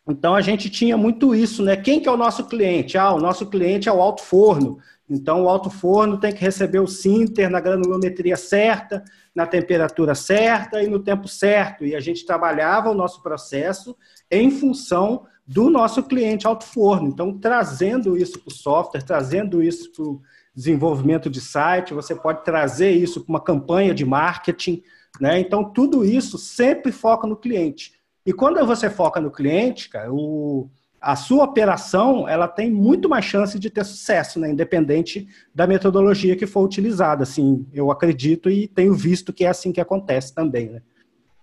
Então 0.09 0.33
a 0.33 0.41
gente 0.41 0.69
tinha 0.69 0.97
muito 0.97 1.35
isso, 1.35 1.61
né? 1.61 1.77
Quem 1.77 1.99
que 1.99 2.09
é 2.09 2.11
o 2.11 2.17
nosso 2.17 2.47
cliente? 2.47 2.97
Ah, 2.97 3.13
o 3.13 3.19
nosso 3.19 3.45
cliente 3.45 3.87
é 3.87 3.91
o 3.91 4.01
alto 4.01 4.23
forno. 4.23 4.79
Então 5.07 5.43
o 5.43 5.49
alto 5.49 5.69
forno 5.69 6.19
tem 6.19 6.33
que 6.33 6.41
receber 6.41 6.79
o 6.79 6.87
sinter 6.87 7.49
na 7.49 7.59
granulometria 7.59 8.35
certa, 8.35 9.03
na 9.33 9.45
temperatura 9.45 10.15
certa 10.15 10.81
e 10.81 10.87
no 10.87 10.99
tempo 10.99 11.27
certo. 11.27 11.85
E 11.85 11.95
a 11.95 11.99
gente 11.99 12.25
trabalhava 12.25 12.89
o 12.89 12.95
nosso 12.95 13.21
processo 13.21 13.95
em 14.31 14.49
função 14.49 15.25
do 15.45 15.69
nosso 15.69 16.01
cliente 16.01 16.47
alto 16.47 16.65
forno. 16.65 17.09
Então 17.09 17.37
trazendo 17.37 18.17
isso 18.17 18.39
para 18.39 18.49
o 18.49 18.55
software, 18.55 19.03
trazendo 19.03 19.61
isso 19.61 19.91
para 19.91 20.03
o 20.05 20.21
desenvolvimento 20.55 21.29
de 21.29 21.39
site, 21.39 21.93
você 21.93 22.15
pode 22.15 22.43
trazer 22.43 22.91
isso 22.91 23.21
para 23.21 23.29
uma 23.29 23.41
campanha 23.41 23.93
de 23.93 24.05
marketing, 24.05 24.81
né? 25.21 25.39
Então 25.39 25.63
tudo 25.63 26.03
isso 26.03 26.37
sempre 26.37 26.91
foca 26.91 27.27
no 27.27 27.37
cliente. 27.37 27.98
E 28.29 28.31
quando 28.31 28.63
você 28.63 28.91
foca 28.91 29.19
no 29.19 29.31
cliente, 29.31 29.89
cara, 29.89 30.13
o, 30.13 30.69
a 31.01 31.15
sua 31.15 31.45
operação 31.45 32.29
ela 32.29 32.47
tem 32.47 32.69
muito 32.69 33.09
mais 33.09 33.25
chance 33.25 33.57
de 33.57 33.71
ter 33.71 33.83
sucesso, 33.83 34.39
né? 34.39 34.51
independente 34.51 35.27
da 35.53 35.65
metodologia 35.65 36.35
que 36.35 36.45
for 36.45 36.63
utilizada. 36.63 37.23
Assim, 37.23 37.65
eu 37.73 37.89
acredito 37.89 38.47
e 38.47 38.67
tenho 38.67 38.93
visto 38.93 39.33
que 39.33 39.45
é 39.45 39.47
assim 39.47 39.71
que 39.71 39.81
acontece 39.81 40.31
também. 40.31 40.69
Né? 40.69 40.81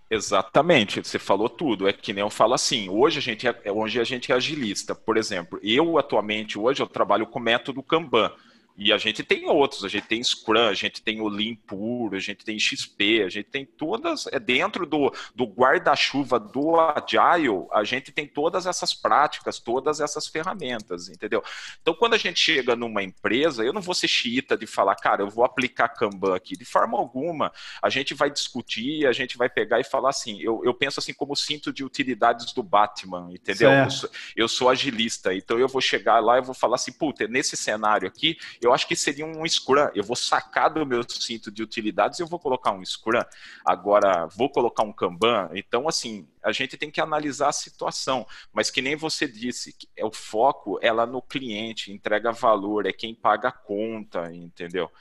Exatamente, 0.09 1.05
você 1.05 1.19
falou 1.19 1.49
tudo. 1.49 1.89
É 1.89 1.91
que 1.91 2.13
nem 2.13 2.21
eu 2.21 2.29
falo 2.29 2.53
assim. 2.53 2.87
Hoje 2.87 3.17
a 3.19 3.21
gente 3.21 3.45
é, 3.45 3.69
hoje 3.69 3.99
a 3.99 4.05
gente 4.05 4.31
é 4.31 4.35
agilista. 4.35 4.95
Por 4.95 5.17
exemplo, 5.17 5.59
eu 5.61 5.97
atualmente 5.97 6.57
hoje 6.57 6.81
eu 6.81 6.87
trabalho 6.87 7.27
com 7.27 7.37
o 7.37 7.41
método 7.41 7.83
Kanban. 7.83 8.31
E 8.77 8.93
a 8.93 8.97
gente 8.97 9.23
tem 9.23 9.49
outros, 9.49 9.83
a 9.83 9.87
gente 9.87 10.05
tem 10.05 10.23
Scrum, 10.23 10.67
a 10.67 10.73
gente 10.73 11.01
tem 11.01 11.19
o 11.19 11.27
Lean 11.27 11.55
puro, 11.55 12.15
a 12.15 12.19
gente 12.19 12.45
tem 12.45 12.59
XP, 12.59 13.23
a 13.25 13.29
gente 13.29 13.49
tem 13.49 13.65
todas, 13.65 14.27
é 14.27 14.39
dentro 14.39 14.85
do, 14.85 15.11
do 15.33 15.45
guarda-chuva 15.45 16.39
do 16.39 16.79
Agile, 16.79 17.65
a 17.71 17.83
gente 17.83 18.11
tem 18.11 18.27
todas 18.27 18.67
essas 18.67 18.93
práticas, 18.93 19.57
todas 19.57 19.99
essas 19.99 20.27
ferramentas, 20.27 21.09
entendeu? 21.09 21.43
Então, 21.81 21.95
quando 21.95 22.13
a 22.13 22.17
gente 22.17 22.39
chega 22.39 22.75
numa 22.75 23.01
empresa, 23.01 23.63
eu 23.63 23.73
não 23.73 23.81
vou 23.81 23.95
ser 23.95 24.07
xiita 24.07 24.55
de 24.55 24.67
falar, 24.67 24.95
cara, 24.95 25.23
eu 25.23 25.29
vou 25.29 25.43
aplicar 25.43 25.89
Kanban 25.89 26.35
aqui, 26.35 26.55
de 26.55 26.65
forma 26.65 26.99
alguma, 26.99 27.51
a 27.81 27.89
gente 27.89 28.13
vai 28.13 28.29
discutir, 28.29 29.07
a 29.07 29.11
gente 29.11 29.37
vai 29.37 29.49
pegar 29.49 29.79
e 29.79 29.83
falar 29.83 30.09
assim, 30.09 30.39
eu, 30.39 30.61
eu 30.63 30.73
penso 30.73 30.99
assim 30.99 31.13
como 31.13 31.35
cinto 31.35 31.73
de 31.73 31.83
utilidades 31.83 32.53
do 32.53 32.61
Batman, 32.61 33.29
entendeu? 33.31 33.71
Eu 33.71 33.89
sou, 33.89 34.09
eu 34.35 34.47
sou, 34.47 34.69
agilista, 34.69 35.33
então 35.33 35.57
eu 35.57 35.67
vou 35.67 35.81
chegar 35.81 36.19
lá 36.19 36.37
e 36.37 36.41
vou 36.41 36.53
falar 36.53 36.75
assim, 36.75 36.91
puta, 36.91 37.27
nesse 37.27 37.57
cenário 37.57 38.07
aqui, 38.07 38.37
eu 38.67 38.73
acho 38.73 38.87
que 38.87 38.95
seria 38.95 39.25
um 39.25 39.45
Scrum. 39.47 39.89
Eu 39.95 40.03
vou 40.03 40.15
sacar 40.15 40.69
do 40.69 40.85
meu 40.85 41.01
cinto 41.07 41.49
de 41.51 41.63
utilidades 41.63 42.19
e 42.19 42.21
eu 42.21 42.27
vou 42.27 42.39
colocar 42.39 42.71
um 42.71 42.83
Scrum. 42.83 43.21
Agora, 43.65 44.27
vou 44.27 44.49
colocar 44.49 44.83
um 44.83 44.91
Kanban. 44.91 45.49
Então, 45.53 45.87
assim, 45.87 46.27
a 46.43 46.51
gente 46.51 46.77
tem 46.77 46.91
que 46.91 47.01
analisar 47.01 47.49
a 47.49 47.53
situação. 47.53 48.27
Mas 48.51 48.69
que 48.69 48.81
nem 48.81 48.95
você 48.95 49.27
disse, 49.27 49.75
é 49.95 50.05
o 50.05 50.11
foco 50.11 50.77
é 50.81 50.91
lá 50.91 51.05
no 51.05 51.21
cliente, 51.21 51.91
entrega 51.91 52.31
valor, 52.31 52.85
é 52.85 52.93
quem 52.93 53.15
paga 53.15 53.49
a 53.49 53.51
conta, 53.51 54.31
entendeu? 54.33 54.91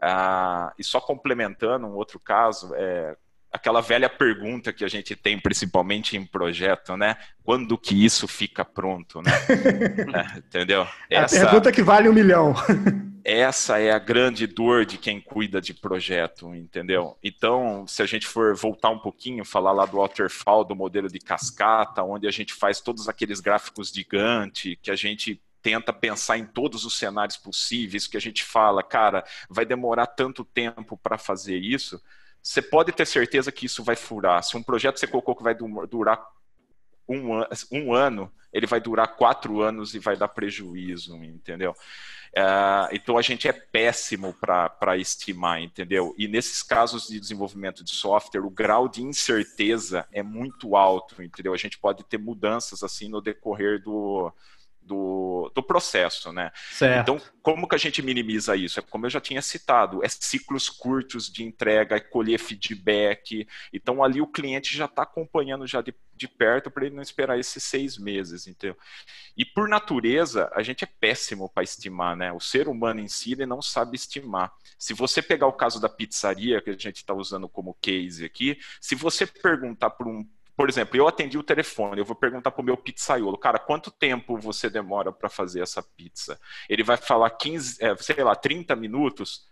Ah, 0.00 0.72
e 0.78 0.84
só 0.84 1.00
complementando 1.00 1.86
um 1.86 1.94
outro 1.94 2.20
caso, 2.20 2.74
é, 2.74 3.16
aquela 3.56 3.80
velha 3.80 4.08
pergunta 4.08 4.72
que 4.72 4.84
a 4.84 4.88
gente 4.88 5.16
tem 5.16 5.38
principalmente 5.38 6.16
em 6.16 6.24
projeto, 6.24 6.96
né? 6.96 7.16
Quando 7.42 7.76
que 7.76 8.04
isso 8.04 8.28
fica 8.28 8.64
pronto, 8.64 9.20
né? 9.20 9.32
é, 10.34 10.38
entendeu? 10.38 10.86
Essa, 11.10 11.36
a 11.36 11.40
pergunta 11.46 11.72
que 11.72 11.82
vale 11.82 12.08
um 12.08 12.12
milhão. 12.12 12.54
essa 13.24 13.78
é 13.78 13.90
a 13.90 13.98
grande 13.98 14.46
dor 14.46 14.86
de 14.86 14.98
quem 14.98 15.20
cuida 15.20 15.60
de 15.60 15.74
projeto, 15.74 16.54
entendeu? 16.54 17.18
Então, 17.22 17.84
se 17.88 18.00
a 18.00 18.06
gente 18.06 18.26
for 18.26 18.54
voltar 18.54 18.90
um 18.90 19.00
pouquinho, 19.00 19.44
falar 19.44 19.72
lá 19.72 19.84
do 19.84 19.96
waterfall, 19.96 20.64
do 20.64 20.76
modelo 20.76 21.08
de 21.08 21.18
cascata, 21.18 22.04
onde 22.04 22.28
a 22.28 22.30
gente 22.30 22.54
faz 22.54 22.80
todos 22.80 23.08
aqueles 23.08 23.40
gráficos 23.40 23.88
gigantes, 23.88 24.76
que 24.80 24.92
a 24.92 24.96
gente 24.96 25.42
tenta 25.60 25.92
pensar 25.92 26.38
em 26.38 26.46
todos 26.46 26.84
os 26.84 26.96
cenários 26.96 27.36
possíveis, 27.36 28.06
que 28.06 28.16
a 28.16 28.20
gente 28.20 28.44
fala, 28.44 28.82
cara, 28.84 29.24
vai 29.50 29.66
demorar 29.66 30.06
tanto 30.06 30.44
tempo 30.44 30.96
para 30.96 31.18
fazer 31.18 31.56
isso 31.56 32.00
você 32.46 32.62
pode 32.62 32.92
ter 32.92 33.04
certeza 33.04 33.50
que 33.50 33.66
isso 33.66 33.82
vai 33.82 33.96
furar. 33.96 34.40
Se 34.44 34.56
um 34.56 34.62
projeto 34.62 35.00
você 35.00 35.06
colocou 35.08 35.34
que 35.34 35.42
vai 35.42 35.52
durar 35.52 36.24
um, 37.08 37.42
um 37.72 37.92
ano, 37.92 38.32
ele 38.52 38.68
vai 38.68 38.80
durar 38.80 39.16
quatro 39.16 39.60
anos 39.60 39.96
e 39.96 39.98
vai 39.98 40.16
dar 40.16 40.28
prejuízo, 40.28 41.16
entendeu? 41.24 41.72
Uh, 41.72 42.86
então 42.92 43.18
a 43.18 43.22
gente 43.22 43.48
é 43.48 43.52
péssimo 43.52 44.32
para 44.32 44.96
estimar, 44.96 45.60
entendeu? 45.60 46.14
E 46.16 46.28
nesses 46.28 46.62
casos 46.62 47.08
de 47.08 47.18
desenvolvimento 47.18 47.82
de 47.82 47.90
software, 47.90 48.46
o 48.46 48.50
grau 48.50 48.88
de 48.88 49.02
incerteza 49.02 50.06
é 50.12 50.22
muito 50.22 50.76
alto, 50.76 51.20
entendeu? 51.24 51.52
A 51.52 51.58
gente 51.58 51.76
pode 51.78 52.04
ter 52.04 52.18
mudanças 52.18 52.84
assim 52.84 53.08
no 53.08 53.20
decorrer 53.20 53.82
do, 53.82 54.32
do, 54.86 55.50
do 55.54 55.62
processo, 55.62 56.32
né? 56.32 56.52
Certo. 56.70 57.00
Então, 57.00 57.20
como 57.42 57.68
que 57.68 57.74
a 57.74 57.78
gente 57.78 58.00
minimiza 58.00 58.56
isso? 58.56 58.78
É 58.78 58.82
como 58.82 59.06
eu 59.06 59.10
já 59.10 59.20
tinha 59.20 59.42
citado, 59.42 60.04
é 60.04 60.08
ciclos 60.08 60.68
curtos 60.68 61.30
de 61.30 61.44
entrega, 61.44 61.96
é 61.96 62.00
colher 62.00 62.38
feedback. 62.38 63.46
Então, 63.72 64.02
ali 64.02 64.20
o 64.20 64.26
cliente 64.26 64.76
já 64.76 64.84
está 64.84 65.02
acompanhando 65.02 65.66
já 65.66 65.82
de, 65.82 65.94
de 66.14 66.28
perto 66.28 66.70
para 66.70 66.86
ele 66.86 66.94
não 66.94 67.02
esperar 67.02 67.38
esses 67.38 67.62
seis 67.64 67.98
meses, 67.98 68.46
entendeu? 68.46 68.76
E 69.36 69.44
por 69.44 69.68
natureza, 69.68 70.50
a 70.54 70.62
gente 70.62 70.84
é 70.84 70.88
péssimo 71.00 71.50
para 71.50 71.64
estimar, 71.64 72.16
né? 72.16 72.32
O 72.32 72.40
ser 72.40 72.68
humano 72.68 73.00
em 73.00 73.08
si, 73.08 73.32
ele 73.32 73.46
não 73.46 73.60
sabe 73.60 73.96
estimar. 73.96 74.52
Se 74.78 74.94
você 74.94 75.20
pegar 75.20 75.46
o 75.46 75.52
caso 75.52 75.80
da 75.80 75.88
pizzaria, 75.88 76.62
que 76.62 76.70
a 76.70 76.74
gente 76.74 76.96
está 76.96 77.12
usando 77.12 77.48
como 77.48 77.76
case 77.80 78.24
aqui, 78.24 78.58
se 78.80 78.94
você 78.94 79.26
perguntar 79.26 79.90
para 79.90 80.08
um 80.08 80.24
por 80.56 80.68
exemplo, 80.68 80.96
eu 80.96 81.06
atendi 81.06 81.36
o 81.36 81.42
telefone, 81.42 82.00
eu 82.00 82.04
vou 82.04 82.16
perguntar 82.16 82.50
para 82.50 82.62
o 82.62 82.64
meu 82.64 82.76
pizzaiolo, 82.76 83.36
cara, 83.36 83.58
quanto 83.58 83.90
tempo 83.90 84.38
você 84.38 84.70
demora 84.70 85.12
para 85.12 85.28
fazer 85.28 85.60
essa 85.60 85.82
pizza? 85.82 86.40
Ele 86.68 86.82
vai 86.82 86.96
falar 86.96 87.30
15, 87.30 87.84
é, 87.84 87.94
sei 87.96 88.24
lá, 88.24 88.34
30 88.34 88.74
minutos 88.74 89.46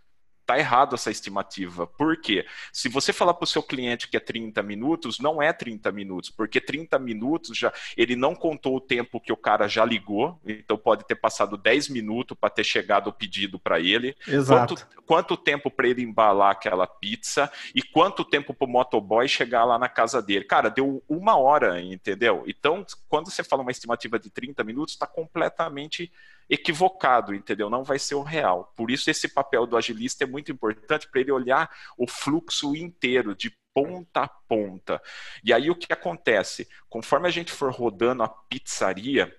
tá 0.47 0.59
errado 0.59 0.95
essa 0.95 1.11
estimativa. 1.11 1.87
Por 1.87 2.21
quê? 2.21 2.47
Se 2.73 2.89
você 2.89 3.13
falar 3.13 3.35
para 3.35 3.45
o 3.45 3.47
seu 3.47 3.63
cliente 3.63 4.09
que 4.09 4.17
é 4.17 4.21
30 4.21 4.63
minutos, 4.63 5.19
não 5.19 5.43
é 5.43 5.53
30 5.53 5.91
minutos, 5.93 6.31
porque 6.31 6.61
30 6.61 6.99
minutos 6.99 7.57
já 7.57 7.73
ele 7.97 8.17
não 8.17 8.35
contou 8.35 8.77
o 8.77 8.81
tempo 8.81 9.21
que 9.21 9.33
o 9.33 9.37
cara 9.37 9.69
já 9.69 9.85
ligou, 9.85 10.41
então 10.45 10.77
pode 10.77 11.05
ter 11.07 11.15
passado 11.15 11.57
10 11.57 11.89
minutos 11.89 12.37
para 12.39 12.51
ter 12.51 12.65
chegado 12.65 13.09
o 13.09 13.13
pedido 13.13 13.59
para 13.59 13.81
ele. 13.81 14.17
Exato. 14.27 14.75
Quanto, 14.75 15.03
quanto 15.07 15.37
tempo 15.37 15.71
para 15.71 15.89
ele 15.89 16.03
embalar 16.03 16.51
aquela 16.51 16.87
pizza 16.87 17.51
e 17.75 17.83
quanto 17.83 18.25
tempo 18.25 18.53
para 18.55 18.67
o 18.67 18.71
motoboy 18.71 19.27
chegar 19.29 19.65
lá 19.65 19.79
na 19.79 19.89
casa 19.89 20.21
dele. 20.23 20.45
Cara, 20.45 20.69
deu 20.69 21.03
uma 21.09 21.37
hora, 21.37 21.81
entendeu? 21.81 22.45
Então, 22.47 22.85
quando 23.09 23.31
você 23.31 23.43
fala 23.43 23.63
uma 23.63 23.71
estimativa 23.71 24.19
de 24.19 24.31
30 24.31 24.63
minutos, 24.65 24.95
está 24.95 25.07
completamente 25.07 26.13
equivocado, 26.49 27.35
entendeu? 27.35 27.71
Não 27.71 27.85
vai 27.85 27.99
ser 27.99 28.15
o 28.15 28.23
real. 28.23 28.73
Por 28.77 28.91
isso 28.91 29.11
esse 29.11 29.29
papel 29.29 29.67
do 29.67 29.77
agilista 29.77 30.25
é 30.25 30.27
muito 30.27 30.53
importante 30.53 31.09
para 31.09 31.21
ele 31.21 31.33
olhar 31.33 31.71
o 31.97 32.07
fluxo 32.07 32.75
inteiro 32.75 33.35
de 33.35 33.53
ponta 33.75 34.23
a 34.23 34.29
ponta. 34.29 35.03
E 35.43 35.53
aí 35.53 35.69
o 35.69 35.75
que 35.75 35.93
acontece? 35.93 36.69
Conforme 36.89 37.27
a 37.27 37.31
gente 37.31 37.51
for 37.51 37.73
rodando 37.73 38.23
a 38.23 38.29
pizzaria, 38.29 39.35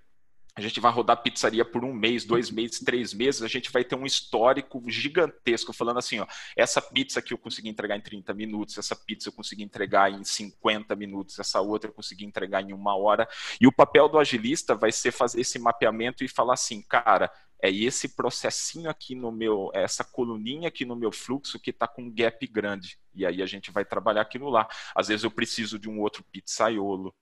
a 0.57 0.61
gente 0.61 0.79
vai 0.79 0.91
rodar 0.91 1.21
pizzaria 1.21 1.65
por 1.65 1.83
um 1.83 1.93
mês, 1.93 2.23
dois 2.23 2.49
meses, 2.49 2.79
três 2.79 3.13
meses, 3.13 3.41
a 3.41 3.47
gente 3.47 3.69
vai 3.71 3.83
ter 3.83 3.95
um 3.95 4.05
histórico 4.05 4.81
gigantesco, 4.87 5.73
falando 5.73 5.97
assim, 5.97 6.19
ó, 6.19 6.27
essa 6.55 6.81
pizza 6.81 7.21
que 7.21 7.33
eu 7.33 7.37
consegui 7.37 7.67
entregar 7.67 7.97
em 7.97 8.01
30 8.01 8.33
minutos, 8.33 8.77
essa 8.77 8.95
pizza 8.95 9.27
eu 9.27 9.33
consegui 9.33 9.63
entregar 9.63 10.09
em 10.09 10.23
50 10.23 10.95
minutos, 10.95 11.37
essa 11.39 11.59
outra 11.59 11.89
eu 11.89 11.93
consegui 11.93 12.23
entregar 12.23 12.61
em 12.61 12.71
uma 12.71 12.95
hora. 12.95 13.27
E 13.59 13.67
o 13.67 13.71
papel 13.71 14.07
do 14.07 14.17
agilista 14.17 14.75
vai 14.75 14.93
ser 14.93 15.11
fazer 15.11 15.41
esse 15.41 15.59
mapeamento 15.59 16.23
e 16.23 16.27
falar 16.29 16.53
assim, 16.53 16.81
cara, 16.81 17.29
é 17.61 17.69
esse 17.69 18.15
processinho 18.15 18.89
aqui 18.89 19.13
no 19.13 19.31
meu, 19.31 19.71
é 19.73 19.83
essa 19.83 20.03
coluninha 20.03 20.69
aqui 20.69 20.85
no 20.85 20.95
meu 20.95 21.11
fluxo 21.11 21.59
que 21.59 21.71
está 21.71 21.87
com 21.87 22.03
um 22.03 22.13
gap 22.13 22.45
grande. 22.47 22.97
E 23.13 23.25
aí 23.25 23.41
a 23.41 23.45
gente 23.45 23.71
vai 23.71 23.83
trabalhar 23.83 24.21
aquilo 24.21 24.49
lá. 24.49 24.67
Às 24.95 25.07
vezes 25.09 25.23
eu 25.23 25.31
preciso 25.31 25.77
de 25.77 25.89
um 25.89 25.99
outro 25.99 26.23
pizzaiolo, 26.31 27.13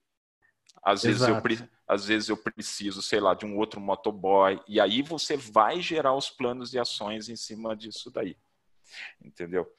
às 0.83 1.03
vezes, 1.03 1.21
eu, 1.21 1.41
às 1.87 2.05
vezes 2.05 2.29
eu 2.29 2.37
preciso, 2.37 3.01
sei 3.01 3.19
lá, 3.19 3.33
de 3.33 3.45
um 3.45 3.57
outro 3.57 3.79
motoboy. 3.79 4.59
E 4.67 4.79
aí 4.81 5.01
você 5.01 5.37
vai 5.37 5.81
gerar 5.81 6.13
os 6.13 6.29
planos 6.29 6.73
e 6.73 6.79
ações 6.79 7.29
em 7.29 7.35
cima 7.35 7.75
disso 7.75 8.11
daí. 8.11 8.37
Entendeu? 9.21 9.71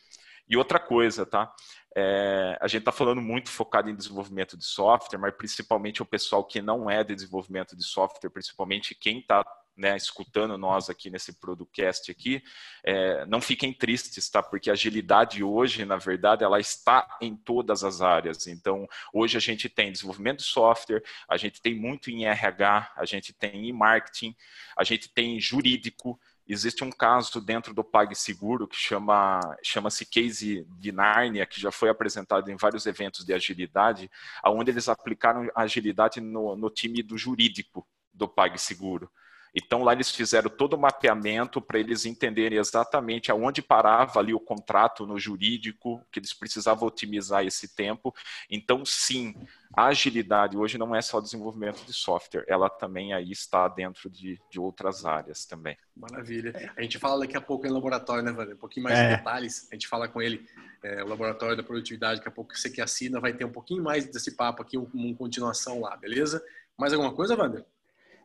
E 0.49 0.57
outra 0.57 0.79
coisa, 0.79 1.25
tá? 1.25 1.55
É, 1.97 2.59
a 2.61 2.67
gente 2.67 2.81
está 2.81 2.93
falando 2.93 3.21
muito 3.21 3.51
focado 3.51 3.89
em 3.89 3.95
desenvolvimento 3.95 4.57
de 4.57 4.65
software, 4.65 5.19
mas 5.19 5.35
principalmente 5.37 6.03
o 6.03 6.07
pessoal 6.07 6.45
que 6.45 6.61
não 6.61 6.91
é 6.91 7.05
de 7.05 7.15
desenvolvimento 7.15 7.77
de 7.77 7.85
software, 7.85 8.31
principalmente 8.31 8.95
quem 8.95 9.21
está 9.21 9.45
né, 9.77 9.97
escutando 9.97 10.57
nós 10.57 10.89
aqui 10.89 11.11
nesse 11.11 11.33
podcast 11.33 12.11
aqui, 12.11 12.43
é, 12.85 13.25
não 13.27 13.41
fiquem 13.41 13.73
tristes, 13.73 14.29
tá? 14.29 14.43
Porque 14.43 14.71
a 14.71 14.75
agilidade 14.75 15.43
hoje, 15.43 15.85
na 15.85 15.97
verdade, 15.97 16.45
ela 16.45 16.61
está 16.61 17.07
em 17.21 17.37
todas 17.37 17.83
as 17.83 18.01
áreas. 18.01 18.47
Então, 18.47 18.87
hoje 19.13 19.37
a 19.37 19.41
gente 19.41 19.69
tem 19.69 19.93
desenvolvimento 19.93 20.39
de 20.39 20.45
software, 20.45 21.03
a 21.29 21.37
gente 21.37 21.61
tem 21.61 21.75
muito 21.75 22.11
em 22.11 22.25
RH, 22.25 22.93
a 22.97 23.05
gente 23.05 23.33
tem 23.33 23.69
em 23.69 23.73
marketing, 23.73 24.35
a 24.77 24.85
gente 24.85 25.09
tem 25.09 25.37
em 25.37 25.41
jurídico, 25.41 26.19
Existe 26.47 26.85
um 26.85 26.91
caso 26.91 27.41
dentro 27.41 27.73
do 27.73 27.83
PagSeguro 27.83 28.69
que 28.69 28.77
chama 28.77 29.41
chama-se 29.63 30.05
Case 30.05 30.67
de 30.79 30.93
Narnia, 30.93 31.47
que 31.47 31.59
já 31.59 31.71
foi 31.71 31.89
apresentado 31.89 32.51
em 32.51 32.57
vários 32.57 32.85
eventos 32.85 33.25
de 33.25 33.33
agilidade, 33.33 34.11
onde 34.45 34.71
eles 34.71 34.87
aplicaram 34.89 35.49
agilidade 35.55 36.21
no, 36.21 36.55
no 36.55 36.69
time 36.69 37.03
do 37.03 37.17
jurídico 37.17 37.87
do 38.13 38.29
PagSeguro. 38.29 39.11
Então, 39.55 39.85
lá 39.85 39.93
eles 39.93 40.11
fizeram 40.11 40.51
todo 40.51 40.75
o 40.75 40.79
mapeamento 40.79 41.61
para 41.61 41.79
eles 41.79 42.05
entenderem 42.05 42.59
exatamente 42.59 43.31
aonde 43.31 43.63
parava 43.63 44.19
ali 44.19 44.35
o 44.35 44.41
contrato 44.41 45.07
no 45.07 45.19
jurídico, 45.19 46.05
que 46.11 46.19
eles 46.19 46.33
precisavam 46.33 46.89
otimizar 46.89 47.47
esse 47.47 47.75
tempo. 47.75 48.13
Então, 48.51 48.85
sim, 48.85 49.35
a 49.77 49.87
agilidade 49.87 50.57
hoje 50.57 50.77
não 50.77 50.95
é 50.95 51.01
só 51.01 51.21
desenvolvimento 51.21 51.85
de 51.85 51.93
software, 51.93 52.45
ela 52.49 52.69
também 52.69 53.13
aí 53.13 53.31
está 53.31 53.69
dentro 53.69 54.11
de, 54.11 54.41
de 54.51 54.59
outras 54.59 55.05
áreas 55.05 55.45
também. 55.45 55.77
Maravilha. 55.97 56.73
A 56.77 56.83
gente 56.83 56.99
fala 56.99 57.21
daqui 57.21 57.37
a 57.37 57.41
pouco 57.41 57.67
em 57.67 57.71
laboratório, 57.71 58.25
né, 58.25 58.33
Wander? 58.33 58.57
Um 58.57 58.59
pouquinho 58.59 58.85
mais 58.85 58.99
é. 58.99 59.11
de 59.11 59.17
detalhes. 59.17 59.69
A 59.71 59.75
gente 59.75 59.87
fala 59.87 60.09
com 60.09 60.21
ele, 60.21 60.47
é, 60.83 61.03
o 61.05 61.09
laboratório 61.09 61.57
da 61.57 61.63
produtividade, 61.63 62.17
daqui 62.17 62.29
a 62.29 62.33
pouco 62.33 62.57
você 62.57 62.71
que 62.71 62.81
assina 62.81 63.21
vai 63.21 63.33
ter 63.33 63.45
um 63.45 63.53
pouquinho 63.53 63.83
mais 63.83 64.07
desse 64.07 64.37
papo 64.37 64.63
aqui, 64.63 64.77
uma 64.77 65.15
continuação 65.15 65.81
lá, 65.81 65.97
beleza? 65.97 66.45
Mais 66.77 66.93
alguma 66.93 67.13
coisa, 67.15 67.37
Wander? 67.37 67.65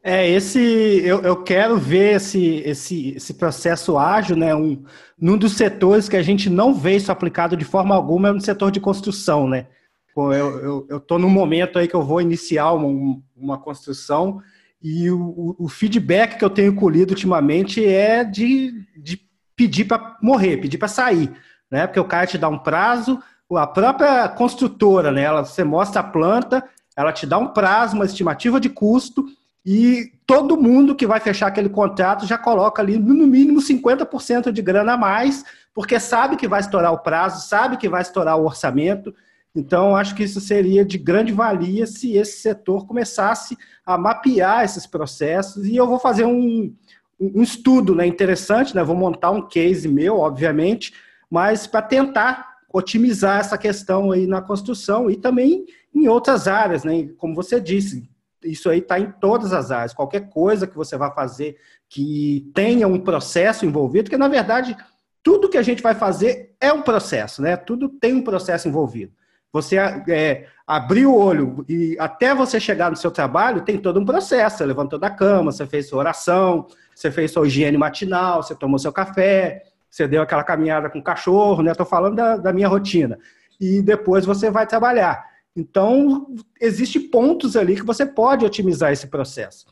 É, 0.01 0.29
esse 0.29 0.59
eu, 0.59 1.21
eu 1.21 1.43
quero 1.43 1.77
ver 1.77 2.15
esse, 2.15 2.57
esse, 2.65 3.09
esse 3.15 3.33
processo 3.33 3.97
ágil, 3.97 4.35
né? 4.35 4.55
Um, 4.55 4.83
num 5.19 5.37
dos 5.37 5.53
setores 5.53 6.07
que 6.07 6.15
a 6.15 6.21
gente 6.21 6.49
não 6.49 6.73
vê 6.73 6.95
isso 6.95 7.11
aplicado 7.11 7.57
de 7.57 7.65
forma 7.65 7.93
alguma 7.93 8.29
é 8.29 8.31
no 8.31 8.39
setor 8.39 8.71
de 8.71 8.79
construção, 8.79 9.47
né? 9.47 9.67
Eu 10.15 10.85
estou 10.97 11.17
num 11.17 11.29
momento 11.29 11.79
aí 11.79 11.87
que 11.87 11.95
eu 11.95 12.01
vou 12.01 12.21
iniciar 12.21 12.73
uma, 12.73 13.21
uma 13.35 13.57
construção 13.57 14.41
e 14.81 15.09
o, 15.09 15.55
o, 15.57 15.67
feedback 15.67 16.37
que 16.37 16.43
eu 16.43 16.49
tenho 16.49 16.75
colhido 16.75 17.13
ultimamente 17.13 17.85
é 17.85 18.23
de, 18.23 18.73
de 18.97 19.19
pedir 19.55 19.85
para 19.85 20.17
morrer, 20.21 20.57
pedir 20.57 20.77
para 20.77 20.87
sair, 20.87 21.31
né? 21.69 21.85
Porque 21.85 21.99
o 21.99 22.05
cara 22.05 22.27
te 22.27 22.37
dá 22.37 22.49
um 22.49 22.57
prazo, 22.57 23.21
a 23.51 23.67
própria 23.67 24.27
construtora, 24.29 25.11
né? 25.11 25.23
Ela, 25.23 25.43
você 25.43 25.63
mostra 25.63 26.01
a 26.01 26.03
planta, 26.03 26.63
ela 26.95 27.11
te 27.11 27.25
dá 27.25 27.37
um 27.37 27.47
prazo, 27.47 27.95
uma 27.95 28.05
estimativa 28.05 28.59
de 28.59 28.69
custo 28.69 29.25
e 29.65 30.11
todo 30.25 30.57
mundo 30.57 30.95
que 30.95 31.05
vai 31.05 31.19
fechar 31.19 31.47
aquele 31.47 31.69
contrato 31.69 32.25
já 32.25 32.37
coloca 32.37 32.81
ali 32.81 32.97
no 32.97 33.27
mínimo 33.27 33.59
50% 33.59 34.51
de 34.51 34.61
grana 34.61 34.93
a 34.93 34.97
mais, 34.97 35.43
porque 35.73 35.99
sabe 35.99 36.37
que 36.37 36.47
vai 36.47 36.59
estourar 36.59 36.93
o 36.93 36.99
prazo, 36.99 37.47
sabe 37.47 37.77
que 37.77 37.89
vai 37.89 38.01
estourar 38.01 38.37
o 38.37 38.45
orçamento. 38.45 39.13
Então, 39.55 39.95
acho 39.95 40.15
que 40.15 40.23
isso 40.23 40.39
seria 40.39 40.85
de 40.85 40.97
grande 40.97 41.33
valia 41.33 41.85
se 41.85 42.15
esse 42.15 42.41
setor 42.41 42.87
começasse 42.87 43.57
a 43.85 43.97
mapear 43.97 44.63
esses 44.63 44.85
processos. 44.85 45.65
E 45.65 45.75
eu 45.75 45.87
vou 45.87 45.99
fazer 45.99 46.25
um, 46.25 46.73
um 47.19 47.41
estudo 47.41 47.93
né, 47.93 48.05
interessante, 48.05 48.75
né, 48.75 48.83
vou 48.83 48.95
montar 48.95 49.31
um 49.31 49.47
case 49.47 49.87
meu, 49.87 50.17
obviamente, 50.17 50.93
mas 51.29 51.67
para 51.67 51.81
tentar 51.81 52.49
otimizar 52.71 53.39
essa 53.39 53.57
questão 53.57 54.11
aí 54.11 54.27
na 54.27 54.41
construção 54.41 55.09
e 55.09 55.15
também 55.15 55.65
em 55.93 56.07
outras 56.07 56.47
áreas, 56.47 56.83
né? 56.83 57.09
Como 57.17 57.33
você 57.33 57.59
disse, 57.59 58.07
isso 58.43 58.69
aí 58.69 58.79
está 58.79 58.99
em 58.99 59.11
todas 59.11 59.53
as 59.53 59.71
áreas. 59.71 59.93
Qualquer 59.93 60.29
coisa 60.29 60.67
que 60.67 60.75
você 60.75 60.97
vai 60.97 61.13
fazer 61.13 61.57
que 61.87 62.49
tenha 62.53 62.87
um 62.87 62.99
processo 62.99 63.65
envolvido, 63.65 64.05
porque 64.05 64.17
na 64.17 64.27
verdade 64.27 64.75
tudo 65.23 65.49
que 65.49 65.57
a 65.57 65.61
gente 65.61 65.83
vai 65.83 65.93
fazer 65.93 66.55
é 66.59 66.71
um 66.71 66.81
processo, 66.81 67.41
né? 67.41 67.57
Tudo 67.57 67.89
tem 67.89 68.13
um 68.13 68.23
processo 68.23 68.67
envolvido. 68.67 69.11
Você 69.51 69.77
é, 69.77 70.45
abrir 70.65 71.07
o 71.07 71.15
olho 71.15 71.65
e 71.67 71.97
até 71.99 72.35
você 72.35 72.59
chegar 72.59 72.91
no 72.91 72.95
seu 72.95 73.09
trabalho 73.09 73.63
tem 73.63 73.77
todo 73.77 73.99
um 73.99 74.05
processo. 74.05 74.57
Você 74.57 74.65
levantou 74.65 74.99
da 74.99 75.09
cama, 75.09 75.51
você 75.51 75.65
fez 75.65 75.89
sua 75.89 75.99
oração, 75.99 76.67
você 76.93 77.09
fez 77.09 77.31
sua 77.31 77.47
higiene 77.47 77.77
matinal, 77.77 78.43
você 78.43 78.53
tomou 78.55 78.77
seu 78.77 78.93
café, 78.93 79.63
você 79.89 80.07
deu 80.07 80.21
aquela 80.21 80.43
caminhada 80.43 80.89
com 80.89 80.99
o 80.99 81.03
cachorro, 81.03 81.63
né? 81.63 81.71
Estou 81.71 81.85
falando 81.85 82.15
da, 82.15 82.37
da 82.37 82.53
minha 82.53 82.67
rotina. 82.67 83.17
E 83.59 83.81
depois 83.81 84.25
você 84.25 84.51
vai 84.51 84.67
trabalhar. 84.67 85.25
Então, 85.55 86.33
existe 86.59 86.99
pontos 86.99 87.55
ali 87.55 87.75
que 87.75 87.85
você 87.85 88.05
pode 88.05 88.45
otimizar 88.45 88.91
esse 88.91 89.07
processo. 89.07 89.67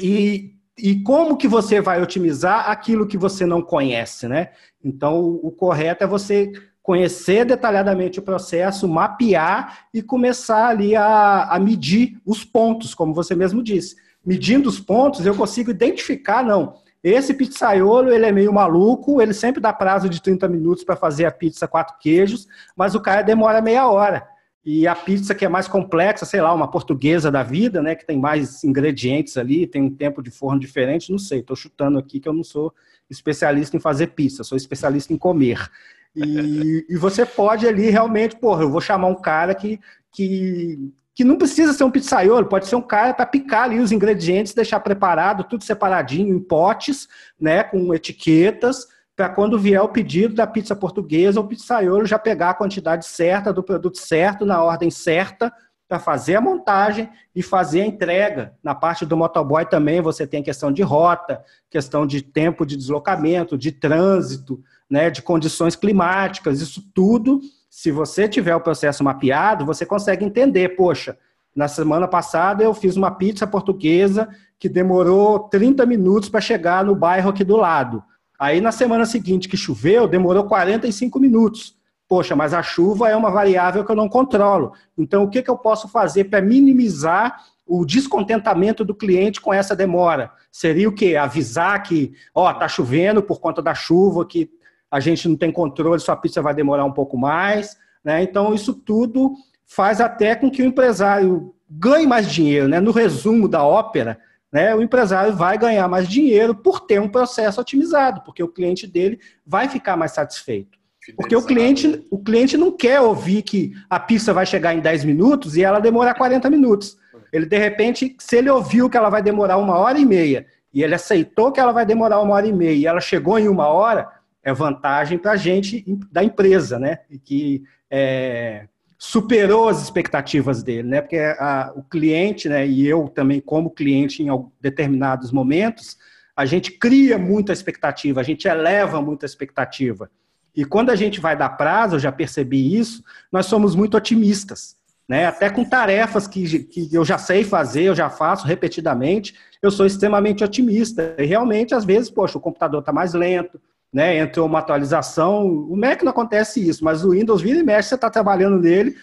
E, 0.00 0.56
e 0.78 1.02
como 1.02 1.36
que 1.36 1.48
você 1.48 1.80
vai 1.80 2.02
otimizar 2.02 2.70
aquilo 2.70 3.06
que 3.06 3.16
você 3.16 3.46
não 3.46 3.62
conhece, 3.62 4.28
né? 4.28 4.50
Então, 4.84 5.20
o, 5.20 5.48
o 5.48 5.50
correto 5.50 6.04
é 6.04 6.06
você 6.06 6.52
conhecer 6.82 7.44
detalhadamente 7.44 8.20
o 8.20 8.22
processo, 8.22 8.86
mapear 8.86 9.86
e 9.92 10.00
começar 10.00 10.68
ali 10.68 10.94
a, 10.94 11.44
a 11.44 11.58
medir 11.58 12.20
os 12.24 12.44
pontos, 12.44 12.94
como 12.94 13.12
você 13.12 13.34
mesmo 13.34 13.60
disse. 13.60 13.96
Medindo 14.24 14.68
os 14.68 14.78
pontos, 14.78 15.26
eu 15.26 15.34
consigo 15.34 15.70
identificar, 15.70 16.44
não, 16.44 16.74
esse 17.02 17.34
pizzaiolo, 17.34 18.12
ele 18.12 18.26
é 18.26 18.32
meio 18.32 18.52
maluco, 18.52 19.20
ele 19.20 19.32
sempre 19.32 19.60
dá 19.60 19.72
prazo 19.72 20.08
de 20.08 20.20
30 20.20 20.48
minutos 20.48 20.84
para 20.84 20.94
fazer 20.94 21.24
a 21.24 21.30
pizza 21.30 21.66
quatro 21.66 21.96
queijos, 21.98 22.46
mas 22.76 22.94
o 22.94 23.00
cara 23.00 23.22
demora 23.22 23.60
meia 23.60 23.88
hora. 23.88 24.26
E 24.66 24.84
a 24.84 24.96
pizza 24.96 25.32
que 25.32 25.44
é 25.44 25.48
mais 25.48 25.68
complexa, 25.68 26.26
sei 26.26 26.40
lá, 26.40 26.52
uma 26.52 26.68
portuguesa 26.68 27.30
da 27.30 27.44
vida, 27.44 27.80
né, 27.80 27.94
que 27.94 28.04
tem 28.04 28.18
mais 28.18 28.64
ingredientes 28.64 29.36
ali, 29.36 29.64
tem 29.64 29.80
um 29.80 29.94
tempo 29.94 30.20
de 30.20 30.28
forno 30.28 30.58
diferente, 30.58 31.12
não 31.12 31.20
sei, 31.20 31.38
estou 31.38 31.54
chutando 31.54 32.00
aqui 32.00 32.18
que 32.18 32.28
eu 32.28 32.32
não 32.32 32.42
sou 32.42 32.74
especialista 33.08 33.76
em 33.76 33.80
fazer 33.80 34.08
pizza, 34.08 34.42
sou 34.42 34.56
especialista 34.56 35.12
em 35.12 35.16
comer. 35.16 35.70
E, 36.16 36.84
e 36.90 36.96
você 36.96 37.24
pode 37.24 37.64
ali 37.64 37.90
realmente, 37.90 38.34
porra, 38.34 38.64
eu 38.64 38.70
vou 38.70 38.80
chamar 38.80 39.06
um 39.06 39.14
cara 39.14 39.54
que, 39.54 39.78
que, 40.10 40.90
que 41.14 41.22
não 41.22 41.38
precisa 41.38 41.72
ser 41.72 41.84
um 41.84 41.90
pizzaiolo, 41.92 42.46
pode 42.46 42.66
ser 42.66 42.74
um 42.74 42.82
cara 42.82 43.14
para 43.14 43.24
picar 43.24 43.66
ali 43.66 43.78
os 43.78 43.92
ingredientes, 43.92 44.52
deixar 44.52 44.80
preparado, 44.80 45.44
tudo 45.44 45.62
separadinho 45.62 46.34
em 46.34 46.40
potes, 46.40 47.06
né, 47.40 47.62
com 47.62 47.94
etiquetas, 47.94 48.88
para 49.16 49.30
quando 49.30 49.58
vier 49.58 49.80
o 49.80 49.88
pedido 49.88 50.34
da 50.34 50.46
pizza 50.46 50.76
portuguesa, 50.76 51.40
o 51.40 51.48
pizzaiolo 51.48 52.04
já 52.04 52.18
pegar 52.18 52.50
a 52.50 52.54
quantidade 52.54 53.06
certa 53.06 53.50
do 53.50 53.62
produto 53.62 53.96
certo, 53.96 54.44
na 54.44 54.62
ordem 54.62 54.90
certa, 54.90 55.50
para 55.88 55.98
fazer 55.98 56.34
a 56.36 56.40
montagem 56.40 57.08
e 57.34 57.42
fazer 57.42 57.80
a 57.80 57.86
entrega. 57.86 58.54
Na 58.62 58.74
parte 58.74 59.06
do 59.06 59.16
motoboy 59.16 59.64
também 59.64 60.02
você 60.02 60.26
tem 60.26 60.42
questão 60.42 60.70
de 60.70 60.82
rota, 60.82 61.42
questão 61.70 62.06
de 62.06 62.20
tempo 62.20 62.66
de 62.66 62.76
deslocamento, 62.76 63.56
de 63.56 63.72
trânsito, 63.72 64.62
né, 64.90 65.08
de 65.08 65.22
condições 65.22 65.74
climáticas, 65.74 66.60
isso 66.60 66.82
tudo, 66.94 67.40
se 67.70 67.90
você 67.90 68.28
tiver 68.28 68.54
o 68.54 68.60
processo 68.60 69.02
mapeado, 69.02 69.64
você 69.64 69.86
consegue 69.86 70.24
entender, 70.24 70.76
poxa, 70.76 71.16
na 71.54 71.68
semana 71.68 72.06
passada 72.06 72.62
eu 72.62 72.74
fiz 72.74 72.96
uma 72.96 73.10
pizza 73.10 73.46
portuguesa 73.46 74.28
que 74.58 74.68
demorou 74.68 75.38
30 75.38 75.86
minutos 75.86 76.28
para 76.28 76.40
chegar 76.40 76.84
no 76.84 76.94
bairro 76.94 77.30
aqui 77.30 77.44
do 77.44 77.56
lado. 77.56 78.02
Aí 78.38 78.60
na 78.60 78.72
semana 78.72 79.06
seguinte 79.06 79.48
que 79.48 79.56
choveu, 79.56 80.06
demorou 80.06 80.44
45 80.44 81.18
minutos. 81.18 81.76
Poxa, 82.08 82.36
mas 82.36 82.54
a 82.54 82.62
chuva 82.62 83.08
é 83.08 83.16
uma 83.16 83.30
variável 83.30 83.84
que 83.84 83.90
eu 83.90 83.96
não 83.96 84.08
controlo. 84.08 84.72
Então, 84.96 85.24
o 85.24 85.28
que, 85.28 85.42
que 85.42 85.50
eu 85.50 85.58
posso 85.58 85.88
fazer 85.88 86.24
para 86.24 86.40
minimizar 86.40 87.44
o 87.66 87.84
descontentamento 87.84 88.84
do 88.84 88.94
cliente 88.94 89.40
com 89.40 89.52
essa 89.52 89.74
demora? 89.74 90.30
Seria 90.52 90.88
o 90.88 90.92
quê? 90.92 91.16
Avisar 91.16 91.82
que, 91.82 92.12
ó, 92.32 92.52
tá 92.52 92.68
chovendo 92.68 93.22
por 93.22 93.40
conta 93.40 93.60
da 93.60 93.74
chuva, 93.74 94.24
que 94.24 94.48
a 94.88 95.00
gente 95.00 95.28
não 95.28 95.36
tem 95.36 95.50
controle, 95.50 96.00
sua 96.00 96.16
pizza 96.16 96.40
vai 96.40 96.54
demorar 96.54 96.84
um 96.84 96.92
pouco 96.92 97.18
mais. 97.18 97.76
Né? 98.04 98.22
Então, 98.22 98.54
isso 98.54 98.72
tudo 98.72 99.32
faz 99.66 100.00
até 100.00 100.36
com 100.36 100.48
que 100.48 100.62
o 100.62 100.64
empresário 100.64 101.52
ganhe 101.68 102.06
mais 102.06 102.30
dinheiro. 102.30 102.68
Né? 102.68 102.78
No 102.78 102.92
resumo 102.92 103.48
da 103.48 103.64
ópera, 103.64 104.20
né, 104.56 104.74
o 104.74 104.80
empresário 104.80 105.36
vai 105.36 105.58
ganhar 105.58 105.86
mais 105.86 106.08
dinheiro 106.08 106.54
por 106.54 106.80
ter 106.80 106.98
um 106.98 107.10
processo 107.10 107.60
otimizado, 107.60 108.22
porque 108.22 108.42
o 108.42 108.48
cliente 108.48 108.86
dele 108.86 109.20
vai 109.46 109.68
ficar 109.68 109.98
mais 109.98 110.12
satisfeito. 110.12 110.78
Porque 111.14 111.36
o 111.36 111.42
cliente, 111.42 112.02
o 112.10 112.18
cliente 112.18 112.56
não 112.56 112.72
quer 112.72 112.98
ouvir 113.02 113.42
que 113.42 113.74
a 113.88 114.00
pizza 114.00 114.32
vai 114.32 114.46
chegar 114.46 114.74
em 114.74 114.80
10 114.80 115.04
minutos 115.04 115.58
e 115.58 115.62
ela 115.62 115.78
demorar 115.78 116.14
40 116.14 116.48
minutos. 116.48 116.96
Ele, 117.30 117.44
de 117.44 117.58
repente, 117.58 118.16
se 118.18 118.36
ele 118.36 118.48
ouviu 118.48 118.88
que 118.88 118.96
ela 118.96 119.10
vai 119.10 119.22
demorar 119.22 119.58
uma 119.58 119.76
hora 119.76 119.98
e 119.98 120.06
meia 120.06 120.46
e 120.72 120.82
ele 120.82 120.94
aceitou 120.94 121.52
que 121.52 121.60
ela 121.60 121.70
vai 121.70 121.84
demorar 121.84 122.22
uma 122.22 122.34
hora 122.34 122.46
e 122.46 122.52
meia 122.52 122.72
e 122.72 122.86
ela 122.86 123.00
chegou 123.00 123.38
em 123.38 123.48
uma 123.48 123.68
hora, 123.68 124.08
é 124.42 124.54
vantagem 124.54 125.18
para 125.18 125.32
a 125.32 125.36
gente 125.36 125.84
da 126.10 126.24
empresa, 126.24 126.78
né? 126.78 127.00
E 127.10 127.18
que 127.18 127.62
é, 127.90 128.66
superou 128.98 129.68
as 129.68 129.82
expectativas 129.82 130.62
dele, 130.62 130.88
né? 130.88 131.00
Porque 131.00 131.18
a, 131.18 131.72
o 131.74 131.82
cliente, 131.82 132.48
né? 132.48 132.66
E 132.66 132.86
eu 132.86 133.08
também 133.08 133.40
como 133.40 133.70
cliente 133.70 134.22
em 134.22 134.28
determinados 134.60 135.30
momentos, 135.30 135.96
a 136.36 136.44
gente 136.44 136.72
cria 136.72 137.18
muita 137.18 137.52
expectativa, 137.52 138.20
a 138.20 138.24
gente 138.24 138.46
eleva 138.46 139.00
muita 139.00 139.26
expectativa. 139.26 140.10
E 140.54 140.64
quando 140.64 140.90
a 140.90 140.96
gente 140.96 141.20
vai 141.20 141.36
dar 141.36 141.50
prazo, 141.50 141.96
eu 141.96 142.00
já 142.00 142.10
percebi 142.10 142.76
isso, 142.76 143.02
nós 143.30 143.46
somos 143.46 143.74
muito 143.74 143.96
otimistas. 143.96 144.76
Né? 145.08 145.26
Até 145.26 145.48
com 145.50 145.64
tarefas 145.64 146.26
que, 146.26 146.64
que 146.64 146.88
eu 146.92 147.04
já 147.04 147.16
sei 147.16 147.44
fazer, 147.44 147.84
eu 147.84 147.94
já 147.94 148.10
faço 148.10 148.46
repetidamente, 148.46 149.34
eu 149.62 149.70
sou 149.70 149.86
extremamente 149.86 150.42
otimista. 150.42 151.14
E 151.18 151.24
realmente, 151.24 151.74
às 151.74 151.84
vezes, 151.84 152.10
poxa, 152.10 152.38
o 152.38 152.40
computador 152.40 152.80
está 152.80 152.92
mais 152.92 153.14
lento, 153.14 153.60
né? 153.92 154.18
Entrou 154.18 154.46
uma 154.46 154.58
atualização. 154.58 155.46
O 155.46 155.76
Mac 155.76 156.02
não 156.02 156.10
acontece 156.10 156.66
isso, 156.66 156.84
mas 156.84 157.04
o 157.04 157.10
Windows 157.10 157.42
vira 157.42 157.58
e 157.58 157.62
mexe, 157.62 157.88
você 157.88 157.94
está 157.94 158.10
trabalhando 158.10 158.58
nele, 158.58 158.96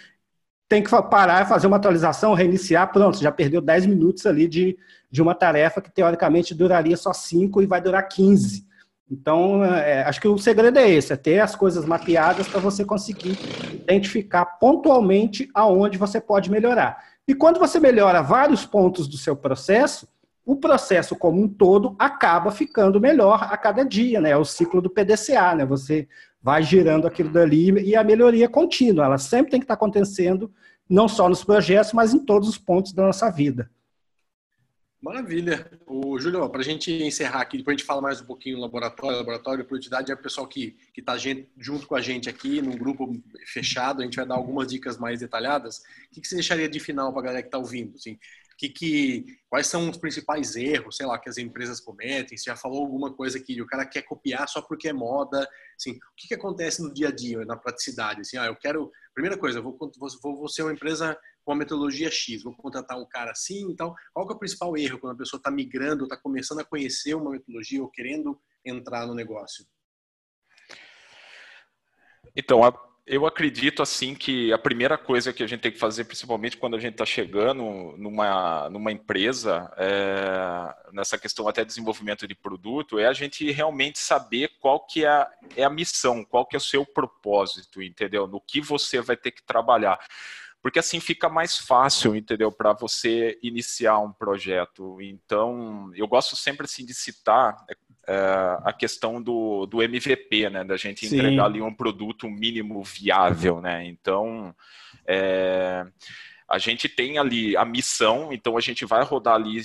tem 0.67 0.81
que 0.83 0.89
parar, 0.89 1.47
fazer 1.47 1.67
uma 1.67 1.77
atualização, 1.77 2.33
reiniciar, 2.33 2.91
pronto, 2.91 3.19
já 3.19 3.31
perdeu 3.31 3.61
10 3.61 3.85
minutos 3.85 4.25
ali 4.25 4.47
de, 4.47 4.77
de 5.11 5.21
uma 5.21 5.35
tarefa 5.35 5.81
que 5.81 5.91
teoricamente 5.91 6.55
duraria 6.55 6.97
só 6.97 7.13
5 7.13 7.61
e 7.61 7.65
vai 7.65 7.81
durar 7.81 8.07
15. 8.07 8.65
Então, 9.11 9.63
é, 9.63 10.03
acho 10.03 10.19
que 10.19 10.27
o 10.27 10.37
segredo 10.37 10.79
é 10.79 10.89
esse, 10.89 11.13
é 11.13 11.15
ter 11.15 11.39
as 11.39 11.55
coisas 11.55 11.85
mapeadas 11.85 12.47
para 12.47 12.59
você 12.59 12.83
conseguir 12.83 13.37
identificar 13.71 14.45
pontualmente 14.45 15.49
aonde 15.53 15.97
você 15.97 16.19
pode 16.19 16.49
melhorar. 16.49 16.97
E 17.27 17.35
quando 17.35 17.59
você 17.59 17.79
melhora 17.79 18.23
vários 18.23 18.65
pontos 18.65 19.07
do 19.07 19.17
seu 19.17 19.35
processo, 19.35 20.07
o 20.45 20.55
processo 20.55 21.15
como 21.15 21.41
um 21.41 21.47
todo 21.47 21.95
acaba 21.97 22.51
ficando 22.51 22.99
melhor 22.99 23.47
a 23.49 23.57
cada 23.57 23.83
dia, 23.83 24.19
né? 24.19 24.31
É 24.31 24.37
o 24.37 24.43
ciclo 24.43 24.81
do 24.81 24.89
PDCA, 24.89 25.55
né? 25.55 25.65
Você 25.65 26.07
vai 26.41 26.61
girando 26.61 27.07
aquilo 27.07 27.29
dali 27.29 27.71
e 27.81 27.95
a 27.95 28.03
melhoria 28.03 28.49
contínua, 28.49 29.05
ela 29.05 29.17
sempre 29.17 29.51
tem 29.51 29.59
que 29.59 29.63
estar 29.63 29.75
acontecendo, 29.75 30.51
não 30.89 31.07
só 31.07 31.29
nos 31.29 31.43
projetos, 31.43 31.93
mas 31.93 32.13
em 32.13 32.19
todos 32.19 32.49
os 32.49 32.57
pontos 32.57 32.91
da 32.91 33.03
nossa 33.03 33.29
vida. 33.29 33.69
Maravilha. 35.03 35.69
O 35.85 36.17
Júlio, 36.17 36.49
para 36.49 36.61
a 36.61 36.63
gente 36.63 36.89
encerrar 36.89 37.41
aqui, 37.41 37.57
depois 37.57 37.75
a 37.75 37.77
gente 37.77 37.85
fala 37.85 38.01
mais 38.01 38.21
um 38.21 38.25
pouquinho 38.25 38.55
do 38.55 38.61
laboratório. 38.61 39.17
Laboratório 39.17 39.65
Produtividade 39.65 40.09
é 40.09 40.15
o 40.15 40.17
pessoal 40.17 40.47
que 40.47 40.77
está 40.97 41.17
junto 41.17 41.85
com 41.85 41.95
a 41.95 41.99
gente 41.99 42.29
aqui, 42.29 42.61
num 42.61 42.77
grupo 42.77 43.13
fechado. 43.45 44.01
A 44.01 44.05
gente 44.05 44.15
vai 44.15 44.25
dar 44.25 44.35
algumas 44.35 44.65
dicas 44.65 44.97
mais 44.97 45.19
detalhadas. 45.19 45.79
O 45.79 46.13
que, 46.13 46.21
que 46.21 46.27
você 46.27 46.35
deixaria 46.35 46.69
de 46.69 46.79
final 46.79 47.11
para 47.11 47.19
a 47.19 47.23
galera 47.25 47.41
que 47.41 47.49
está 47.49 47.57
ouvindo? 47.57 47.95
Assim, 47.97 48.17
que, 48.57 48.69
que, 48.69 49.25
quais 49.49 49.67
são 49.67 49.89
os 49.89 49.97
principais 49.97 50.55
erros, 50.55 50.97
sei 50.97 51.05
lá, 51.05 51.19
que 51.19 51.29
as 51.29 51.37
empresas 51.37 51.79
cometem? 51.79 52.37
Você 52.37 52.49
já 52.49 52.55
falou 52.55 52.81
alguma 52.81 53.13
coisa 53.13 53.39
que 53.39 53.61
o 53.61 53.65
cara 53.65 53.85
quer 53.85 54.03
copiar 54.03 54.47
só 54.47 54.61
porque 54.61 54.89
é 54.89 54.93
moda? 54.93 55.47
Assim, 55.75 55.91
o 55.91 56.15
que, 56.17 56.27
que 56.27 56.33
acontece 56.33 56.81
no 56.81 56.93
dia 56.93 57.09
a 57.09 57.11
dia, 57.11 57.45
na 57.45 57.55
praticidade? 57.55 58.21
Assim, 58.21 58.37
ah, 58.37 58.45
eu 58.45 58.55
quero... 58.55 58.91
Primeira 59.13 59.37
coisa, 59.37 59.59
eu 59.59 59.63
vou, 59.63 59.77
vou, 59.77 60.37
vou 60.37 60.49
ser 60.49 60.63
uma 60.63 60.73
empresa 60.73 61.17
com 61.43 61.51
a 61.51 61.55
metodologia 61.55 62.09
X, 62.09 62.43
vou 62.43 62.55
contratar 62.55 62.97
um 62.97 63.07
cara 63.07 63.31
assim 63.31 63.71
e 63.71 63.75
tal. 63.75 63.93
Qual 64.13 64.25
que 64.25 64.33
é 64.33 64.35
o 64.35 64.39
principal 64.39 64.77
erro 64.77 64.99
quando 64.99 65.13
a 65.13 65.17
pessoa 65.17 65.37
está 65.37 65.51
migrando, 65.51 66.05
está 66.05 66.17
começando 66.17 66.59
a 66.59 66.65
conhecer 66.65 67.13
uma 67.13 67.31
metodologia 67.31 67.81
ou 67.81 67.89
querendo 67.89 68.39
entrar 68.65 69.05
no 69.05 69.13
negócio? 69.13 69.65
Então, 72.35 72.61
eu 73.05 73.25
acredito 73.25 73.81
assim 73.81 74.15
que 74.15 74.53
a 74.53 74.57
primeira 74.57 74.97
coisa 74.97 75.33
que 75.33 75.43
a 75.43 75.47
gente 75.47 75.59
tem 75.59 75.71
que 75.71 75.79
fazer, 75.79 76.05
principalmente 76.05 76.55
quando 76.55 76.75
a 76.75 76.79
gente 76.79 76.93
está 76.93 77.05
chegando 77.05 77.63
numa, 77.97 78.69
numa 78.69 78.91
empresa, 78.91 79.71
é, 79.77 80.91
nessa 80.93 81.17
questão 81.17 81.47
até 81.47 81.65
desenvolvimento 81.65 82.25
de 82.25 82.33
produto, 82.33 82.97
é 82.97 83.05
a 83.05 83.13
gente 83.13 83.51
realmente 83.51 83.99
saber 83.99 84.51
qual 84.59 84.85
que 84.85 85.03
é 85.03 85.09
a, 85.09 85.29
é 85.57 85.63
a 85.63 85.69
missão, 85.69 86.23
qual 86.23 86.45
que 86.45 86.55
é 86.55 86.57
o 86.57 86.61
seu 86.61 86.85
propósito, 86.85 87.81
entendeu? 87.81 88.25
No 88.25 88.39
que 88.39 88.61
você 88.61 89.01
vai 89.01 89.17
ter 89.17 89.31
que 89.31 89.43
trabalhar 89.43 89.99
porque 90.63 90.79
assim 90.79 91.01
fica 91.01 91.27
mais 91.27 91.57
fácil, 91.57 92.15
entendeu, 92.15 92.49
para 92.49 92.71
você 92.71 93.37
iniciar 93.43 93.99
um 93.99 94.13
projeto. 94.13 94.97
Então, 95.01 95.91
eu 95.93 96.07
gosto 96.07 96.37
sempre 96.37 96.63
assim 96.63 96.85
de 96.85 96.93
citar 96.93 97.65
é, 98.07 98.57
a 98.63 98.73
questão 98.73 99.21
do, 99.21 99.65
do 99.65 99.81
MVP, 99.81 100.49
né, 100.49 100.63
da 100.63 100.77
gente 100.77 101.07
Sim. 101.07 101.15
entregar 101.15 101.45
ali 101.45 101.61
um 101.61 101.73
produto 101.73 102.29
mínimo 102.29 102.83
viável, 102.83 103.61
né. 103.61 103.85
Então, 103.85 104.53
é, 105.07 105.85
a 106.47 106.57
gente 106.57 106.89
tem 106.89 107.17
ali 107.17 107.55
a 107.55 107.65
missão, 107.65 108.31
então 108.31 108.57
a 108.57 108.61
gente 108.61 108.85
vai 108.85 109.03
rodar 109.03 109.35
ali 109.35 109.61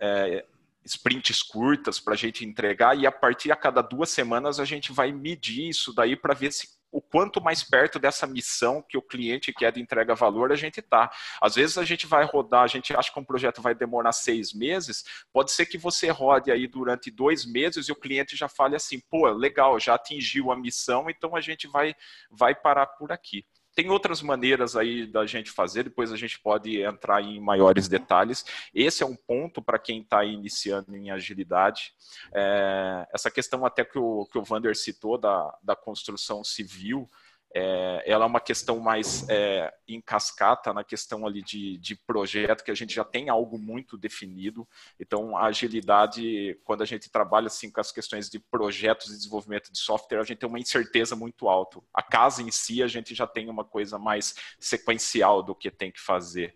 é, 0.00 0.44
sprints 0.84 1.42
curtas 1.42 2.00
para 2.00 2.14
a 2.14 2.16
gente 2.16 2.44
entregar 2.44 2.98
e 2.98 3.06
a 3.06 3.12
partir 3.12 3.52
a 3.52 3.56
cada 3.56 3.82
duas 3.82 4.10
semanas 4.10 4.58
a 4.58 4.64
gente 4.64 4.92
vai 4.92 5.12
medir 5.12 5.68
isso 5.68 5.92
daí 5.92 6.16
para 6.16 6.34
ver 6.34 6.52
se 6.52 6.79
o 6.92 7.00
quanto 7.00 7.40
mais 7.40 7.62
perto 7.62 7.98
dessa 7.98 8.26
missão 8.26 8.82
que 8.88 8.98
o 8.98 9.02
cliente 9.02 9.52
quer 9.52 9.72
de 9.72 9.80
entrega 9.80 10.14
valor 10.14 10.52
a 10.52 10.56
gente 10.56 10.80
está. 10.80 11.10
Às 11.40 11.54
vezes 11.54 11.78
a 11.78 11.84
gente 11.84 12.06
vai 12.06 12.24
rodar, 12.24 12.62
a 12.62 12.66
gente 12.66 12.94
acha 12.94 13.12
que 13.12 13.18
um 13.18 13.24
projeto 13.24 13.62
vai 13.62 13.74
demorar 13.74 14.12
seis 14.12 14.52
meses, 14.52 15.04
pode 15.32 15.52
ser 15.52 15.66
que 15.66 15.78
você 15.78 16.08
rode 16.08 16.50
aí 16.50 16.66
durante 16.66 17.10
dois 17.10 17.44
meses 17.44 17.88
e 17.88 17.92
o 17.92 17.96
cliente 17.96 18.36
já 18.36 18.48
fale 18.48 18.76
assim, 18.76 19.00
pô, 19.10 19.28
legal, 19.28 19.78
já 19.78 19.94
atingiu 19.94 20.50
a 20.50 20.56
missão, 20.56 21.08
então 21.08 21.36
a 21.36 21.40
gente 21.40 21.68
vai, 21.68 21.94
vai 22.30 22.54
parar 22.54 22.86
por 22.86 23.12
aqui. 23.12 23.44
Tem 23.74 23.88
outras 23.88 24.20
maneiras 24.20 24.76
aí 24.76 25.06
da 25.06 25.24
gente 25.26 25.50
fazer, 25.50 25.84
depois 25.84 26.12
a 26.12 26.16
gente 26.16 26.38
pode 26.40 26.80
entrar 26.82 27.22
em 27.22 27.40
maiores 27.40 27.88
detalhes. 27.88 28.44
Esse 28.74 29.02
é 29.02 29.06
um 29.06 29.16
ponto 29.16 29.62
para 29.62 29.78
quem 29.78 30.00
está 30.00 30.24
iniciando 30.24 30.96
em 30.96 31.10
agilidade. 31.10 31.92
É, 32.34 33.06
essa 33.14 33.30
questão 33.30 33.64
até 33.64 33.84
que 33.84 33.98
o, 33.98 34.26
que 34.26 34.38
o 34.38 34.42
Vander 34.42 34.76
citou 34.76 35.16
da, 35.16 35.56
da 35.62 35.76
construção 35.76 36.42
civil, 36.42 37.08
é, 37.52 38.04
ela 38.06 38.24
é 38.24 38.28
uma 38.28 38.40
questão 38.40 38.78
mais 38.78 39.28
é, 39.28 39.72
em 39.88 40.00
cascata, 40.00 40.72
na 40.72 40.84
questão 40.84 41.26
ali 41.26 41.42
de, 41.42 41.76
de 41.78 41.96
projeto, 41.96 42.62
que 42.62 42.70
a 42.70 42.74
gente 42.74 42.94
já 42.94 43.04
tem 43.04 43.28
algo 43.28 43.58
muito 43.58 43.96
definido. 43.96 44.66
Então, 44.98 45.36
a 45.36 45.46
agilidade, 45.46 46.58
quando 46.64 46.82
a 46.82 46.86
gente 46.86 47.10
trabalha 47.10 47.48
assim 47.48 47.70
com 47.70 47.80
as 47.80 47.90
questões 47.90 48.30
de 48.30 48.38
projetos 48.38 49.08
de 49.08 49.16
desenvolvimento 49.16 49.72
de 49.72 49.78
software, 49.78 50.20
a 50.20 50.24
gente 50.24 50.38
tem 50.38 50.48
uma 50.48 50.60
incerteza 50.60 51.16
muito 51.16 51.48
alta. 51.48 51.80
A 51.92 52.02
casa 52.02 52.42
em 52.42 52.50
si, 52.50 52.82
a 52.82 52.86
gente 52.86 53.14
já 53.14 53.26
tem 53.26 53.48
uma 53.48 53.64
coisa 53.64 53.98
mais 53.98 54.34
sequencial 54.58 55.42
do 55.42 55.54
que 55.54 55.70
tem 55.70 55.90
que 55.90 56.00
fazer. 56.00 56.54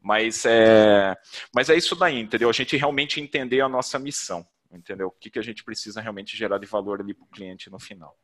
Mas 0.00 0.44
é, 0.44 1.16
mas 1.52 1.68
é 1.68 1.74
isso 1.74 1.96
daí, 1.96 2.20
entendeu? 2.20 2.48
A 2.48 2.52
gente 2.52 2.76
realmente 2.76 3.20
entender 3.20 3.60
a 3.60 3.68
nossa 3.68 3.98
missão, 3.98 4.46
entendeu? 4.70 5.08
O 5.08 5.10
que, 5.10 5.30
que 5.30 5.38
a 5.38 5.42
gente 5.42 5.64
precisa 5.64 6.00
realmente 6.00 6.36
gerar 6.36 6.58
de 6.58 6.66
valor 6.66 7.00
ali 7.00 7.12
para 7.12 7.24
o 7.24 7.28
cliente 7.28 7.68
no 7.68 7.80
final. 7.80 8.16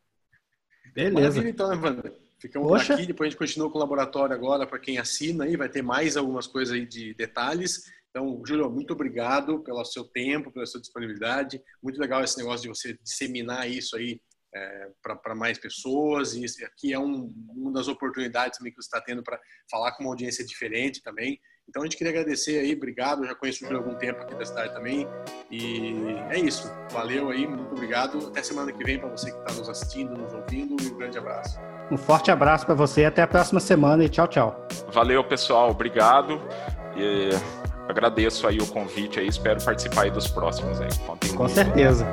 Beleza. 0.95 1.15
Maravilha, 1.15 1.49
então, 1.49 1.73
Evandro. 1.73 2.15
Ficamos 2.39 2.69
Poxa. 2.69 2.95
aqui, 2.95 3.07
depois 3.07 3.29
a 3.29 3.31
gente 3.31 3.39
continua 3.39 3.71
com 3.71 3.79
o 3.79 3.81
laboratório 3.81 4.35
agora 4.35 4.67
para 4.67 4.79
quem 4.79 4.99
assina 4.99 5.45
aí, 5.45 5.57
vai 5.57 5.69
ter 5.69 5.81
mais 5.81 6.17
algumas 6.17 6.47
coisas 6.47 6.75
aí 6.75 6.85
de 6.85 7.15
detalhes. 7.15 7.85
Então, 8.11 8.43
Júlio, 8.45 8.69
muito 8.69 8.93
obrigado 8.93 9.61
pelo 9.61 9.85
seu 9.85 10.05
tempo, 10.05 10.51
pela 10.51 10.67
sua 10.67 10.81
disponibilidade. 10.81 11.63
Muito 11.83 12.01
legal 12.01 12.23
esse 12.23 12.37
negócio 12.37 12.63
de 12.63 12.69
você 12.69 12.99
disseminar 13.03 13.71
isso 13.71 13.97
aí 13.97 14.21
é, 14.55 14.89
para 15.01 15.35
mais 15.35 15.57
pessoas. 15.57 16.35
E 16.35 16.45
aqui 16.65 16.93
é 16.93 16.99
um, 16.99 17.33
uma 17.49 17.73
das 17.73 17.89
oportunidades 17.89 18.59
também 18.59 18.73
que 18.73 18.83
você 18.83 18.87
está 18.87 19.01
tendo 19.01 19.23
para 19.23 19.41
falar 19.71 19.93
com 19.93 20.03
uma 20.03 20.11
audiência 20.11 20.45
diferente 20.45 21.03
também. 21.03 21.41
Então 21.69 21.83
a 21.83 21.85
gente 21.87 21.97
queria 21.97 22.11
agradecer 22.11 22.59
aí, 22.59 22.75
obrigado. 22.75 23.23
Eu 23.23 23.29
já 23.29 23.35
conheço 23.35 23.65
o 23.65 23.67
Júlio 23.67 23.81
há 23.81 23.85
algum 23.85 23.97
tempo 23.99 24.21
aqui 24.21 24.35
da 24.35 24.45
cidade 24.45 24.75
também. 24.75 25.09
E 25.51 26.17
é 26.31 26.39
isso. 26.39 26.71
Valeu 26.91 27.31
aí, 27.31 27.47
muito 27.47 27.73
obrigado. 27.73 28.27
Até 28.29 28.43
semana 28.43 28.73
que 28.73 28.85
vem 28.85 28.99
para 28.99 29.09
você 29.09 29.31
que 29.31 29.39
está 29.39 29.53
nos 29.55 29.69
assistindo, 29.69 30.17
nos 30.17 30.35
ouvindo. 30.35 30.77
E 30.83 30.89
um 30.89 30.99
grande 30.99 31.19
abraço. 31.19 31.59
Um 31.91 31.97
forte 31.97 32.31
abraço 32.31 32.67
para 32.67 32.75
você. 32.75 33.05
Até 33.05 33.23
a 33.23 33.27
próxima 33.27 33.61
semana 33.61 34.05
e 34.05 34.09
tchau, 34.09 34.29
tchau. 34.29 34.67
Valeu, 34.93 35.25
pessoal. 35.25 35.71
Obrigado. 35.71 36.41
E 36.97 37.31
agradeço 37.89 38.47
aí 38.47 38.59
o 38.59 38.67
convite 38.67 39.19
aí. 39.19 39.29
Espero 39.29 39.63
participar 39.65 40.03
aí 40.03 40.11
dos 40.11 40.29
próximos 40.29 40.81
aí. 40.81 40.91
Contem 41.07 41.35
Com 41.35 41.49
certeza. 41.49 42.07